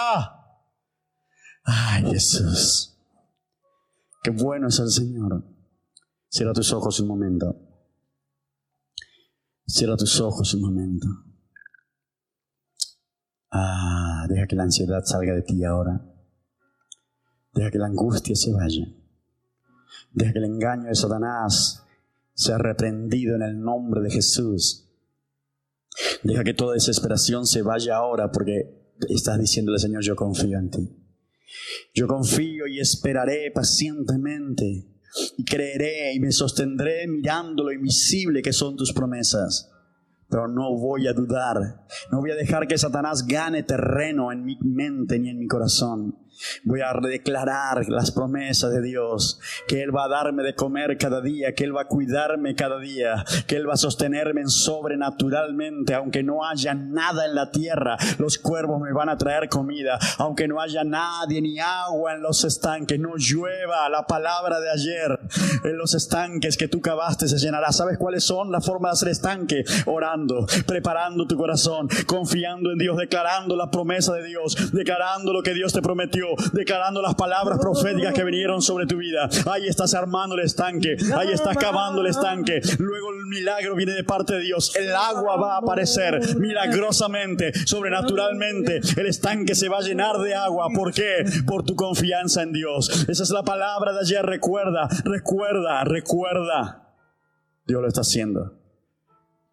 Ay, 1.66 2.04
Jesús. 2.12 2.93
Qué 4.24 4.32
bueno 4.32 4.70
es 4.70 4.80
el 4.80 4.90
Señor. 4.90 5.44
Cierra 6.30 6.54
tus 6.54 6.72
ojos 6.72 6.98
un 7.02 7.08
momento. 7.10 7.60
Cierra 9.68 9.98
tus 9.98 10.20
ojos 10.22 10.54
un 10.54 10.62
momento. 10.62 11.08
Ah, 13.52 14.26
deja 14.30 14.48
que 14.48 14.56
la 14.56 14.64
ansiedad 14.64 15.04
salga 15.04 15.34
de 15.34 15.42
ti 15.42 15.64
ahora. 15.66 16.02
Deja 17.54 17.70
que 17.70 17.78
la 17.78 17.88
angustia 17.88 18.34
se 18.34 18.54
vaya. 18.54 18.88
Deja 20.12 20.32
que 20.32 20.40
el 20.40 20.46
engaño 20.46 20.88
de 20.88 20.96
Satanás 20.96 21.84
sea 22.34 22.58
reprendido 22.58 23.36
en 23.36 23.42
el 23.42 23.60
nombre 23.60 24.02
de 24.02 24.10
Jesús. 24.10 24.90
Deja 26.24 26.46
que 26.46 26.54
toda 26.54 26.76
desesperación 26.76 27.46
se 27.46 27.62
vaya 27.62 27.98
ahora 27.98 28.32
porque 28.32 28.96
estás 29.10 29.38
diciéndole, 29.38 29.80
Señor, 29.80 30.02
yo 30.02 30.16
confío 30.16 30.58
en 30.58 30.70
ti. 30.70 31.03
Yo 31.94 32.08
confío 32.08 32.66
y 32.68 32.80
esperaré 32.80 33.52
pacientemente 33.52 34.88
y 35.38 35.46
creeré 35.46 36.14
y 36.14 36.20
me 36.20 36.32
sostendré 36.32 37.08
mirando 37.08 37.64
lo 37.64 37.72
invisible 37.72 38.42
que 38.42 38.54
son 38.54 38.76
tus 38.76 38.94
promesas. 38.94 39.70
Pero 40.28 40.48
no 40.48 40.76
voy 40.76 41.08
a 41.08 41.14
dudar, 41.14 41.86
no 42.12 42.20
voy 42.20 42.32
a 42.32 42.36
dejar 42.36 42.68
que 42.68 42.80
Satanás 42.80 43.28
gane 43.28 43.62
terreno 43.62 44.32
en 44.32 44.44
mi 44.44 44.58
mente 44.62 45.20
ni 45.20 45.30
en 45.30 45.38
mi 45.38 45.48
corazón. 45.48 46.18
Voy 46.64 46.82
a 46.82 46.94
declarar 47.02 47.88
las 47.90 48.12
promesas 48.12 48.72
de 48.72 48.82
Dios, 48.82 49.40
que 49.68 49.82
Él 49.84 49.96
va 49.96 50.06
a 50.06 50.10
darme 50.10 50.44
de 50.44 50.56
comer 50.56 50.98
cada 50.98 51.22
día, 51.22 51.54
que 51.54 51.64
Él 51.64 51.76
va 51.76 51.82
a 51.82 51.88
cuidarme 51.88 52.56
cada 52.56 52.80
día, 52.80 53.24
que 53.48 53.56
Él 53.56 53.68
va 53.68 53.74
a 53.74 53.78
sostenerme 53.78 54.44
sobrenaturalmente, 54.48 55.94
aunque 55.94 56.24
no 56.24 56.46
haya 56.46 56.74
nada 56.74 57.26
en 57.26 57.36
la 57.36 57.52
tierra, 57.52 57.98
los 58.18 58.38
cuervos 58.38 58.82
me 58.82 58.94
van 58.94 59.10
a 59.10 59.18
traer 59.18 59.50
comida, 59.50 60.00
aunque 60.18 60.48
no 60.48 60.62
haya 60.62 60.84
nadie 60.84 61.42
ni 61.42 61.60
agua 61.60 62.14
en 62.14 62.22
los 62.22 62.44
estanques, 62.44 63.00
no 63.00 63.16
llueva 63.18 63.90
la 63.90 64.06
palabra 64.06 64.60
de 64.60 64.72
ayer, 64.72 65.20
en 65.64 65.78
los 65.78 65.94
estanques 65.94 66.58
que 66.58 66.68
tú 66.68 66.82
cavaste 66.82 67.28
se 67.28 67.38
llenará. 67.38 67.72
¿Sabes 67.72 67.98
cuáles 67.98 68.24
son 68.24 68.52
las 68.52 68.66
formas 68.66 68.92
de 68.92 68.94
hacer 68.94 69.10
estanque? 69.10 69.64
Orando, 69.86 70.46
preparando 70.66 71.28
tu 71.28 71.38
corazón, 71.38 71.88
confiando 72.06 72.72
en 72.72 72.78
Dios, 72.78 72.98
declarando 72.98 73.56
la 73.56 73.70
promesa 73.70 74.14
de 74.14 74.24
Dios, 74.24 74.72
declarando 74.72 75.34
lo 75.34 75.44
que 75.44 75.54
Dios 75.54 75.74
te 75.74 75.82
prometió, 75.82 76.23
declarando 76.54 77.02
las 77.02 77.16
palabras 77.16 77.60
proféticas 77.60 78.14
que 78.14 78.24
vinieron 78.24 78.62
sobre 78.62 78.86
tu 78.86 78.98
vida. 78.98 79.30
Ahí 79.52 79.68
estás 79.68 79.94
armando 79.94 80.36
el 80.36 80.42
estanque, 80.42 80.96
ahí 81.16 81.32
estás 81.32 81.58
cavando 81.58 82.02
el 82.02 82.08
estanque. 82.08 82.62
Luego 82.80 83.12
el 83.12 83.26
milagro 83.28 83.76
viene 83.76 83.94
de 83.94 84.04
parte 84.04 84.36
de 84.36 84.42
Dios. 84.42 84.76
El 84.76 84.94
agua 84.94 85.38
va 85.38 85.56
a 85.56 85.58
aparecer 85.60 86.20
milagrosamente, 86.38 87.54
sobrenaturalmente. 87.66 88.82
El 88.98 89.06
estanque 89.08 89.56
se 89.56 89.70
va 89.70 89.78
a 89.78 89.82
llenar 89.82 90.18
de 90.20 90.36
agua. 90.36 90.68
¿Por 90.74 90.94
qué? 90.94 91.26
Por 91.46 91.64
tu 91.64 91.76
confianza 91.76 92.44
en 92.44 92.54
Dios. 92.54 93.06
Esa 93.08 93.24
es 93.24 93.30
la 93.30 93.44
palabra 93.44 93.94
de 93.94 94.00
ayer. 94.00 94.26
Recuerda, 94.26 94.88
recuerda, 95.04 95.84
recuerda. 95.84 96.94
Dios 97.66 97.82
lo 97.82 97.88
está 97.88 98.02
haciendo. 98.02 98.60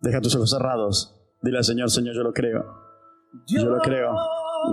Deja 0.01 0.21
tus 0.21 0.35
ojos 0.35 0.51
cerrados. 0.51 1.16
Dile 1.43 1.59
al 1.59 1.64
Señor, 1.64 1.91
Señor, 1.91 2.14
yo 2.14 2.23
lo 2.23 2.33
creo. 2.33 2.64
Yo 3.47 3.64
lo 3.64 3.79
creo. 3.81 4.14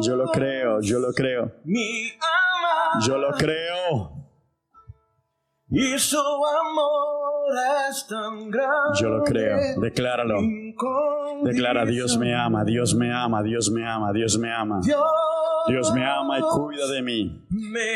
Yo 0.02 0.16
lo 0.16 0.26
creo. 0.32 0.82
Yo 0.82 1.00
lo 1.00 1.14
creo. 1.14 1.52
Mi 1.64 2.12
ama. 2.12 3.06
Yo 3.06 3.18
lo 3.18 3.32
creo. 3.32 4.12
Y 5.70 5.98
su 6.00 6.18
amor. 6.18 7.37
Yo 9.00 9.10
lo 9.10 9.24
creo. 9.24 9.58
Decláralo. 9.82 10.40
Declara, 11.44 11.86
Dios 11.86 12.18
me 12.18 12.34
ama, 12.36 12.64
Dios 12.64 12.96
me 12.96 13.14
ama, 13.14 13.44
Dios 13.44 13.70
me 13.72 13.88
ama, 13.88 14.12
Dios 14.14 14.38
me 14.38 14.52
ama. 14.54 14.80
Dios 15.68 15.94
me 15.94 16.06
ama 16.06 16.40
y 16.40 16.42
cuida 16.42 16.88
de 16.88 17.02
mí. 17.02 17.46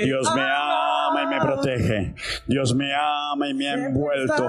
Dios 0.04 0.28
me 0.36 0.42
ama 0.42 1.24
y 1.24 1.28
me 1.28 1.40
protege. 1.40 2.16
Dios 2.46 2.76
me 2.76 2.92
ama 2.94 3.48
y 3.48 3.54
me 3.54 3.70
ha 3.70 3.74
envuelto 3.76 4.46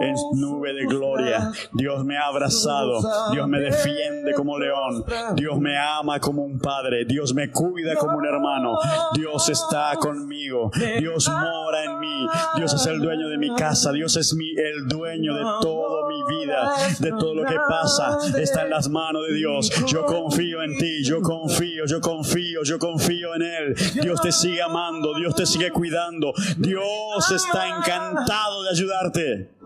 en 0.00 0.14
nube 0.40 0.72
de 0.72 0.86
gloria. 0.86 1.50
Dios 1.74 2.02
me 2.04 2.16
ha 2.16 2.26
abrazado. 2.28 3.00
Dios 3.32 3.46
me 3.46 3.60
defiende 3.60 4.32
como 4.34 4.58
león. 4.58 5.04
Dios 5.34 5.58
me 5.60 5.76
ama 5.78 6.18
como 6.18 6.42
un 6.44 6.58
padre. 6.58 7.04
Dios 7.04 7.34
me 7.34 7.50
cuida 7.50 7.94
como 7.96 8.16
un 8.16 8.24
hermano. 8.26 8.78
Dios 9.14 9.48
está 9.50 9.94
conmigo. 10.00 10.70
Dios 10.98 11.28
mora 11.28 11.84
en 11.84 12.00
mí. 12.00 12.26
Dios 12.56 12.72
es 12.72 12.86
el 12.86 13.00
dueño 13.00 13.28
de 13.28 13.36
mi 13.36 13.54
casa. 13.54 13.92
Dios 13.92 14.16
es 14.16 14.34
mi, 14.34 14.41
el 14.56 14.88
dueño 14.88 15.34
de 15.34 15.42
toda 15.60 16.08
mi 16.08 16.22
vida, 16.36 16.74
de 16.98 17.10
todo 17.10 17.34
lo 17.34 17.44
que 17.44 17.56
pasa. 17.68 18.18
Está 18.38 18.62
en 18.62 18.70
las 18.70 18.88
manos 18.88 19.26
de 19.28 19.34
Dios. 19.34 19.70
Yo 19.86 20.04
confío 20.04 20.62
en 20.62 20.76
ti. 20.78 21.04
Yo 21.04 21.20
confío, 21.20 21.84
yo 21.86 22.00
confío, 22.00 22.62
yo 22.64 22.78
confío 22.78 23.34
en 23.34 23.42
Él. 23.42 23.74
Dios 24.02 24.20
te 24.20 24.32
sigue 24.32 24.62
amando. 24.62 25.14
Dios 25.14 25.34
te 25.34 25.46
sigue 25.46 25.70
cuidando. 25.70 26.32
Dios 26.58 27.30
está 27.30 27.68
encantado 27.68 28.62
de 28.64 28.70
ayudarte. 28.70 29.62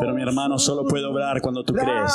Pero 0.00 0.14
mi 0.14 0.22
hermano 0.22 0.58
solo 0.58 0.84
puede 0.84 1.04
obrar 1.04 1.40
cuando 1.40 1.64
tú 1.64 1.74
crees. 1.74 2.12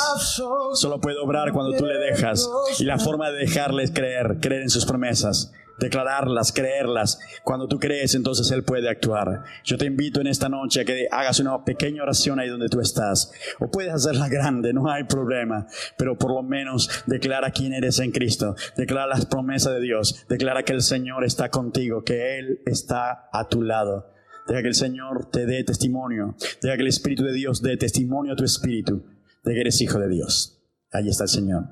Solo 0.74 0.98
puede 0.98 1.18
obrar 1.18 1.52
cuando 1.52 1.76
tú 1.76 1.84
le 1.84 1.98
dejas. 1.98 2.48
Y 2.78 2.84
la 2.84 2.98
forma 2.98 3.30
de 3.30 3.38
dejarle 3.38 3.82
es 3.82 3.90
creer, 3.90 4.38
creer 4.40 4.62
en 4.62 4.70
sus 4.70 4.86
promesas, 4.86 5.52
declararlas, 5.78 6.52
creerlas. 6.52 7.18
Cuando 7.44 7.68
tú 7.68 7.78
crees, 7.78 8.14
entonces 8.14 8.50
Él 8.50 8.64
puede 8.64 8.88
actuar. 8.88 9.44
Yo 9.64 9.78
te 9.78 9.86
invito 9.86 10.20
en 10.20 10.26
esta 10.26 10.48
noche 10.48 10.80
a 10.80 10.84
que 10.84 11.08
hagas 11.10 11.40
una 11.40 11.64
pequeña 11.64 12.02
oración 12.02 12.38
ahí 12.38 12.48
donde 12.48 12.68
tú 12.68 12.80
estás. 12.80 13.32
O 13.60 13.70
puedes 13.70 13.92
hacerla 13.92 14.28
grande, 14.28 14.72
no 14.72 14.90
hay 14.90 15.04
problema. 15.04 15.66
Pero 15.96 16.16
por 16.16 16.34
lo 16.34 16.42
menos 16.42 16.88
declara 17.06 17.50
quién 17.50 17.72
eres 17.72 17.98
en 17.98 18.12
Cristo. 18.12 18.54
Declara 18.76 19.06
las 19.06 19.26
promesas 19.26 19.74
de 19.74 19.80
Dios. 19.80 20.24
Declara 20.28 20.64
que 20.64 20.72
el 20.72 20.82
Señor 20.82 21.24
está 21.24 21.50
contigo, 21.50 22.04
que 22.04 22.38
Él 22.38 22.60
está 22.66 23.28
a 23.32 23.48
tu 23.48 23.62
lado. 23.62 24.12
Deja 24.46 24.62
que 24.62 24.68
el 24.68 24.74
Señor 24.74 25.30
te 25.30 25.46
dé 25.46 25.64
testimonio. 25.64 26.36
Deja 26.60 26.76
que 26.76 26.82
el 26.82 26.88
Espíritu 26.88 27.24
de 27.24 27.32
Dios 27.32 27.62
dé 27.62 27.76
testimonio 27.76 28.32
a 28.32 28.36
tu 28.36 28.44
espíritu 28.44 29.04
de 29.44 29.54
que 29.54 29.60
eres 29.60 29.80
hijo 29.80 29.98
de 29.98 30.08
Dios. 30.08 30.58
Ahí 30.90 31.08
está 31.08 31.24
el 31.24 31.30
Señor. 31.30 31.64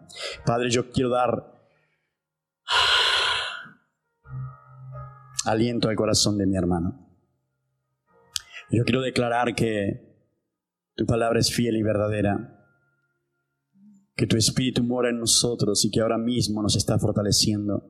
Padre, 0.47 0.71
yo 0.71 0.91
quiero 0.91 1.11
dar 1.11 1.61
aliento 5.45 5.89
al 5.89 5.97
corazón 5.97 6.39
de 6.39 6.47
mi 6.47 6.57
hermano. 6.57 7.07
Yo 8.71 8.85
quiero 8.85 9.01
declarar 9.01 9.55
que 9.55 10.11
tu 10.95 11.07
palabra 11.07 11.41
es 11.41 11.53
fiel 11.53 11.77
y 11.77 11.83
verdadera, 11.83 12.67
que 14.15 14.27
tu 14.27 14.37
espíritu 14.37 14.85
mora 14.85 15.11
en 15.11 15.19
nosotros 15.19 15.85
y 15.85 15.91
que 15.91 16.01
ahora 16.01 16.19
mismo 16.19 16.63
nos 16.63 16.77
está 16.77 16.99
fortaleciendo, 16.99 17.85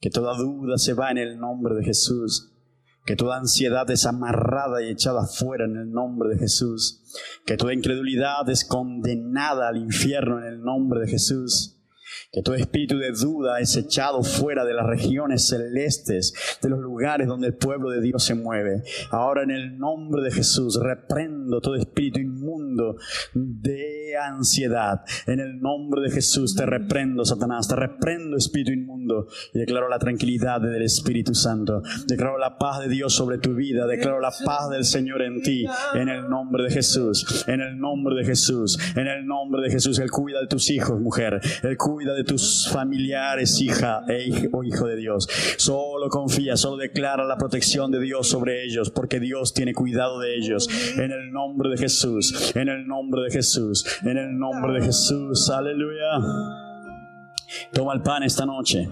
que 0.00 0.10
toda 0.10 0.36
duda 0.36 0.78
se 0.78 0.94
va 0.94 1.10
en 1.10 1.18
el 1.18 1.38
nombre 1.38 1.74
de 1.74 1.84
Jesús, 1.84 2.54
que 3.04 3.16
toda 3.16 3.38
ansiedad 3.38 3.90
es 3.90 4.06
amarrada 4.06 4.82
y 4.82 4.90
echada 4.90 5.26
fuera 5.26 5.64
en 5.64 5.76
el 5.76 5.90
nombre 5.90 6.28
de 6.30 6.38
Jesús, 6.38 7.12
que 7.44 7.56
toda 7.56 7.74
incredulidad 7.74 8.48
es 8.48 8.64
condenada 8.64 9.68
al 9.68 9.78
infierno 9.78 10.38
en 10.38 10.44
el 10.44 10.60
nombre 10.62 11.00
de 11.00 11.08
Jesús 11.08 11.77
que 12.32 12.42
todo 12.42 12.54
espíritu 12.54 12.98
de 12.98 13.12
duda 13.12 13.60
es 13.60 13.76
echado 13.76 14.22
fuera 14.22 14.64
de 14.64 14.74
las 14.74 14.86
regiones 14.86 15.48
celestes, 15.48 16.34
de 16.62 16.68
los 16.68 16.80
lugares 16.80 17.26
donde 17.26 17.48
el 17.48 17.56
pueblo 17.56 17.90
de 17.90 18.00
Dios 18.00 18.24
se 18.24 18.34
mueve. 18.34 18.82
Ahora 19.10 19.42
en 19.42 19.50
el 19.50 19.78
nombre 19.78 20.22
de 20.22 20.30
Jesús 20.30 20.78
reprendo 20.82 21.60
todo 21.60 21.76
espíritu 21.76 22.20
inmundo 22.20 22.96
de 23.34 24.16
ansiedad. 24.16 25.02
En 25.26 25.40
el 25.40 25.60
nombre 25.60 26.02
de 26.02 26.10
Jesús 26.10 26.54
te 26.54 26.66
reprendo, 26.66 27.24
Satanás, 27.24 27.68
te 27.68 27.76
reprendo 27.76 28.36
espíritu 28.36 28.72
inmundo 28.72 29.28
y 29.52 29.58
declaro 29.58 29.88
la 29.88 29.98
tranquilidad 29.98 30.60
del 30.60 30.82
Espíritu 30.82 31.34
Santo. 31.34 31.82
Declaro 32.06 32.38
la 32.38 32.58
paz 32.58 32.80
de 32.80 32.88
Dios 32.88 33.14
sobre 33.14 33.38
tu 33.38 33.54
vida, 33.54 33.86
declaro 33.86 34.20
la 34.20 34.32
paz 34.44 34.70
del 34.70 34.84
Señor 34.84 35.22
en 35.22 35.42
ti, 35.42 35.66
en 35.94 36.08
el 36.08 36.28
nombre 36.28 36.64
de 36.64 36.70
Jesús, 36.70 37.44
en 37.46 37.60
el 37.60 37.78
nombre 37.78 38.16
de 38.16 38.24
Jesús, 38.24 38.78
en 38.96 39.06
el 39.06 39.26
nombre 39.26 39.62
de 39.62 39.70
Jesús. 39.70 39.98
Él 39.98 40.10
cuida 40.10 40.40
de 40.40 40.46
tus 40.46 40.70
hijos, 40.70 41.00
mujer. 41.00 41.40
Él 41.62 41.76
cuida 41.76 42.07
de 42.14 42.24
tus 42.24 42.68
familiares, 42.70 43.60
hija 43.60 44.02
e 44.08 44.48
o 44.52 44.64
hijo 44.64 44.86
de 44.86 44.96
Dios. 44.96 45.28
Solo 45.56 46.08
confía, 46.08 46.56
solo 46.56 46.76
declara 46.76 47.24
la 47.24 47.36
protección 47.36 47.90
de 47.90 48.00
Dios 48.00 48.28
sobre 48.28 48.64
ellos, 48.64 48.90
porque 48.90 49.20
Dios 49.20 49.54
tiene 49.54 49.74
cuidado 49.74 50.18
de 50.18 50.36
ellos. 50.36 50.68
En 50.96 51.10
el 51.10 51.32
nombre 51.32 51.70
de 51.70 51.76
Jesús, 51.76 52.52
en 52.54 52.68
el 52.68 52.86
nombre 52.86 53.22
de 53.24 53.30
Jesús, 53.30 53.84
en 54.02 54.16
el 54.16 54.38
nombre 54.38 54.80
de 54.80 54.86
Jesús. 54.86 55.50
Aleluya. 55.50 56.10
Toma 57.72 57.94
el 57.94 58.02
pan 58.02 58.22
esta 58.22 58.44
noche. 58.44 58.88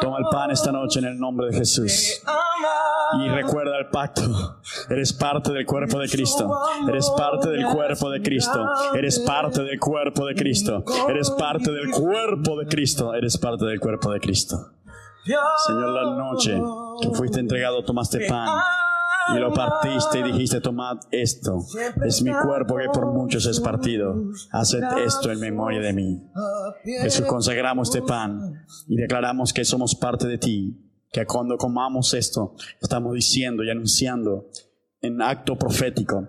Toma 0.00 0.18
el 0.18 0.24
pan 0.30 0.50
esta 0.50 0.72
noche 0.72 1.00
en 1.00 1.06
el 1.06 1.18
nombre 1.18 1.48
de 1.48 1.58
Jesús. 1.58 2.22
Y 3.16 3.28
recuerda 3.28 3.78
el 3.78 3.88
pacto. 3.88 4.22
Eres 4.90 5.12
parte 5.12 5.52
del 5.52 5.64
cuerpo 5.66 5.98
de 5.98 6.08
Cristo. 6.08 6.50
Eres 6.88 7.10
parte 7.16 7.48
del 7.48 7.64
cuerpo 7.66 8.10
de 8.10 8.22
Cristo. 8.22 8.66
Eres 8.94 9.18
parte 9.20 9.62
del 9.62 9.78
cuerpo 9.78 10.26
de 10.26 10.34
Cristo. 10.34 10.84
Eres 11.08 11.30
parte 11.30 11.72
del 11.72 11.90
cuerpo 11.90 12.58
de 12.58 12.66
Cristo. 12.66 13.14
Eres 13.14 13.38
parte 13.38 13.64
del 13.64 13.80
cuerpo 13.80 14.12
de 14.12 14.20
Cristo. 14.20 14.72
Señor, 15.66 15.88
la 15.90 16.16
noche 16.16 16.60
que 17.00 17.10
fuiste 17.10 17.40
entregado, 17.40 17.84
tomaste 17.84 18.26
pan 18.26 18.48
y 19.34 19.38
lo 19.38 19.52
partiste 19.52 20.20
y 20.20 20.22
dijiste, 20.22 20.60
tomad 20.60 20.98
esto. 21.10 21.58
Es 22.04 22.22
mi 22.22 22.32
cuerpo 22.32 22.76
que 22.76 22.88
por 22.92 23.06
muchos 23.06 23.46
es 23.46 23.60
partido. 23.60 24.16
Haced 24.52 24.82
esto 25.04 25.30
en 25.30 25.40
memoria 25.40 25.80
de 25.80 25.92
mí. 25.92 26.22
Jesús, 26.82 27.26
consagramos 27.26 27.88
este 27.88 28.02
pan 28.02 28.64
y 28.86 28.96
declaramos 28.96 29.52
que 29.52 29.64
somos 29.64 29.94
parte 29.94 30.26
de 30.26 30.38
ti. 30.38 30.87
Que 31.12 31.26
cuando 31.26 31.56
comamos 31.56 32.14
esto, 32.14 32.54
estamos 32.80 33.14
diciendo 33.14 33.64
y 33.64 33.70
anunciando 33.70 34.48
en 35.00 35.22
acto 35.22 35.56
profético 35.56 36.28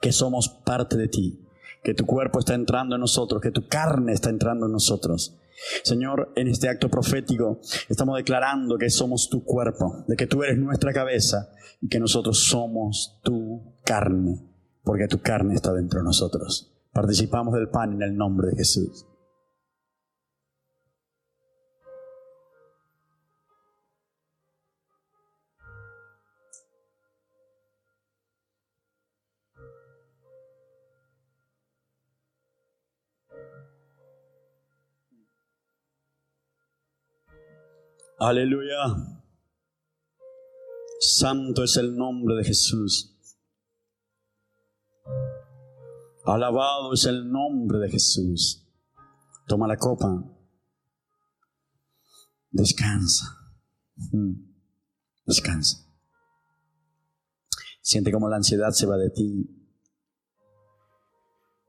que 0.00 0.12
somos 0.12 0.48
parte 0.48 0.96
de 0.96 1.08
ti. 1.08 1.40
Que 1.82 1.94
tu 1.94 2.06
cuerpo 2.06 2.38
está 2.38 2.54
entrando 2.54 2.94
en 2.94 3.00
nosotros, 3.00 3.40
que 3.40 3.50
tu 3.50 3.66
carne 3.68 4.12
está 4.12 4.30
entrando 4.30 4.66
en 4.66 4.72
nosotros. 4.72 5.38
Señor, 5.82 6.32
en 6.36 6.48
este 6.48 6.68
acto 6.68 6.88
profético 6.88 7.60
estamos 7.88 8.16
declarando 8.16 8.76
que 8.76 8.90
somos 8.90 9.28
tu 9.28 9.44
cuerpo, 9.44 10.04
de 10.08 10.16
que 10.16 10.26
tú 10.26 10.42
eres 10.42 10.58
nuestra 10.58 10.92
cabeza 10.92 11.50
y 11.80 11.88
que 11.88 12.00
nosotros 12.00 12.38
somos 12.46 13.20
tu 13.22 13.74
carne, 13.84 14.40
porque 14.82 15.08
tu 15.08 15.20
carne 15.20 15.54
está 15.54 15.72
dentro 15.72 16.00
de 16.00 16.04
nosotros. 16.04 16.72
Participamos 16.92 17.54
del 17.54 17.68
pan 17.68 17.92
en 17.94 18.02
el 18.02 18.16
nombre 18.16 18.48
de 18.48 18.56
Jesús. 18.56 19.06
Aleluya. 38.18 38.94
Santo 41.00 41.64
es 41.64 41.76
el 41.76 41.96
nombre 41.96 42.36
de 42.36 42.44
Jesús. 42.44 43.10
Alabado 46.24 46.94
es 46.94 47.04
el 47.04 47.30
nombre 47.30 47.78
de 47.78 47.90
Jesús. 47.90 48.66
Toma 49.46 49.66
la 49.66 49.76
copa. 49.76 50.24
Descansa. 52.50 53.36
Mm. 54.12 54.32
Descansa. 55.26 55.78
Siente 57.82 58.12
como 58.12 58.28
la 58.28 58.36
ansiedad 58.36 58.70
se 58.70 58.86
va 58.86 58.96
de 58.96 59.10
ti. 59.10 59.50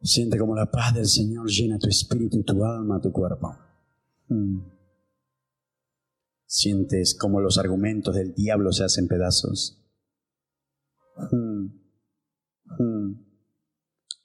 Siente 0.02 0.38
como 0.38 0.56
la 0.56 0.70
paz 0.70 0.94
del 0.94 1.08
Señor 1.08 1.50
llena 1.50 1.80
tu 1.80 1.90
espíritu, 1.90 2.44
tu 2.44 2.64
alma, 2.64 3.02
tu 3.02 3.12
cuerpo. 3.12 3.58
Mm. 4.30 4.75
Sientes 6.48 7.18
como 7.20 7.42
los 7.42 7.58
argumentos 7.58 8.16
del 8.16 8.34
diablo 8.34 8.72
se 8.72 8.84
hacen 8.84 9.08
pedazos. 9.08 9.84
Mm. 11.32 11.66
Mm. 12.80 13.26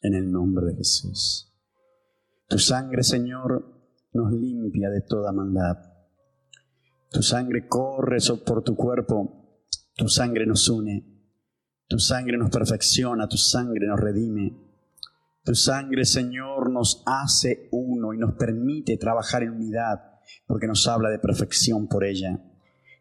En 0.03 0.15
el 0.15 0.31
nombre 0.31 0.67
de 0.67 0.77
Jesús. 0.77 1.53
Tu 2.49 2.59
sangre, 2.59 3.03
Señor, 3.03 3.65
nos 4.13 4.33
limpia 4.33 4.91
de 4.91 5.01
toda 5.03 5.33
maldad. 5.33 5.79
Tu 7.11 7.23
sangre 7.23 7.69
corre 7.69 8.19
por 8.45 8.63
tu 8.63 8.77
cuerpo. 8.77 9.67
Tu 9.97 10.09
sangre 10.09 10.47
nos 10.47 10.69
une. 10.69 11.07
Tu 11.89 11.99
sangre 11.99 12.37
nos 12.37 12.51
perfecciona. 12.51 13.29
Tu 13.29 13.37
sangre 13.37 13.87
nos 13.87 13.99
redime. 13.99 14.71
Tu 15.45 15.55
sangre, 15.55 16.05
Señor, 16.05 16.71
nos 16.71 17.03
hace 17.07 17.69
uno 17.73 18.13
y 18.13 18.19
nos 18.19 18.35
permite 18.35 18.97
trabajar 18.99 19.43
en 19.43 19.51
unidad 19.51 20.10
porque 20.47 20.67
nos 20.67 20.87
habla 20.89 21.11
de 21.11 21.19
perfección 21.19 21.89
por 21.89 22.05
ella. 22.05 22.43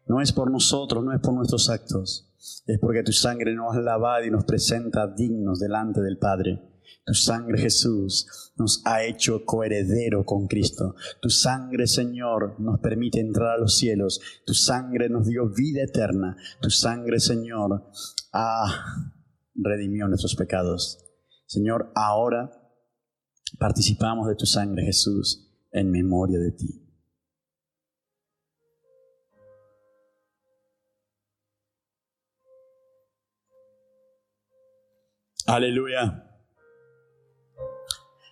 No 0.06 0.20
es 0.20 0.32
por 0.32 0.50
nosotros, 0.50 1.04
no 1.04 1.12
es 1.12 1.20
por 1.20 1.34
nuestros 1.34 1.70
actos, 1.70 2.32
es 2.66 2.78
porque 2.78 3.02
tu 3.02 3.12
sangre 3.12 3.54
nos 3.54 3.76
ha 3.76 3.80
lavado 3.80 4.24
y 4.24 4.30
nos 4.30 4.44
presenta 4.44 5.06
dignos 5.06 5.60
delante 5.60 6.00
del 6.00 6.18
Padre. 6.18 6.60
Tu 7.04 7.14
sangre, 7.14 7.58
Jesús, 7.58 8.52
nos 8.56 8.82
ha 8.84 9.02
hecho 9.02 9.44
coheredero 9.44 10.24
con 10.24 10.46
Cristo. 10.46 10.94
Tu 11.20 11.30
sangre, 11.30 11.86
Señor, 11.86 12.60
nos 12.60 12.78
permite 12.80 13.20
entrar 13.20 13.56
a 13.56 13.58
los 13.58 13.76
cielos. 13.76 14.20
Tu 14.46 14.54
sangre 14.54 15.08
nos 15.08 15.26
dio 15.26 15.48
vida 15.48 15.82
eterna. 15.82 16.36
Tu 16.60 16.70
sangre, 16.70 17.18
Señor, 17.18 17.90
ha 18.32 18.84
redimido 19.54 20.08
nuestros 20.08 20.36
pecados. 20.36 20.98
Señor, 21.46 21.90
ahora 21.94 22.50
participamos 23.58 24.28
de 24.28 24.36
tu 24.36 24.46
sangre, 24.46 24.84
Jesús, 24.84 25.50
en 25.72 25.90
memoria 25.90 26.38
de 26.38 26.52
ti. 26.52 26.79
Aleluya. 35.50 36.24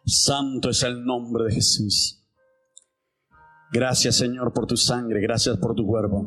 Santo 0.07 0.71
es 0.71 0.85
el 0.85 1.05
nombre 1.05 1.47
de 1.47 1.55
Jesús. 1.55 2.25
Gracias 3.73 4.15
Señor 4.15 4.53
por 4.53 4.67
tu 4.67 4.77
sangre, 4.77 5.21
gracias 5.21 5.57
por 5.57 5.75
tu 5.75 5.85
cuerpo. 5.85 6.25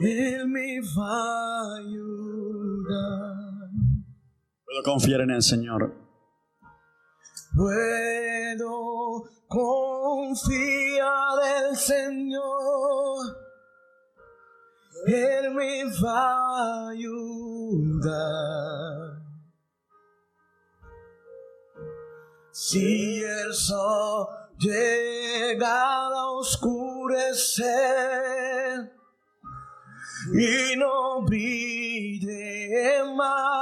Él 0.00 0.48
me 0.48 0.80
va 0.80 1.60
a 1.62 1.76
ayudar. 1.78 3.70
Puedo 4.64 4.82
confiar 4.82 5.20
en 5.20 5.30
el 5.30 5.42
Señor. 5.42 5.94
Puedo 7.54 9.30
confiar 9.46 11.38
en 11.44 11.70
el 11.70 11.76
Señor. 11.76 13.45
Él 15.06 15.50
me 15.54 15.84
va 16.02 16.86
a 16.86 16.88
ayudar. 16.90 18.26
Si 22.50 23.22
el 23.22 23.52
sol 23.52 24.26
llega 24.58 26.06
a 26.06 26.30
oscurecer, 26.30 27.76
y 30.32 30.76
no 30.76 31.22
brille 31.22 33.04
más. 33.14 33.56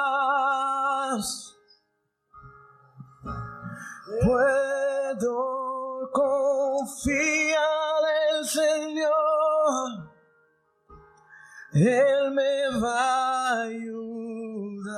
Puedo 4.25 6.11
confiar 6.13 7.59
en 8.31 8.37
el 8.37 8.45
Señor, 8.47 10.14
Él 11.75 12.33
me 12.33 12.81
va 12.81 13.51
a 13.51 13.63
ayudar. 13.63 14.95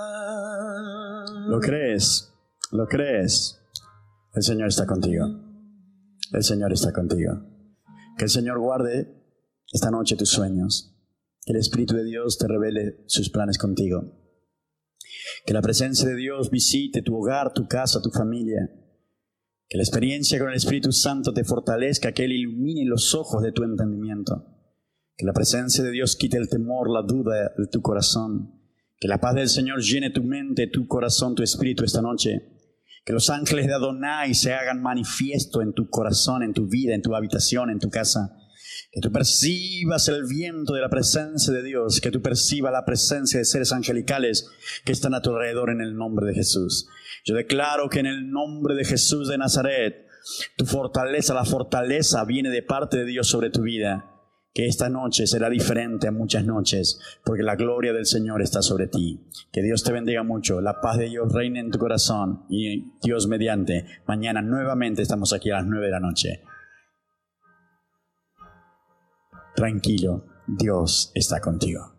¿Lo 1.48 1.58
crees? 1.60 2.32
¿Lo 2.72 2.86
crees? 2.86 3.58
El 4.34 4.42
Señor 4.42 4.68
está 4.68 4.86
contigo. 4.86 5.26
El 6.32 6.42
Señor 6.42 6.72
está 6.72 6.92
contigo. 6.92 7.32
Que 8.18 8.24
el 8.24 8.30
Señor 8.30 8.58
guarde 8.58 9.12
esta 9.72 9.90
noche 9.90 10.16
tus 10.16 10.30
sueños 10.30 10.92
que 11.46 11.52
el 11.52 11.60
Espíritu 11.60 11.94
de 11.94 12.04
Dios 12.04 12.38
te 12.38 12.48
revele 12.48 13.04
sus 13.06 13.30
planes 13.30 13.56
contigo. 13.56 14.02
Que 15.46 15.54
la 15.54 15.62
presencia 15.62 16.08
de 16.08 16.16
Dios 16.16 16.50
visite 16.50 17.02
tu 17.02 17.16
hogar, 17.16 17.54
tu 17.54 17.68
casa, 17.68 18.02
tu 18.02 18.10
familia. 18.10 18.68
Que 19.68 19.76
la 19.76 19.84
experiencia 19.84 20.40
con 20.40 20.48
el 20.48 20.56
Espíritu 20.56 20.90
Santo 20.90 21.32
te 21.32 21.44
fortalezca, 21.44 22.12
que 22.12 22.24
Él 22.24 22.32
ilumine 22.32 22.84
los 22.84 23.14
ojos 23.14 23.42
de 23.42 23.52
tu 23.52 23.62
entendimiento. 23.62 24.55
Que 25.16 25.24
la 25.24 25.32
presencia 25.32 25.82
de 25.82 25.90
Dios 25.90 26.16
quite 26.16 26.36
el 26.36 26.48
temor, 26.48 26.90
la 26.90 27.02
duda 27.02 27.52
de 27.56 27.66
tu 27.68 27.80
corazón. 27.80 28.52
Que 28.98 29.08
la 29.08 29.20
paz 29.20 29.34
del 29.34 29.48
Señor 29.48 29.80
llene 29.80 30.10
tu 30.10 30.22
mente, 30.22 30.66
tu 30.66 30.86
corazón, 30.86 31.34
tu 31.34 31.42
espíritu 31.42 31.84
esta 31.84 32.02
noche. 32.02 32.52
Que 33.04 33.12
los 33.12 33.30
ángeles 33.30 33.66
de 33.66 33.74
Adonai 33.74 34.34
se 34.34 34.52
hagan 34.52 34.82
manifiesto 34.82 35.62
en 35.62 35.72
tu 35.72 35.88
corazón, 35.88 36.42
en 36.42 36.52
tu 36.52 36.66
vida, 36.66 36.94
en 36.94 37.02
tu 37.02 37.14
habitación, 37.14 37.70
en 37.70 37.78
tu 37.78 37.88
casa 37.88 38.36
que 38.96 39.02
tú 39.02 39.12
percibas 39.12 40.08
el 40.08 40.24
viento 40.24 40.72
de 40.72 40.80
la 40.80 40.88
presencia 40.88 41.52
de 41.52 41.62
Dios, 41.62 42.00
que 42.00 42.10
tú 42.10 42.22
percibas 42.22 42.72
la 42.72 42.86
presencia 42.86 43.38
de 43.38 43.44
seres 43.44 43.72
angelicales 43.72 44.48
que 44.84 44.92
están 44.92 45.14
a 45.14 45.20
tu 45.20 45.30
alrededor 45.30 45.70
en 45.70 45.82
el 45.82 45.96
nombre 45.96 46.26
de 46.26 46.34
Jesús. 46.34 46.88
Yo 47.24 47.34
declaro 47.34 47.88
que 47.88 48.00
en 48.00 48.06
el 48.06 48.30
nombre 48.30 48.74
de 48.74 48.84
Jesús 48.84 49.28
de 49.28 49.38
Nazaret, 49.38 50.06
tu 50.56 50.64
fortaleza, 50.64 51.34
la 51.34 51.44
fortaleza 51.44 52.24
viene 52.24 52.48
de 52.50 52.62
parte 52.62 52.96
de 52.96 53.04
Dios 53.04 53.28
sobre 53.28 53.50
tu 53.50 53.62
vida. 53.62 54.15
Que 54.56 54.64
esta 54.64 54.88
noche 54.88 55.26
será 55.26 55.50
diferente 55.50 56.08
a 56.08 56.12
muchas 56.12 56.46
noches, 56.46 56.98
porque 57.22 57.42
la 57.42 57.56
gloria 57.56 57.92
del 57.92 58.06
Señor 58.06 58.40
está 58.40 58.62
sobre 58.62 58.86
ti. 58.86 59.20
Que 59.52 59.60
Dios 59.60 59.84
te 59.84 59.92
bendiga 59.92 60.22
mucho, 60.22 60.62
la 60.62 60.80
paz 60.80 60.96
de 60.96 61.10
Dios 61.10 61.30
reine 61.30 61.60
en 61.60 61.70
tu 61.70 61.78
corazón 61.78 62.46
y 62.48 62.90
Dios 63.02 63.28
mediante. 63.28 63.84
Mañana 64.06 64.40
nuevamente 64.40 65.02
estamos 65.02 65.34
aquí 65.34 65.50
a 65.50 65.56
las 65.56 65.66
nueve 65.66 65.84
de 65.84 65.92
la 65.92 66.00
noche. 66.00 66.40
Tranquilo, 69.54 70.24
Dios 70.46 71.12
está 71.14 71.38
contigo. 71.38 71.95